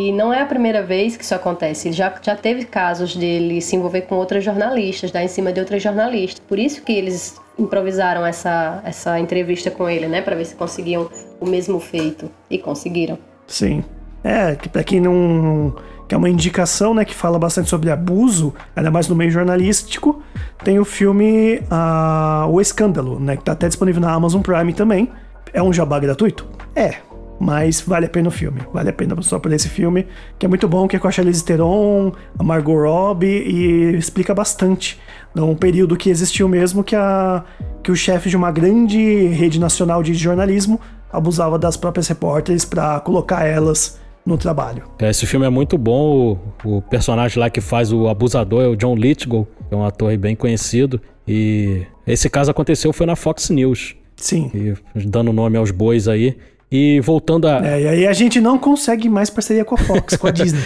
e 0.10 0.12
não 0.14 0.34
é 0.34 0.42
a 0.42 0.46
primeira 0.46 0.82
vez 0.82 1.16
que 1.16 1.24
isso 1.24 1.36
acontece. 1.36 1.88
Ele 1.88 1.96
já, 1.96 2.14
já 2.22 2.36
teve 2.36 2.66
casos 2.66 3.16
dele 3.16 3.62
se 3.62 3.76
envolver 3.76 4.02
com 4.02 4.16
outras 4.16 4.44
jornalistas, 4.44 5.12
dar 5.12 5.24
em 5.24 5.28
cima 5.28 5.54
de 5.54 5.60
outras 5.60 5.84
jornalistas. 5.84 6.42
Por 6.48 6.58
isso 6.58 6.82
que 6.82 6.92
eles 6.92 7.40
improvisaram 7.60 8.26
essa, 8.26 8.82
essa 8.84 9.20
entrevista 9.20 9.70
com 9.70 9.88
ele, 9.88 10.08
né? 10.08 10.22
Pra 10.22 10.36
ver 10.36 10.46
se 10.46 10.56
conseguiam 10.56 11.10
o 11.40 11.46
mesmo 11.46 11.80
feito. 11.80 12.30
E 12.50 12.58
conseguiram. 12.58 13.18
Sim. 13.48 13.84
É, 14.26 14.56
que 14.56 14.68
pra 14.68 14.84
quem 14.84 15.00
não. 15.00 15.76
que 16.08 16.16
é 16.16 16.18
uma 16.18 16.28
indicação, 16.28 16.96
né, 16.96 17.06
que 17.06 17.14
fala 17.14 17.38
bastante 17.38 17.70
sobre 17.70 17.92
abuso, 17.92 18.56
ainda 18.76 18.90
mais 18.90 19.08
no 19.08 19.16
meio 19.16 19.30
jornalístico, 19.30 20.20
tem 20.64 20.80
o 20.80 20.84
filme 20.84 21.62
ah, 21.70 22.48
O 22.50 22.60
Escândalo, 22.60 23.20
né, 23.20 23.38
que 23.38 23.44
tá 23.44 23.52
até 23.52 23.68
disponível 23.68 24.02
na 24.02 24.12
Amazon 24.12 24.42
Prime 24.42 24.74
também. 24.74 25.12
É 25.54 25.62
um 25.62 25.72
jabá 25.72 26.00
gratuito? 26.00 26.44
É. 26.76 26.96
Mas 27.40 27.82
vale 27.82 28.08
a 28.08 28.10
pena 28.10 28.30
o 28.30 28.32
filme. 28.32 28.62
Vale 28.74 28.90
a 28.90 28.94
pena 28.94 29.16
só 29.22 29.38
por 29.38 29.54
esse 29.54 29.70
filme, 29.70 30.08
que 30.40 30.46
é 30.48 30.50
muito 30.50 30.68
bom, 30.68 30.88
que 30.88 30.96
é 30.96 31.00
com 31.00 31.08
a 31.08 31.12
Charlize 31.12 31.44
Theron, 31.44 32.14
a 32.40 32.44
Margot 32.44 32.82
Robbie, 32.82 33.28
e 33.28 33.96
explica 33.96 34.34
bastante 34.34 35.00
um 35.36 35.54
período 35.54 35.96
que 35.96 36.10
existiu 36.10 36.48
mesmo 36.48 36.84
que, 36.84 36.96
a, 36.96 37.44
que 37.84 37.92
o 37.92 37.96
chefe 37.96 38.30
de 38.30 38.38
uma 38.38 38.52
grande 38.52 39.28
rede 39.28 39.60
nacional 39.60 40.02
de 40.02 40.16
jornalismo 40.16 40.80
abusava 41.12 41.60
das 41.60 41.78
próprias 41.78 42.08
repórteres 42.08 42.66
pra 42.66 43.00
colocar 43.02 43.46
elas 43.46 44.00
no 44.26 44.38
trabalho. 44.38 44.84
É, 45.00 45.10
Esse 45.10 45.26
filme 45.26 45.46
é 45.46 45.50
muito 45.50 45.78
bom. 45.78 46.40
O, 46.64 46.78
o 46.78 46.82
personagem 46.82 47.40
lá 47.40 47.50
que 47.50 47.62
faz 47.62 47.92
o 47.94 48.08
abusador 48.08 48.64
é 48.64 48.68
o 48.68 48.76
John 48.76 48.96
Lithgow, 48.96 49.48
que 49.68 49.74
é 49.74 49.78
um 49.78 49.86
ator 49.86 50.16
bem 50.18 50.36
conhecido. 50.36 51.00
E 51.28 51.84
esse 52.06 52.30
caso 52.30 52.52
aconteceu 52.52 52.92
foi 52.92 53.06
na 53.06 53.16
Fox 53.16 53.50
News. 53.50 53.96
Sim. 54.16 54.50
E 54.54 54.74
dando 55.06 55.32
nome 55.32 55.58
aos 55.58 55.72
bois 55.72 56.08
aí. 56.08 56.38
E 56.72 57.00
voltando 57.02 57.48
a. 57.48 57.66
É, 57.66 57.82
e 57.82 57.88
aí 57.88 58.08
a 58.08 58.14
gente 58.14 58.42
não 58.42 58.58
consegue 58.58 59.08
mais 59.08 59.30
parceria 59.30 59.64
com 59.64 59.76
a 59.76 59.78
Fox, 59.78 60.18
com 60.18 60.28
a 60.28 60.32
Disney. 60.32 60.62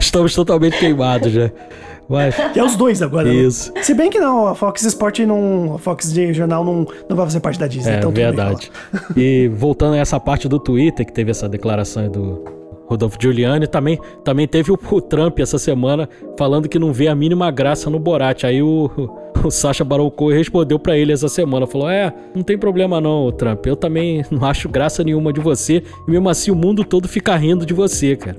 Estamos 0.00 0.34
totalmente 0.34 0.78
queimados 0.78 1.32
Que 2.52 2.60
é 2.60 2.64
os 2.64 2.76
dois 2.76 3.02
agora. 3.02 3.28
né? 3.28 3.34
Isso. 3.34 3.72
Se 3.82 3.92
bem 3.94 4.10
que 4.10 4.18
não, 4.20 4.46
a 4.46 4.54
Fox 4.54 4.82
Sport 4.82 5.20
não. 5.20 5.74
A 5.74 5.78
Fox 5.78 6.12
de 6.12 6.32
jornal 6.32 6.64
não, 6.64 6.86
não 7.08 7.16
vai 7.16 7.26
fazer 7.26 7.40
parte 7.40 7.58
da 7.58 7.66
Disney. 7.66 7.92
É 7.94 7.98
então 7.98 8.10
verdade. 8.10 8.70
E 9.16 9.48
voltando 9.48 9.94
a 9.94 9.98
essa 9.98 10.18
parte 10.20 10.48
do 10.48 10.58
Twitter, 10.58 11.04
que 11.04 11.12
teve 11.12 11.30
essa 11.30 11.48
declaração 11.48 12.08
do 12.08 12.44
Rodolfo 12.86 13.16
Giuliani, 13.20 13.66
também, 13.66 13.98
também 14.22 14.46
teve 14.46 14.70
o, 14.70 14.78
o 14.90 15.00
Trump 15.00 15.38
essa 15.40 15.58
semana 15.58 16.08
falando 16.38 16.68
que 16.68 16.78
não 16.78 16.92
vê 16.92 17.08
a 17.08 17.14
mínima 17.14 17.50
graça 17.50 17.90
no 17.90 17.98
Borat. 17.98 18.44
Aí 18.44 18.62
o, 18.62 18.88
o 19.44 19.50
Sacha 19.50 19.84
Baron 19.84 20.10
Cohen 20.10 20.38
respondeu 20.38 20.78
pra 20.78 20.96
ele 20.96 21.12
essa 21.12 21.28
semana, 21.28 21.66
falou: 21.66 21.88
"É, 21.88 22.12
não 22.34 22.42
tem 22.42 22.56
problema 22.56 23.00
não, 23.00 23.30
Trump. 23.32 23.66
Eu 23.66 23.76
também 23.76 24.24
não 24.30 24.46
acho 24.46 24.68
graça 24.68 25.02
nenhuma 25.04 25.32
de 25.32 25.40
você 25.40 25.82
e 26.06 26.10
mesmo 26.10 26.28
assim 26.28 26.50
o 26.50 26.54
mundo 26.54 26.84
todo 26.84 27.08
fica 27.08 27.36
rindo 27.36 27.64
de 27.64 27.74
você, 27.74 28.16
cara." 28.16 28.36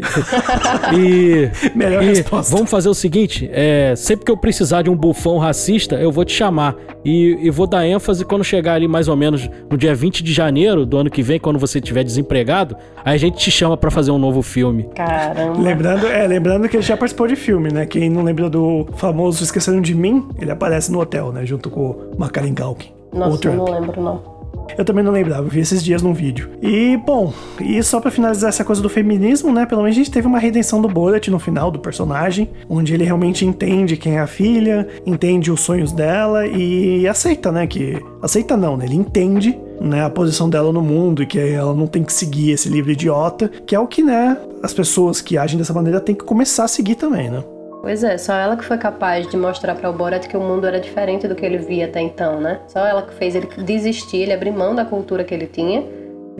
e 0.97 1.49
Melhor 1.75 2.03
e 2.03 2.07
resposta. 2.07 2.55
Vamos 2.55 2.69
fazer 2.69 2.89
o 2.89 2.93
seguinte: 2.93 3.49
é, 3.51 3.93
sempre 3.95 4.25
que 4.25 4.31
eu 4.31 4.37
precisar 4.37 4.81
de 4.81 4.89
um 4.89 4.95
bufão 4.95 5.37
racista, 5.37 5.95
eu 5.95 6.11
vou 6.11 6.25
te 6.25 6.33
chamar. 6.33 6.75
E, 7.05 7.37
e 7.41 7.49
vou 7.49 7.65
dar 7.65 7.85
ênfase 7.85 8.25
quando 8.25 8.43
chegar 8.43 8.73
ali 8.73 8.87
mais 8.87 9.07
ou 9.07 9.15
menos 9.15 9.49
no 9.69 9.77
dia 9.77 9.95
20 9.95 10.23
de 10.23 10.33
janeiro 10.33 10.85
do 10.85 10.97
ano 10.97 11.09
que 11.09 11.21
vem, 11.21 11.39
quando 11.39 11.57
você 11.57 11.79
estiver 11.79 12.03
desempregado, 12.03 12.75
aí 13.03 13.15
a 13.15 13.17
gente 13.17 13.37
te 13.37 13.49
chama 13.49 13.77
pra 13.77 13.89
fazer 13.89 14.11
um 14.11 14.17
novo 14.17 14.41
filme. 14.41 14.89
Caramba. 14.95 15.59
Lembrando, 15.59 16.07
é, 16.07 16.27
lembrando 16.27 16.67
que 16.67 16.75
ele 16.75 16.83
já 16.83 16.97
participou 16.97 17.27
de 17.27 17.35
filme, 17.35 17.71
né? 17.71 17.85
Quem 17.85 18.09
não 18.09 18.23
lembra 18.23 18.49
do 18.49 18.87
famoso 18.95 19.43
Esqueceram 19.43 19.79
de 19.79 19.95
Mim, 19.95 20.27
ele 20.39 20.51
aparece 20.51 20.86
no 20.91 20.99
hotel, 20.99 21.31
né? 21.31 21.45
Junto 21.45 21.69
com 21.69 21.89
o 21.89 22.15
Macaulay 22.17 22.53
Culkin. 22.53 22.91
Nossa, 23.13 23.51
não 23.51 23.65
lembro 23.65 24.01
não. 24.01 24.37
Eu 24.77 24.83
também 24.83 25.03
não 25.03 25.11
lembrava, 25.11 25.43
eu 25.43 25.49
vi 25.49 25.59
esses 25.59 25.83
dias 25.83 26.01
num 26.01 26.13
vídeo. 26.13 26.49
E, 26.61 26.97
bom, 26.97 27.31
e 27.59 27.81
só 27.83 27.99
pra 27.99 28.11
finalizar 28.11 28.49
essa 28.49 28.63
coisa 28.63 28.81
do 28.81 28.89
feminismo, 28.89 29.51
né? 29.51 29.65
Pelo 29.65 29.81
menos 29.81 29.95
a 29.95 29.99
gente 29.99 30.11
teve 30.11 30.27
uma 30.27 30.39
redenção 30.39 30.81
do 30.81 30.87
Borat 30.87 31.27
no 31.29 31.39
final 31.39 31.71
do 31.71 31.79
personagem, 31.79 32.49
onde 32.69 32.93
ele 32.93 33.03
realmente 33.03 33.45
entende 33.45 33.95
quem 33.95 34.17
é 34.17 34.19
a 34.19 34.27
filha, 34.27 34.87
entende 35.05 35.51
os 35.51 35.61
sonhos 35.61 35.91
dela 35.91 36.45
e 36.45 37.07
aceita, 37.07 37.51
né? 37.51 37.65
Que. 37.65 38.03
Aceita 38.21 38.57
não, 38.57 38.75
né? 38.75 38.85
Ele 38.85 38.95
entende. 38.95 39.57
Né, 39.79 40.03
a 40.03 40.09
posição 40.09 40.49
dela 40.49 40.73
no 40.73 40.81
mundo 40.81 41.21
e 41.21 41.27
que 41.27 41.37
ela 41.39 41.71
não 41.71 41.85
tem 41.85 42.03
que 42.03 42.11
seguir 42.11 42.49
esse 42.49 42.67
livro 42.67 42.91
idiota, 42.91 43.47
que 43.47 43.75
é 43.75 43.79
o 43.79 43.85
que, 43.85 44.01
né, 44.01 44.35
as 44.63 44.73
pessoas 44.73 45.21
que 45.21 45.37
agem 45.37 45.55
dessa 45.55 45.71
maneira 45.71 46.01
têm 46.01 46.15
que 46.15 46.23
começar 46.23 46.63
a 46.63 46.67
seguir 46.67 46.95
também, 46.95 47.29
né? 47.29 47.43
Pois 47.81 48.03
é, 48.03 48.17
só 48.17 48.33
ela 48.33 48.57
que 48.57 48.65
foi 48.65 48.77
capaz 48.77 49.27
de 49.27 49.37
mostrar 49.37 49.75
para 49.75 49.89
o 49.89 49.93
Borat 49.93 50.27
que 50.27 50.35
o 50.35 50.41
mundo 50.41 50.65
era 50.67 50.79
diferente 50.79 51.27
do 51.27 51.35
que 51.35 51.45
ele 51.45 51.57
via 51.57 51.85
até 51.85 52.01
então, 52.01 52.39
né? 52.39 52.59
Só 52.67 52.85
ela 52.85 53.01
que 53.01 53.13
fez 53.13 53.35
ele 53.35 53.47
desistir, 53.63 54.17
ele 54.17 54.33
abrir 54.33 54.51
mão 54.51 54.75
da 54.75 54.83
cultura 54.83 55.23
que 55.23 55.33
ele 55.33 55.47
tinha 55.47 55.83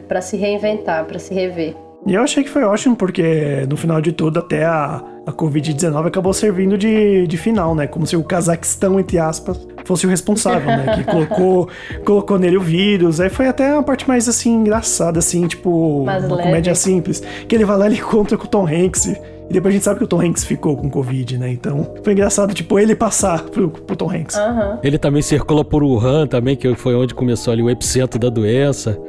para 0.08 0.22
se 0.22 0.36
reinventar, 0.36 1.06
para 1.06 1.20
se 1.20 1.34
rever. 1.34 1.76
E 2.06 2.14
eu 2.14 2.22
achei 2.22 2.44
que 2.44 2.50
foi 2.50 2.64
ótimo, 2.64 2.96
porque 2.96 3.66
no 3.70 3.76
final 3.76 4.00
de 4.00 4.14
tudo, 4.14 4.40
até 4.40 4.64
a, 4.64 5.04
a 5.26 5.32
Covid-19 5.34 6.08
acabou 6.08 6.32
servindo 6.32 6.78
de, 6.78 7.28
de 7.28 7.38
final, 7.38 7.76
né? 7.76 7.86
Como 7.86 8.08
se 8.08 8.16
o 8.16 8.24
Cazaquistão, 8.24 8.98
entre 9.00 9.20
aspas, 9.20 9.68
fosse 9.84 10.06
o 10.06 10.10
responsável, 10.10 10.68
né? 10.68 10.96
Que 10.96 11.04
colocou, 11.04 11.68
colocou 12.06 12.40
nele 12.40 12.56
o 12.56 12.62
vírus. 12.62 13.20
Aí 13.20 13.30
foi 13.30 13.48
até 13.48 13.74
uma 13.74 13.84
parte 13.84 14.08
mais, 14.08 14.30
assim, 14.30 14.54
engraçada, 14.54 15.20
assim, 15.20 15.48
tipo, 15.48 16.06
Mais 16.06 16.24
uma 16.24 16.38
leve. 16.38 16.48
comédia 16.48 16.76
simples. 16.76 17.22
Que 17.48 17.56
ele 17.56 17.66
vai 17.66 17.78
lá 17.78 17.86
e 17.86 17.90
ele 17.90 18.00
encontra 18.00 18.38
com 18.38 18.46
o 18.46 18.48
Tom 18.48 18.66
Hanks. 18.66 19.14
E 19.50 19.54
depois 19.54 19.74
a 19.74 19.76
gente 19.76 19.84
sabe 19.84 20.00
que 20.00 20.04
o 20.04 20.08
Tom 20.08 20.22
Hanks 20.22 20.43
ficou 20.43 20.76
com 20.76 20.89
Covid, 20.89 21.38
né? 21.38 21.52
Então 21.52 21.93
foi 22.04 22.14
engraçado, 22.14 22.54
tipo, 22.54 22.78
ele 22.78 22.95
passar 22.95 23.43
pro, 23.43 23.70
pro 23.70 23.95
Tom 23.95 24.12
Hanks. 24.12 24.36
Aham. 24.36 24.80
Ele 24.84 24.98
também 24.98 25.22
circulou 25.22 25.64
por 25.64 25.84
Wuhan 25.84 26.28
também, 26.28 26.56
que 26.56 26.74
foi 26.76 26.95
onde 26.95 27.14
começou 27.14 27.54
ali 27.54 27.62
o 27.62 27.70
epicentro 27.70 28.20
da 28.20 28.30
doença. 28.30 29.00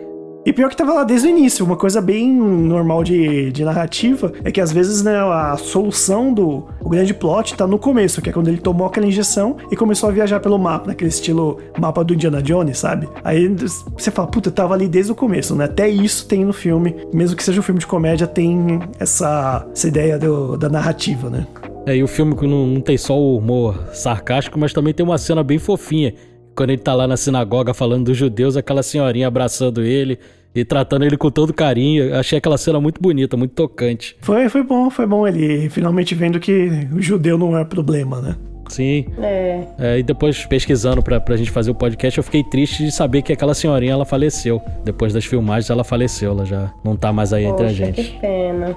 E 0.49 0.53
pior 0.55 0.70
que 0.70 0.76
tava 0.78 0.94
lá 0.94 1.05
desde 1.05 1.28
o 1.28 1.30
início, 1.30 1.62
uma 1.62 1.76
coisa 1.76 2.01
bem 2.01 2.32
normal 2.34 3.05
de, 3.05 3.53
de 3.53 3.62
narrativa 3.62 4.32
é 4.42 4.51
que 4.51 4.62
às 4.62 4.72
vezes 4.72 5.03
né, 5.03 5.14
a 5.14 5.59
solução 5.59 6.32
do 6.32 6.64
o 6.80 6.88
grande 6.88 7.12
plot 7.12 7.55
tá 7.55 7.66
no 7.66 7.78
começo, 7.78 8.22
que 8.22 8.30
é 8.30 8.32
quando 8.32 8.49
ele 8.49 8.57
tomou 8.57 8.86
aquela 8.86 9.05
injeção 9.05 9.59
e 9.70 9.76
começou 9.76 10.09
a 10.09 10.12
viajar 10.12 10.40
pelo 10.40 10.59
mapa, 10.59 10.86
naquele 10.86 11.11
estilo 11.11 11.59
mapa 11.78 12.03
do 12.03 12.14
Indiana 12.14 12.40
Jones, 12.40 12.78
sabe? 12.78 13.07
Aí 13.22 13.46
você 13.94 14.11
fala, 14.11 14.26
puta, 14.26 14.51
tava 14.51 14.72
ali 14.72 14.88
desde 14.88 15.12
o 15.12 15.14
começo, 15.14 15.55
né? 15.55 15.66
Até 15.66 15.86
isso 15.86 16.26
tem 16.26 16.46
no 16.46 16.55
filme, 16.55 16.96
mesmo 17.12 17.36
que 17.36 17.44
seja 17.44 17.61
um 17.61 17.62
filme 17.62 17.78
de 17.80 17.86
comédia, 17.86 18.26
tem 18.26 18.80
essa, 18.99 19.66
essa 19.70 19.86
ideia 19.86 20.18
do- 20.18 20.57
da 20.57 20.70
narrativa, 20.70 21.28
né? 21.28 21.46
É, 21.84 21.94
e 21.94 22.03
o 22.03 22.09
filme 22.09 22.34
que 22.34 22.46
não, 22.46 22.66
não 22.66 22.80
tem 22.80 22.96
só 22.96 23.14
o 23.18 23.36
humor 23.36 23.78
sarcástico, 23.92 24.59
mas 24.59 24.72
também 24.72 24.94
tem 24.94 25.05
uma 25.05 25.18
cena 25.18 25.44
bem 25.44 25.59
fofinha. 25.59 26.14
Quando 26.57 26.70
ele 26.70 26.80
tá 26.80 26.94
lá 26.94 27.07
na 27.07 27.18
sinagoga 27.18 27.74
falando 27.74 28.07
dos 28.07 28.16
judeus, 28.16 28.57
aquela 28.57 28.82
senhorinha 28.82 29.28
abraçando 29.28 29.82
ele 29.82 30.18
e 30.55 30.64
tratando 30.64 31.05
ele 31.05 31.16
com 31.16 31.30
todo 31.30 31.53
carinho. 31.53 32.05
Eu 32.05 32.16
Achei 32.18 32.38
aquela 32.38 32.59
cena 32.59 32.80
muito 32.80 33.01
bonita, 33.01 33.36
muito 33.36 33.53
tocante. 33.55 34.16
Foi, 34.20 34.49
foi 34.49 34.62
bom, 34.62 34.90
foi 34.90 35.07
bom 35.07 35.26
ele 35.26 35.68
finalmente 35.70 36.14
vendo 36.14 36.40
que 36.40 36.68
o 36.92 37.01
judeu 37.01 37.38
não 37.38 37.57
é 37.57 37.64
problema, 37.64 38.20
né? 38.20 38.36
Sim. 38.68 39.07
É. 39.18 39.64
É, 39.78 39.99
e 39.99 40.03
depois 40.03 40.44
pesquisando 40.44 41.03
pra, 41.03 41.18
pra 41.18 41.36
gente 41.36 41.51
fazer 41.51 41.70
o 41.70 41.74
podcast, 41.74 42.18
eu 42.18 42.24
fiquei 42.24 42.44
triste 42.44 42.84
de 42.84 42.92
saber 42.92 43.22
que 43.22 43.32
aquela 43.32 43.55
senhorinha 43.55 43.92
ela 43.92 44.05
faleceu. 44.05 44.61
Depois 44.84 45.12
das 45.14 45.24
filmagens 45.24 45.70
ela 45.70 45.84
faleceu, 45.84 46.32
ela 46.32 46.44
já 46.44 46.70
não 46.84 46.94
tá 46.96 47.12
mais 47.12 47.32
aí 47.32 47.44
entre 47.44 47.64
a 47.64 47.68
Poxa, 47.68 47.86
gente. 47.86 48.03
que 48.03 48.18
pena. 48.20 48.76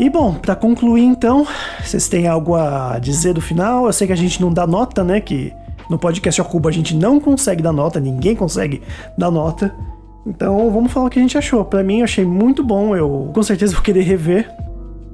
E 0.00 0.08
bom, 0.08 0.32
pra 0.32 0.56
concluir 0.56 1.02
então, 1.04 1.46
vocês 1.84 2.08
têm 2.08 2.26
algo 2.26 2.54
a 2.54 2.98
dizer 2.98 3.34
do 3.34 3.40
final? 3.42 3.84
Eu 3.84 3.92
sei 3.92 4.06
que 4.06 4.14
a 4.14 4.16
gente 4.16 4.40
não 4.40 4.50
dá 4.50 4.66
nota, 4.66 5.04
né? 5.04 5.20
Que 5.20 5.52
no 5.90 5.98
podcast 5.98 6.40
ao 6.40 6.46
cubo 6.46 6.70
a 6.70 6.72
gente 6.72 6.96
não 6.96 7.20
consegue 7.20 7.62
dar 7.62 7.70
nota, 7.70 8.00
ninguém 8.00 8.34
consegue 8.34 8.80
dar 9.18 9.30
nota. 9.30 9.74
Então 10.26 10.70
vamos 10.70 10.90
falar 10.90 11.08
o 11.08 11.10
que 11.10 11.18
a 11.18 11.22
gente 11.22 11.36
achou. 11.36 11.66
Pra 11.66 11.84
mim 11.84 11.98
eu 11.98 12.04
achei 12.04 12.24
muito 12.24 12.64
bom, 12.64 12.96
eu 12.96 13.30
com 13.34 13.42
certeza 13.42 13.74
vou 13.74 13.82
querer 13.82 14.00
rever. 14.00 14.50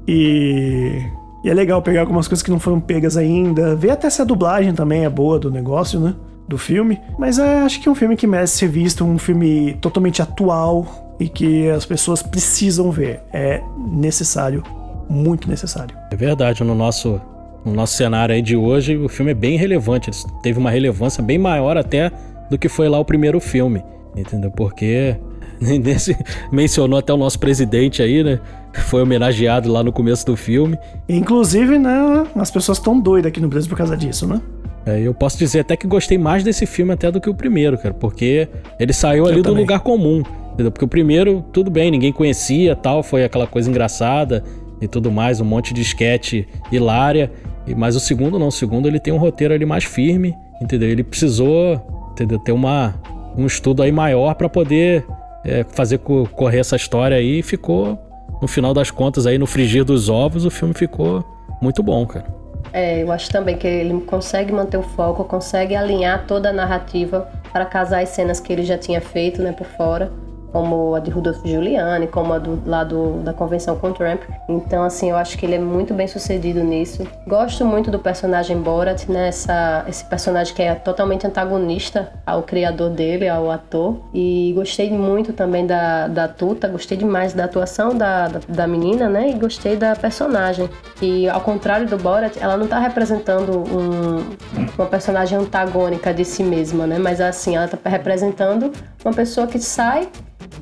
E, 0.07 1.03
e 1.43 1.51
é 1.51 1.53
legal 1.53 1.83
pegar 1.83 2.03
algumas 2.03 2.29
coisas 2.29 2.45
que 2.45 2.51
não 2.53 2.61
foram 2.61 2.79
pegas 2.79 3.17
ainda, 3.17 3.75
ver 3.75 3.91
até 3.91 4.09
se 4.09 4.23
a 4.23 4.25
dublagem 4.25 4.73
também 4.73 5.05
é 5.05 5.11
boa 5.11 5.37
do 5.37 5.51
negócio, 5.51 5.99
né? 5.99 6.15
Do 6.47 6.57
filme. 6.57 7.01
Mas 7.19 7.41
é, 7.41 7.63
acho 7.63 7.81
que 7.81 7.89
é 7.89 7.91
um 7.91 7.97
filme 7.97 8.15
que 8.15 8.25
merece 8.25 8.59
ser 8.59 8.69
visto, 8.69 9.05
um 9.05 9.19
filme 9.19 9.77
totalmente 9.81 10.23
atual 10.23 10.87
e 11.19 11.29
que 11.29 11.69
as 11.71 11.85
pessoas 11.85 12.23
precisam 12.23 12.93
ver. 12.93 13.21
É 13.33 13.61
necessário, 13.91 14.63
muito 15.09 15.49
necessário. 15.49 15.97
É 16.11 16.17
verdade, 16.17 16.63
no 16.65 16.75
nosso, 16.75 17.21
no 17.65 17.73
nosso 17.73 17.95
cenário 17.95 18.35
aí 18.35 18.43
de 18.43 18.57
hoje, 18.57 18.97
o 18.97 19.09
filme 19.09 19.33
é 19.33 19.35
bem 19.35 19.57
relevante. 19.57 20.11
Ele 20.11 20.33
teve 20.43 20.59
uma 20.59 20.71
relevância 20.71 21.23
bem 21.23 21.39
maior 21.39 21.77
até 21.77 22.11
do 22.51 22.59
que 22.59 22.69
foi 22.69 22.89
lá 22.89 22.99
o 22.99 23.05
primeiro 23.05 23.41
filme. 23.41 23.83
Entendeu? 24.17 24.51
Porque 24.51 25.17
nesse, 25.61 26.17
mencionou 26.51 26.99
até 26.99 27.13
o 27.13 27.17
nosso 27.17 27.39
presidente 27.39 28.03
aí, 28.03 28.23
né? 28.23 28.41
Foi 28.73 29.03
homenageado 29.03 29.71
lá 29.73 29.83
no 29.83 29.93
começo 29.93 30.27
do 30.27 30.37
filme. 30.37 30.79
Inclusive, 31.09 31.79
né, 31.79 32.27
as 32.35 32.51
pessoas 32.51 32.79
estão 32.79 32.99
doidas 33.01 33.31
aqui 33.31 33.41
no 33.41 33.49
Brasil 33.49 33.69
por 33.69 33.79
causa 33.79 33.97
disso, 33.97 34.27
né? 34.27 34.41
É, 34.85 35.01
eu 35.01 35.13
posso 35.13 35.37
dizer 35.37 35.61
até 35.61 35.77
que 35.77 35.87
gostei 35.87 36.17
mais 36.17 36.45
desse 36.45 36.65
filme 36.65 36.93
até 36.93 37.11
do 37.11 37.21
que 37.21 37.29
o 37.29 37.35
primeiro, 37.35 37.77
cara, 37.77 37.93
porque 37.93 38.49
ele 38.79 38.93
saiu 38.93 39.25
Eu 39.25 39.31
ali 39.33 39.37
do 39.39 39.45
também. 39.45 39.63
lugar 39.63 39.81
comum, 39.81 40.23
entendeu? 40.53 40.71
Porque 40.71 40.85
o 40.85 40.89
primeiro, 40.89 41.45
tudo 41.53 41.71
bem, 41.71 41.91
ninguém 41.91 42.13
conhecia, 42.13 42.77
tal, 42.77 43.03
foi 43.03 43.25
aquela 43.25 43.49
coisa 43.49 43.69
engraçada 43.69 44.45
e 44.81 44.87
tudo 44.89 45.11
mais, 45.11 45.41
um 45.41 45.45
monte 45.45 45.73
de 45.73 45.81
esquete 45.83 46.47
hilária, 46.71 47.31
mas 47.77 47.97
o 47.97 48.01
segundo 48.01 48.39
não, 48.39 48.49
o 48.49 48.53
segundo 48.53 48.87
ele 48.87 49.01
tem 49.01 49.13
um 49.13 49.19
roteiro 49.19 49.55
ali 49.55 49.65
mais 49.67 49.85
firme, 49.85 50.35
entendeu? 50.61 50.89
Ele 50.89 51.03
precisou, 51.03 52.09
entendeu, 52.13 52.39
ter 52.39 52.53
uma, 52.53 52.95
um 53.37 53.47
estudo 53.47 53.83
aí 53.83 53.91
maior 53.91 54.35
pra 54.35 54.49
poder 54.49 55.05
é, 55.45 55.65
fazer 55.65 55.99
co- 55.99 56.29
correr 56.33 56.59
essa 56.61 56.77
história 56.77 57.17
aí 57.17 57.41
e 57.41 57.43
ficou, 57.43 57.99
no 58.41 58.49
final 58.49 58.73
das 58.75 58.91
contas 58.91 59.27
aí, 59.27 59.39
no 59.39 59.47
frigir 59.47 59.85
dos 59.85 60.09
ovos, 60.09 60.45
o 60.45 60.51
filme 60.51 60.75
ficou 60.75 61.25
muito 61.61 61.83
bom, 61.83 62.07
cara. 62.07 62.27
É, 62.73 63.03
eu 63.03 63.11
acho 63.11 63.31
também 63.31 63.57
que 63.57 63.67
ele 63.67 64.01
consegue 64.03 64.53
manter 64.53 64.77
o 64.77 64.83
foco, 64.83 65.25
consegue 65.25 65.75
alinhar 65.75 66.27
toda 66.27 66.51
a 66.51 66.53
narrativa 66.53 67.29
para 67.53 67.65
casar 67.65 68.03
as 68.03 68.11
cenas 68.11 68.39
que 68.41 68.53
ele 68.53 68.65
já 68.65 68.77
tinha 68.77 69.01
feito, 69.01 69.41
né, 69.41 69.53
por 69.53 69.67
fora, 69.67 70.13
como 70.53 70.95
a 70.95 71.01
de 71.01 71.11
Rudolph 71.11 71.45
Giuliani, 71.45 72.07
como 72.07 72.33
a 72.33 72.39
do, 72.39 72.63
lá 72.67 72.85
da 72.85 73.33
convenção 73.33 73.77
com 73.77 73.93
Trump. 73.93 74.23
Então, 74.49 74.85
assim, 74.85 75.11
eu 75.11 75.17
acho 75.17 75.37
que 75.37 75.47
ele 75.47 75.57
é 75.57 75.59
muito 75.59 75.95
bem 75.95 76.07
sucedido 76.07 76.63
nisso. 76.63 77.07
Gosto 77.27 77.65
muito 77.65 77.91
do 77.91 77.99
personagem 77.99 78.59
Borat, 78.59 79.09
né, 79.09 79.29
essa, 79.29 79.85
esse 79.89 80.05
personagem 80.05 80.55
que 80.55 80.63
é 80.63 80.75
totalmente 80.75 81.27
antagonista 81.27 82.13
ao 82.25 82.43
criador 82.43 82.91
dele, 82.91 83.29
ao 83.29 83.51
ator. 83.51 84.01
E 84.15 84.53
gostei 84.55 84.91
muito 84.91 85.33
também 85.33 85.67
da, 85.67 86.09
da 86.09 86.29
Tuta, 86.29 86.69
gostei 86.69 86.97
demais 86.97 87.33
da 87.33 87.45
atuação 87.45 87.97
da, 87.97 88.29
da, 88.29 88.41
da 88.49 88.67
menina, 88.67 89.09
né, 89.09 89.31
e 89.31 89.35
gostei 89.35 89.77
da 89.77 89.95
personagem. 89.95 90.69
E 91.01 91.29
ao 91.29 91.41
contrário 91.41 91.87
do 91.87 91.97
Borat, 91.97 92.37
ela 92.41 92.57
não 92.57 92.67
tá 92.67 92.79
representando 92.79 93.59
um, 93.59 94.37
uma 94.77 94.87
personagem 94.87 95.39
antagônica 95.39 96.13
de 96.13 96.25
si 96.25 96.43
mesma, 96.43 96.87
né? 96.87 96.99
Mas 96.99 97.21
assim, 97.21 97.57
ela 97.57 97.69
tá 97.69 97.89
representando 97.89 98.73
uma 99.07 99.15
pessoa 99.15 99.47
que 99.47 99.59
sai 99.59 100.09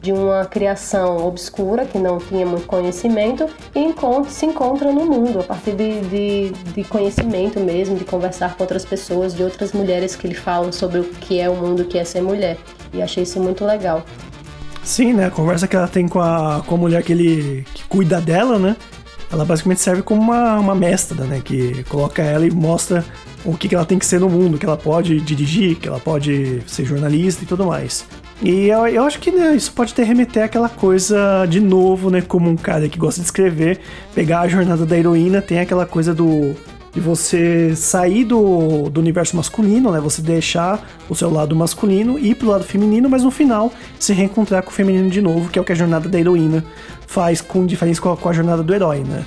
de 0.00 0.12
uma 0.12 0.44
criação 0.44 1.26
obscura, 1.26 1.86
que 1.86 1.98
não 1.98 2.18
tinha 2.18 2.44
muito 2.44 2.66
conhecimento, 2.66 3.46
e 3.74 3.80
encontra- 3.80 4.30
se 4.30 4.44
encontra 4.44 4.92
no 4.92 5.06
mundo, 5.06 5.40
a 5.40 5.44
partir 5.44 5.72
de, 5.72 6.00
de, 6.02 6.50
de 6.50 6.84
conhecimento 6.84 7.58
mesmo, 7.58 7.96
de 7.96 8.04
conversar 8.04 8.54
com 8.54 8.62
outras 8.62 8.84
pessoas, 8.84 9.34
de 9.34 9.42
outras 9.42 9.72
mulheres 9.72 10.14
que 10.14 10.28
lhe 10.28 10.34
falam 10.34 10.70
sobre 10.72 11.00
o 11.00 11.04
que 11.04 11.40
é 11.40 11.48
o 11.48 11.54
mundo, 11.56 11.82
o 11.82 11.84
que 11.86 11.98
é 11.98 12.04
ser 12.04 12.20
mulher. 12.20 12.58
E 12.92 13.00
achei 13.00 13.22
isso 13.22 13.40
muito 13.40 13.64
legal. 13.64 14.04
Sim, 14.82 15.14
né? 15.14 15.26
A 15.26 15.30
conversa 15.30 15.66
que 15.66 15.74
ela 15.74 15.88
tem 15.88 16.06
com 16.06 16.20
a, 16.20 16.62
com 16.66 16.74
a 16.74 16.78
mulher 16.78 17.02
que 17.02 17.12
ele 17.12 17.66
que 17.72 17.84
cuida 17.84 18.20
dela, 18.20 18.58
né? 18.58 18.76
Ela 19.32 19.44
basicamente 19.44 19.80
serve 19.80 20.02
como 20.02 20.20
uma, 20.20 20.58
uma 20.58 20.74
mestra, 20.74 21.24
né? 21.24 21.40
Que 21.42 21.82
coloca 21.84 22.22
ela 22.22 22.46
e 22.46 22.50
mostra 22.50 23.02
o 23.44 23.56
que, 23.56 23.68
que 23.68 23.74
ela 23.74 23.86
tem 23.86 23.98
que 23.98 24.04
ser 24.06 24.20
no 24.20 24.28
mundo, 24.28 24.58
que 24.58 24.66
ela 24.66 24.76
pode 24.76 25.18
dirigir, 25.20 25.76
que 25.76 25.88
ela 25.88 25.98
pode 25.98 26.62
ser 26.66 26.84
jornalista 26.84 27.42
e 27.42 27.46
tudo 27.46 27.64
mais. 27.64 28.04
E 28.42 28.68
eu, 28.68 28.86
eu 28.86 29.04
acho 29.04 29.18
que 29.20 29.30
né, 29.30 29.54
isso 29.54 29.72
pode 29.72 29.94
ter 29.94 30.04
remeter 30.04 30.44
aquela 30.44 30.68
coisa 30.68 31.46
de 31.46 31.60
novo, 31.60 32.10
né? 32.10 32.20
Como 32.20 32.50
um 32.50 32.56
cara 32.56 32.88
que 32.88 32.98
gosta 32.98 33.20
de 33.20 33.26
escrever, 33.26 33.80
pegar 34.14 34.40
a 34.40 34.48
jornada 34.48 34.84
da 34.84 34.98
heroína, 34.98 35.40
tem 35.40 35.60
aquela 35.60 35.86
coisa 35.86 36.14
do 36.14 36.54
de 36.94 37.00
você 37.00 37.74
sair 37.74 38.24
do, 38.24 38.88
do 38.88 39.00
universo 39.00 39.36
masculino, 39.36 39.90
né? 39.90 40.00
Você 40.00 40.22
deixar 40.22 40.80
o 41.08 41.14
seu 41.14 41.28
lado 41.28 41.54
masculino 41.56 42.16
e 42.16 42.30
ir 42.30 42.34
pro 42.36 42.48
lado 42.48 42.62
feminino, 42.62 43.10
mas 43.10 43.24
no 43.24 43.32
final 43.32 43.72
se 43.98 44.12
reencontrar 44.12 44.62
com 44.62 44.70
o 44.70 44.72
feminino 44.72 45.10
de 45.10 45.20
novo, 45.20 45.50
que 45.50 45.58
é 45.58 45.62
o 45.62 45.64
que 45.64 45.72
a 45.72 45.74
jornada 45.74 46.08
da 46.08 46.18
heroína 46.18 46.64
faz 47.06 47.40
com 47.40 47.66
diferença 47.66 48.00
com 48.00 48.12
a, 48.12 48.16
com 48.16 48.28
a 48.28 48.32
jornada 48.32 48.62
do 48.62 48.72
herói, 48.72 49.00
né? 49.00 49.24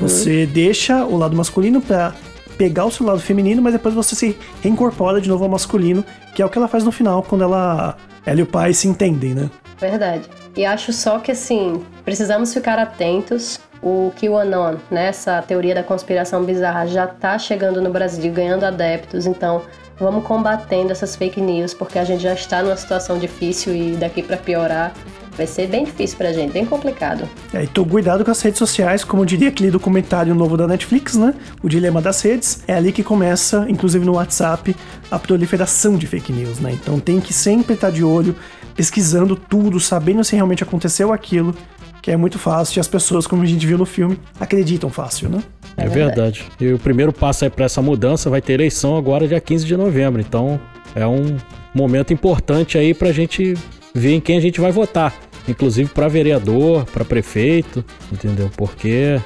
Você 0.00 0.46
deixa 0.46 1.04
o 1.04 1.16
lado 1.16 1.36
masculino 1.36 1.80
pra 1.80 2.14
pegar 2.56 2.84
o 2.84 2.90
seu 2.90 3.04
lado 3.04 3.20
feminino, 3.20 3.62
mas 3.62 3.72
depois 3.72 3.94
você 3.94 4.14
se 4.14 4.36
reincorpora 4.62 5.20
de 5.20 5.28
novo 5.28 5.44
ao 5.44 5.50
masculino, 5.50 6.04
que 6.34 6.42
é 6.42 6.46
o 6.46 6.48
que 6.48 6.58
ela 6.58 6.68
faz 6.68 6.84
no 6.84 6.92
final, 6.92 7.22
quando 7.22 7.42
ela, 7.42 7.96
ela 8.24 8.40
e 8.40 8.42
o 8.42 8.46
pai 8.46 8.72
se 8.72 8.88
entendem, 8.88 9.34
né? 9.34 9.50
Verdade. 9.78 10.28
E 10.56 10.64
acho 10.64 10.92
só 10.92 11.18
que 11.18 11.32
assim, 11.32 11.84
precisamos 12.04 12.52
ficar 12.52 12.78
atentos. 12.78 13.60
O 13.80 14.12
QAnon, 14.20 14.76
né, 14.90 15.06
essa 15.06 15.40
teoria 15.40 15.72
da 15.72 15.84
conspiração 15.84 16.42
bizarra, 16.42 16.84
já 16.88 17.06
tá 17.06 17.38
chegando 17.38 17.80
no 17.80 17.90
Brasil, 17.90 18.32
ganhando 18.32 18.64
adeptos. 18.64 19.24
Então, 19.24 19.62
vamos 20.00 20.24
combatendo 20.24 20.90
essas 20.90 21.14
fake 21.14 21.40
news, 21.40 21.74
porque 21.74 21.96
a 21.96 22.02
gente 22.02 22.20
já 22.20 22.34
está 22.34 22.60
numa 22.60 22.76
situação 22.76 23.18
difícil 23.18 23.74
e 23.76 23.96
daqui 23.96 24.20
pra 24.20 24.36
piorar 24.36 24.92
vai 25.38 25.46
ser 25.46 25.68
bem 25.68 25.84
difícil 25.84 26.18
pra 26.18 26.32
gente, 26.32 26.52
bem 26.52 26.66
complicado. 26.66 27.26
É, 27.54 27.62
e 27.62 27.66
tô 27.68 27.86
cuidado 27.86 28.24
com 28.24 28.30
as 28.30 28.42
redes 28.42 28.58
sociais, 28.58 29.04
como 29.04 29.24
diria 29.24 29.48
aquele 29.48 29.70
documentário 29.70 30.34
novo 30.34 30.56
da 30.56 30.66
Netflix, 30.66 31.14
né? 31.14 31.32
O 31.62 31.68
Dilema 31.68 32.02
das 32.02 32.20
Redes. 32.20 32.64
É 32.66 32.74
ali 32.74 32.90
que 32.90 33.04
começa, 33.04 33.64
inclusive 33.68 34.04
no 34.04 34.14
WhatsApp, 34.14 34.74
a 35.10 35.18
proliferação 35.18 35.96
de 35.96 36.06
fake 36.06 36.32
news, 36.32 36.58
né? 36.58 36.72
Então 36.72 36.98
tem 36.98 37.20
que 37.20 37.32
sempre 37.32 37.74
estar 37.74 37.90
de 37.90 38.02
olho, 38.02 38.34
pesquisando 38.74 39.36
tudo, 39.36 39.78
sabendo 39.78 40.24
se 40.24 40.34
realmente 40.34 40.64
aconteceu 40.64 41.12
aquilo, 41.12 41.54
que 42.02 42.10
é 42.10 42.16
muito 42.16 42.38
fácil 42.38 42.78
e 42.78 42.80
as 42.80 42.88
pessoas, 42.88 43.26
como 43.26 43.42
a 43.42 43.46
gente 43.46 43.64
viu 43.64 43.78
no 43.78 43.86
filme, 43.86 44.18
acreditam 44.40 44.90
fácil, 44.90 45.28
né? 45.28 45.42
É, 45.76 45.86
verdade. 45.86 46.44
E 46.60 46.72
o 46.72 46.78
primeiro 46.78 47.12
passo 47.12 47.44
aí 47.44 47.50
para 47.50 47.66
essa 47.66 47.80
mudança 47.80 48.28
vai 48.28 48.42
ter 48.42 48.54
eleição 48.54 48.96
agora 48.96 49.28
dia 49.28 49.40
15 49.40 49.64
de 49.64 49.76
novembro. 49.76 50.20
Então 50.20 50.60
é 50.96 51.06
um 51.06 51.36
momento 51.72 52.12
importante 52.12 52.76
aí 52.76 52.92
pra 52.92 53.12
gente 53.12 53.54
ver 53.94 54.14
em 54.14 54.20
quem 54.20 54.36
a 54.36 54.40
gente 54.40 54.60
vai 54.60 54.72
votar. 54.72 55.27
Inclusive 55.48 55.90
para 55.90 56.06
vereador, 56.08 56.84
para 56.86 57.04
prefeito, 57.04 57.84
entendeu? 58.12 58.50
Porque 58.56 59.20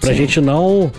pra 0.00 0.10
Sim. 0.10 0.16
gente 0.18 0.40
não 0.40 0.92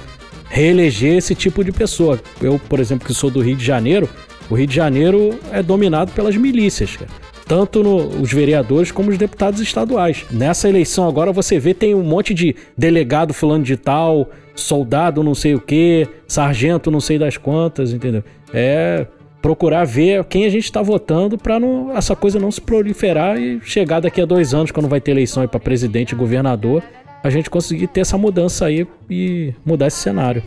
reeleger 0.49 1.17
esse 1.17 1.35
tipo 1.35 1.63
de 1.63 1.71
pessoa. 1.71 2.19
Eu, 2.41 2.59
por 2.69 2.79
exemplo, 2.79 3.05
que 3.07 3.13
sou 3.13 3.29
do 3.29 3.41
Rio 3.41 3.55
de 3.55 3.63
Janeiro, 3.65 4.09
o 4.49 4.55
Rio 4.55 4.67
de 4.67 4.75
Janeiro 4.75 5.39
é 5.51 5.61
dominado 5.63 6.11
pelas 6.11 6.35
milícias, 6.35 6.95
cara. 6.95 7.09
Tanto 7.45 7.83
no- 7.83 8.21
os 8.21 8.31
vereadores 8.31 8.91
como 8.91 9.09
os 9.11 9.17
deputados 9.17 9.59
estaduais. 9.61 10.25
Nessa 10.31 10.69
eleição 10.69 11.07
agora 11.07 11.31
você 11.31 11.59
vê 11.59 11.73
tem 11.73 11.93
um 11.93 12.01
monte 12.03 12.33
de 12.33 12.55
delegado 12.77 13.33
fulano 13.33 13.63
de 13.63 13.75
tal, 13.75 14.29
soldado 14.55 15.21
não 15.23 15.35
sei 15.35 15.53
o 15.53 15.59
que, 15.59 16.07
sargento 16.27 16.89
não 16.89 17.01
sei 17.01 17.19
das 17.19 17.35
quantas, 17.35 17.91
entendeu? 17.91 18.23
É 18.53 19.05
procurar 19.43 19.83
ver 19.83 20.23
quem 20.23 20.45
a 20.45 20.49
gente 20.49 20.63
está 20.63 20.81
votando 20.81 21.37
para 21.37 21.59
não 21.59 21.95
essa 21.95 22.15
coisa 22.15 22.39
não 22.39 22.49
se 22.49 22.61
proliferar 22.61 23.37
e 23.37 23.59
chegar 23.61 23.99
daqui 23.99 24.21
a 24.21 24.25
dois 24.25 24.53
anos 24.53 24.71
quando 24.71 24.87
vai 24.87 25.01
ter 25.01 25.11
eleição 25.11 25.43
aí 25.43 25.49
para 25.49 25.59
presidente 25.59 26.13
e 26.13 26.15
governador 26.15 26.81
a 27.21 27.29
gente 27.29 27.49
conseguir 27.49 27.87
ter 27.87 28.01
essa 28.01 28.17
mudança 28.17 28.65
aí 28.65 28.87
e 29.09 29.53
mudar 29.65 29.87
esse 29.87 29.97
cenário. 29.97 30.41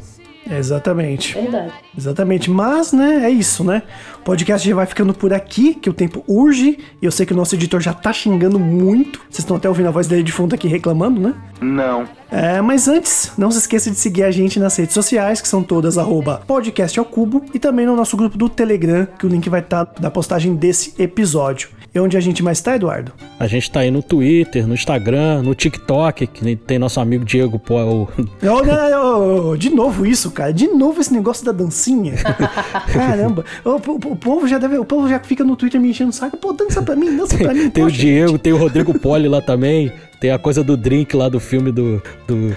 Exatamente. 0.50 1.34
Verdade. 1.34 1.72
Exatamente, 1.96 2.50
mas, 2.50 2.92
né, 2.92 3.24
é 3.24 3.30
isso, 3.30 3.64
né? 3.64 3.82
O 4.26 4.34
podcast 4.36 4.68
já 4.68 4.74
vai 4.74 4.86
ficando 4.86 5.14
por 5.14 5.32
aqui, 5.32 5.72
que 5.72 5.88
o 5.88 5.92
tempo 5.92 6.24
urge, 6.26 6.80
e 7.00 7.06
eu 7.06 7.12
sei 7.12 7.24
que 7.24 7.32
o 7.32 7.36
nosso 7.36 7.54
editor 7.54 7.80
já 7.80 7.94
tá 7.94 8.12
xingando 8.12 8.58
muito. 8.58 9.20
Vocês 9.30 9.38
estão 9.38 9.56
até 9.56 9.68
ouvindo 9.68 9.86
a 9.86 9.92
voz 9.92 10.08
dele 10.08 10.24
de 10.24 10.32
fundo 10.32 10.52
aqui 10.52 10.66
reclamando, 10.66 11.20
né? 11.20 11.32
Não. 11.60 12.08
É, 12.28 12.60
mas 12.60 12.88
antes, 12.88 13.30
não 13.38 13.52
se 13.52 13.58
esqueça 13.58 13.88
de 13.88 13.96
seguir 13.96 14.24
a 14.24 14.32
gente 14.32 14.58
nas 14.58 14.74
redes 14.76 14.94
sociais, 14.94 15.40
que 15.40 15.46
são 15.46 15.62
todas 15.62 15.96
arroba 15.96 16.42
podcast 16.44 16.98
ao 16.98 17.04
cubo, 17.04 17.44
e 17.54 17.60
também 17.60 17.86
no 17.86 17.94
nosso 17.94 18.16
grupo 18.16 18.36
do 18.36 18.48
Telegram, 18.48 19.06
que 19.16 19.24
o 19.24 19.28
link 19.28 19.48
vai 19.48 19.60
estar 19.60 19.88
na 20.00 20.10
postagem 20.10 20.56
desse 20.56 20.92
episódio. 21.00 21.68
E 21.94 21.98
onde 22.00 22.14
a 22.14 22.20
gente 22.20 22.42
mais 22.42 22.60
tá, 22.60 22.74
Eduardo? 22.76 23.12
A 23.40 23.46
gente 23.46 23.70
tá 23.70 23.80
aí 23.80 23.90
no 23.90 24.02
Twitter, 24.02 24.66
no 24.66 24.74
Instagram, 24.74 25.40
no 25.42 25.54
TikTok, 25.54 26.26
que 26.26 26.56
tem 26.56 26.78
nosso 26.78 27.00
amigo 27.00 27.24
Diego, 27.24 27.58
pô, 27.58 27.76
o- 27.82 28.02
Ô, 28.02 28.62
não, 28.62 29.50
ô, 29.52 29.56
de 29.56 29.70
novo 29.70 30.04
isso, 30.04 30.30
cara. 30.30 30.52
De 30.52 30.68
novo 30.68 31.00
esse 31.00 31.10
negócio 31.10 31.42
da 31.46 31.52
dancinha. 31.52 32.14
Caramba. 32.92 33.46
O, 33.64 33.70
o- 33.76 34.15
o 34.16 34.18
povo 34.18 34.48
já 34.48 34.58
deve. 34.58 34.78
O 34.78 34.84
povo 34.84 35.08
já 35.08 35.20
fica 35.20 35.44
no 35.44 35.54
Twitter 35.54 35.80
me 35.80 35.90
enchendo 35.90 36.10
o 36.10 36.12
saco. 36.12 36.36
Pô, 36.38 36.52
dança 36.52 36.82
pra 36.82 36.96
mim, 36.96 37.14
dança 37.14 37.36
pra 37.36 37.52
mim. 37.52 37.68
tem 37.70 37.84
o 37.84 37.90
Diego, 37.90 38.38
tem 38.38 38.52
o 38.52 38.56
Rodrigo 38.56 38.98
Poli 38.98 39.28
lá 39.28 39.42
também. 39.42 39.92
Tem 40.18 40.30
a 40.30 40.38
coisa 40.38 40.64
do 40.64 40.76
drink 40.76 41.14
lá 41.14 41.28
do 41.28 41.38
filme 41.38 41.70
do. 41.70 42.02
do, 42.26 42.54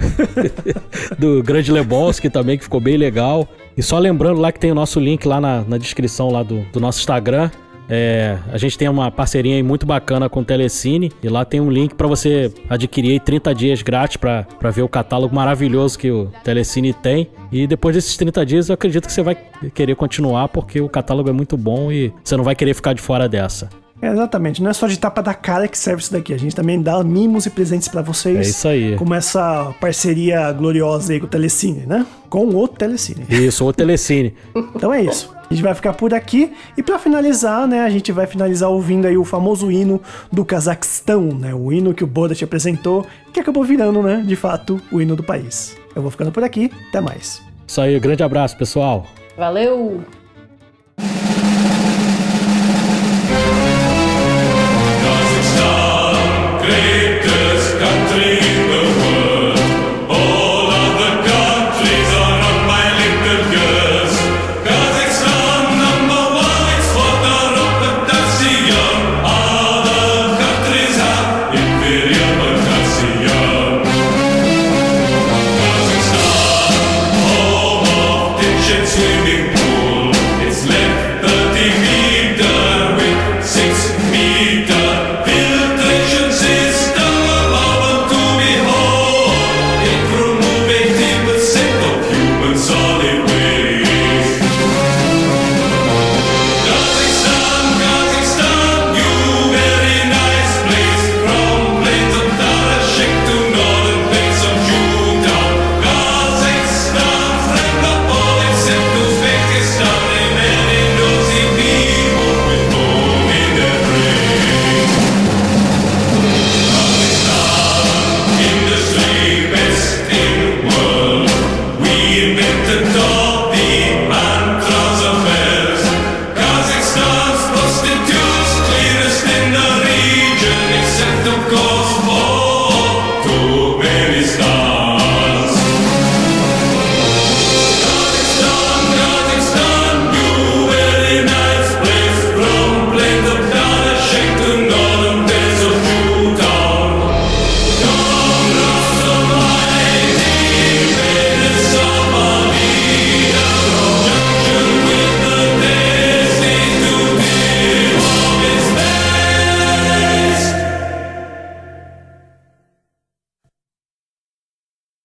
do 1.19 1.43
Grande 1.43 1.71
Lebowski 1.71 2.29
também, 2.29 2.57
que 2.57 2.63
ficou 2.63 2.79
bem 2.79 2.95
legal. 2.95 3.47
E 3.75 3.83
só 3.83 3.99
lembrando 3.99 4.39
lá 4.39 4.51
que 4.51 4.59
tem 4.59 4.71
o 4.71 4.75
nosso 4.75 4.99
link 4.99 5.27
lá 5.27 5.41
na, 5.41 5.63
na 5.67 5.77
descrição 5.77 6.31
lá 6.31 6.41
do, 6.41 6.65
do 6.71 6.79
nosso 6.79 6.99
Instagram. 6.99 7.51
É, 7.91 8.37
a 8.51 8.57
gente 8.57 8.77
tem 8.77 8.87
uma 8.87 9.09
parceria 9.09 9.55
aí 9.55 9.63
muito 9.63 9.85
bacana 9.85 10.29
com 10.29 10.41
o 10.41 10.45
Telecine 10.45 11.11
e 11.23 11.27
lá 11.27 11.43
tem 11.43 11.59
um 11.59 11.71
link 11.71 11.95
para 11.95 12.05
você 12.05 12.53
adquirir 12.69 13.13
aí 13.13 13.19
30 13.19 13.55
dias 13.55 13.81
grátis 13.81 14.15
para 14.15 14.69
ver 14.71 14.83
o 14.83 14.87
catálogo 14.87 15.35
maravilhoso 15.35 15.97
que 15.97 16.11
o 16.11 16.31
Telecine 16.43 16.93
tem. 16.93 17.29
E 17.51 17.65
depois 17.67 17.95
desses 17.95 18.15
30 18.17 18.45
dias 18.45 18.69
eu 18.69 18.73
acredito 18.73 19.07
que 19.07 19.13
você 19.13 19.21
vai 19.21 19.37
querer 19.73 19.95
continuar 19.95 20.47
porque 20.49 20.79
o 20.79 20.89
catálogo 20.89 21.29
é 21.29 21.33
muito 21.33 21.57
bom 21.57 21.91
e 21.91 22.13
você 22.23 22.37
não 22.37 22.43
vai 22.43 22.55
querer 22.55 22.73
ficar 22.73 22.93
de 22.93 23.01
fora 23.01 23.27
dessa. 23.27 23.69
É, 24.01 24.07
exatamente, 24.07 24.63
não 24.63 24.69
é 24.69 24.73
só 24.73 24.87
de 24.87 24.97
tapa 24.97 25.21
da 25.21 25.33
cara 25.33 25.67
que 25.67 25.77
serve 25.77 26.01
isso 26.01 26.11
daqui. 26.11 26.33
A 26.33 26.37
gente 26.37 26.55
também 26.55 26.81
dá 26.81 27.03
mimos 27.03 27.45
e 27.45 27.49
presentes 27.49 27.87
para 27.87 28.01
vocês. 28.01 28.37
É 28.37 28.49
isso 28.49 28.67
aí. 28.67 28.95
Como 28.95 29.13
essa 29.13 29.73
parceria 29.79 30.51
gloriosa 30.53 31.11
aí 31.11 31.19
com 31.19 31.25
o 31.25 31.29
Telecine, 31.29 31.85
né? 31.85 32.05
Com 32.29 32.47
o 32.47 32.67
Telecine. 32.67 33.25
Isso, 33.29 33.65
o 33.65 33.73
Telecine. 33.73 34.33
Então 34.75 34.93
é 34.93 35.01
isso. 35.01 35.33
A 35.49 35.53
gente 35.53 35.63
vai 35.63 35.73
ficar 35.73 35.93
por 35.93 36.13
aqui 36.13 36.53
e 36.77 36.83
para 36.83 36.99
finalizar, 36.99 37.67
né, 37.67 37.81
a 37.81 37.89
gente 37.89 38.11
vai 38.11 38.27
finalizar 38.27 38.69
ouvindo 38.69 39.07
aí 39.07 39.17
o 39.17 39.25
famoso 39.25 39.71
hino 39.71 39.99
do 40.31 40.45
Cazaquistão, 40.45 41.23
né, 41.23 41.53
o 41.55 41.73
hino 41.73 41.93
que 41.93 42.03
o 42.03 42.07
Boda 42.07 42.35
te 42.35 42.43
apresentou, 42.43 43.05
que 43.33 43.39
acabou 43.39 43.63
virando, 43.63 44.01
né, 44.03 44.23
de 44.25 44.35
fato, 44.35 44.79
o 44.91 45.01
hino 45.01 45.15
do 45.15 45.23
país. 45.23 45.75
Eu 45.95 46.01
vou 46.01 46.11
ficando 46.11 46.31
por 46.31 46.43
aqui. 46.43 46.71
Até 46.89 47.01
mais. 47.01 47.41
Isso 47.67 47.81
aí, 47.81 47.99
grande 47.99 48.23
abraço, 48.23 48.57
pessoal. 48.57 49.05
Valeu! 49.37 50.03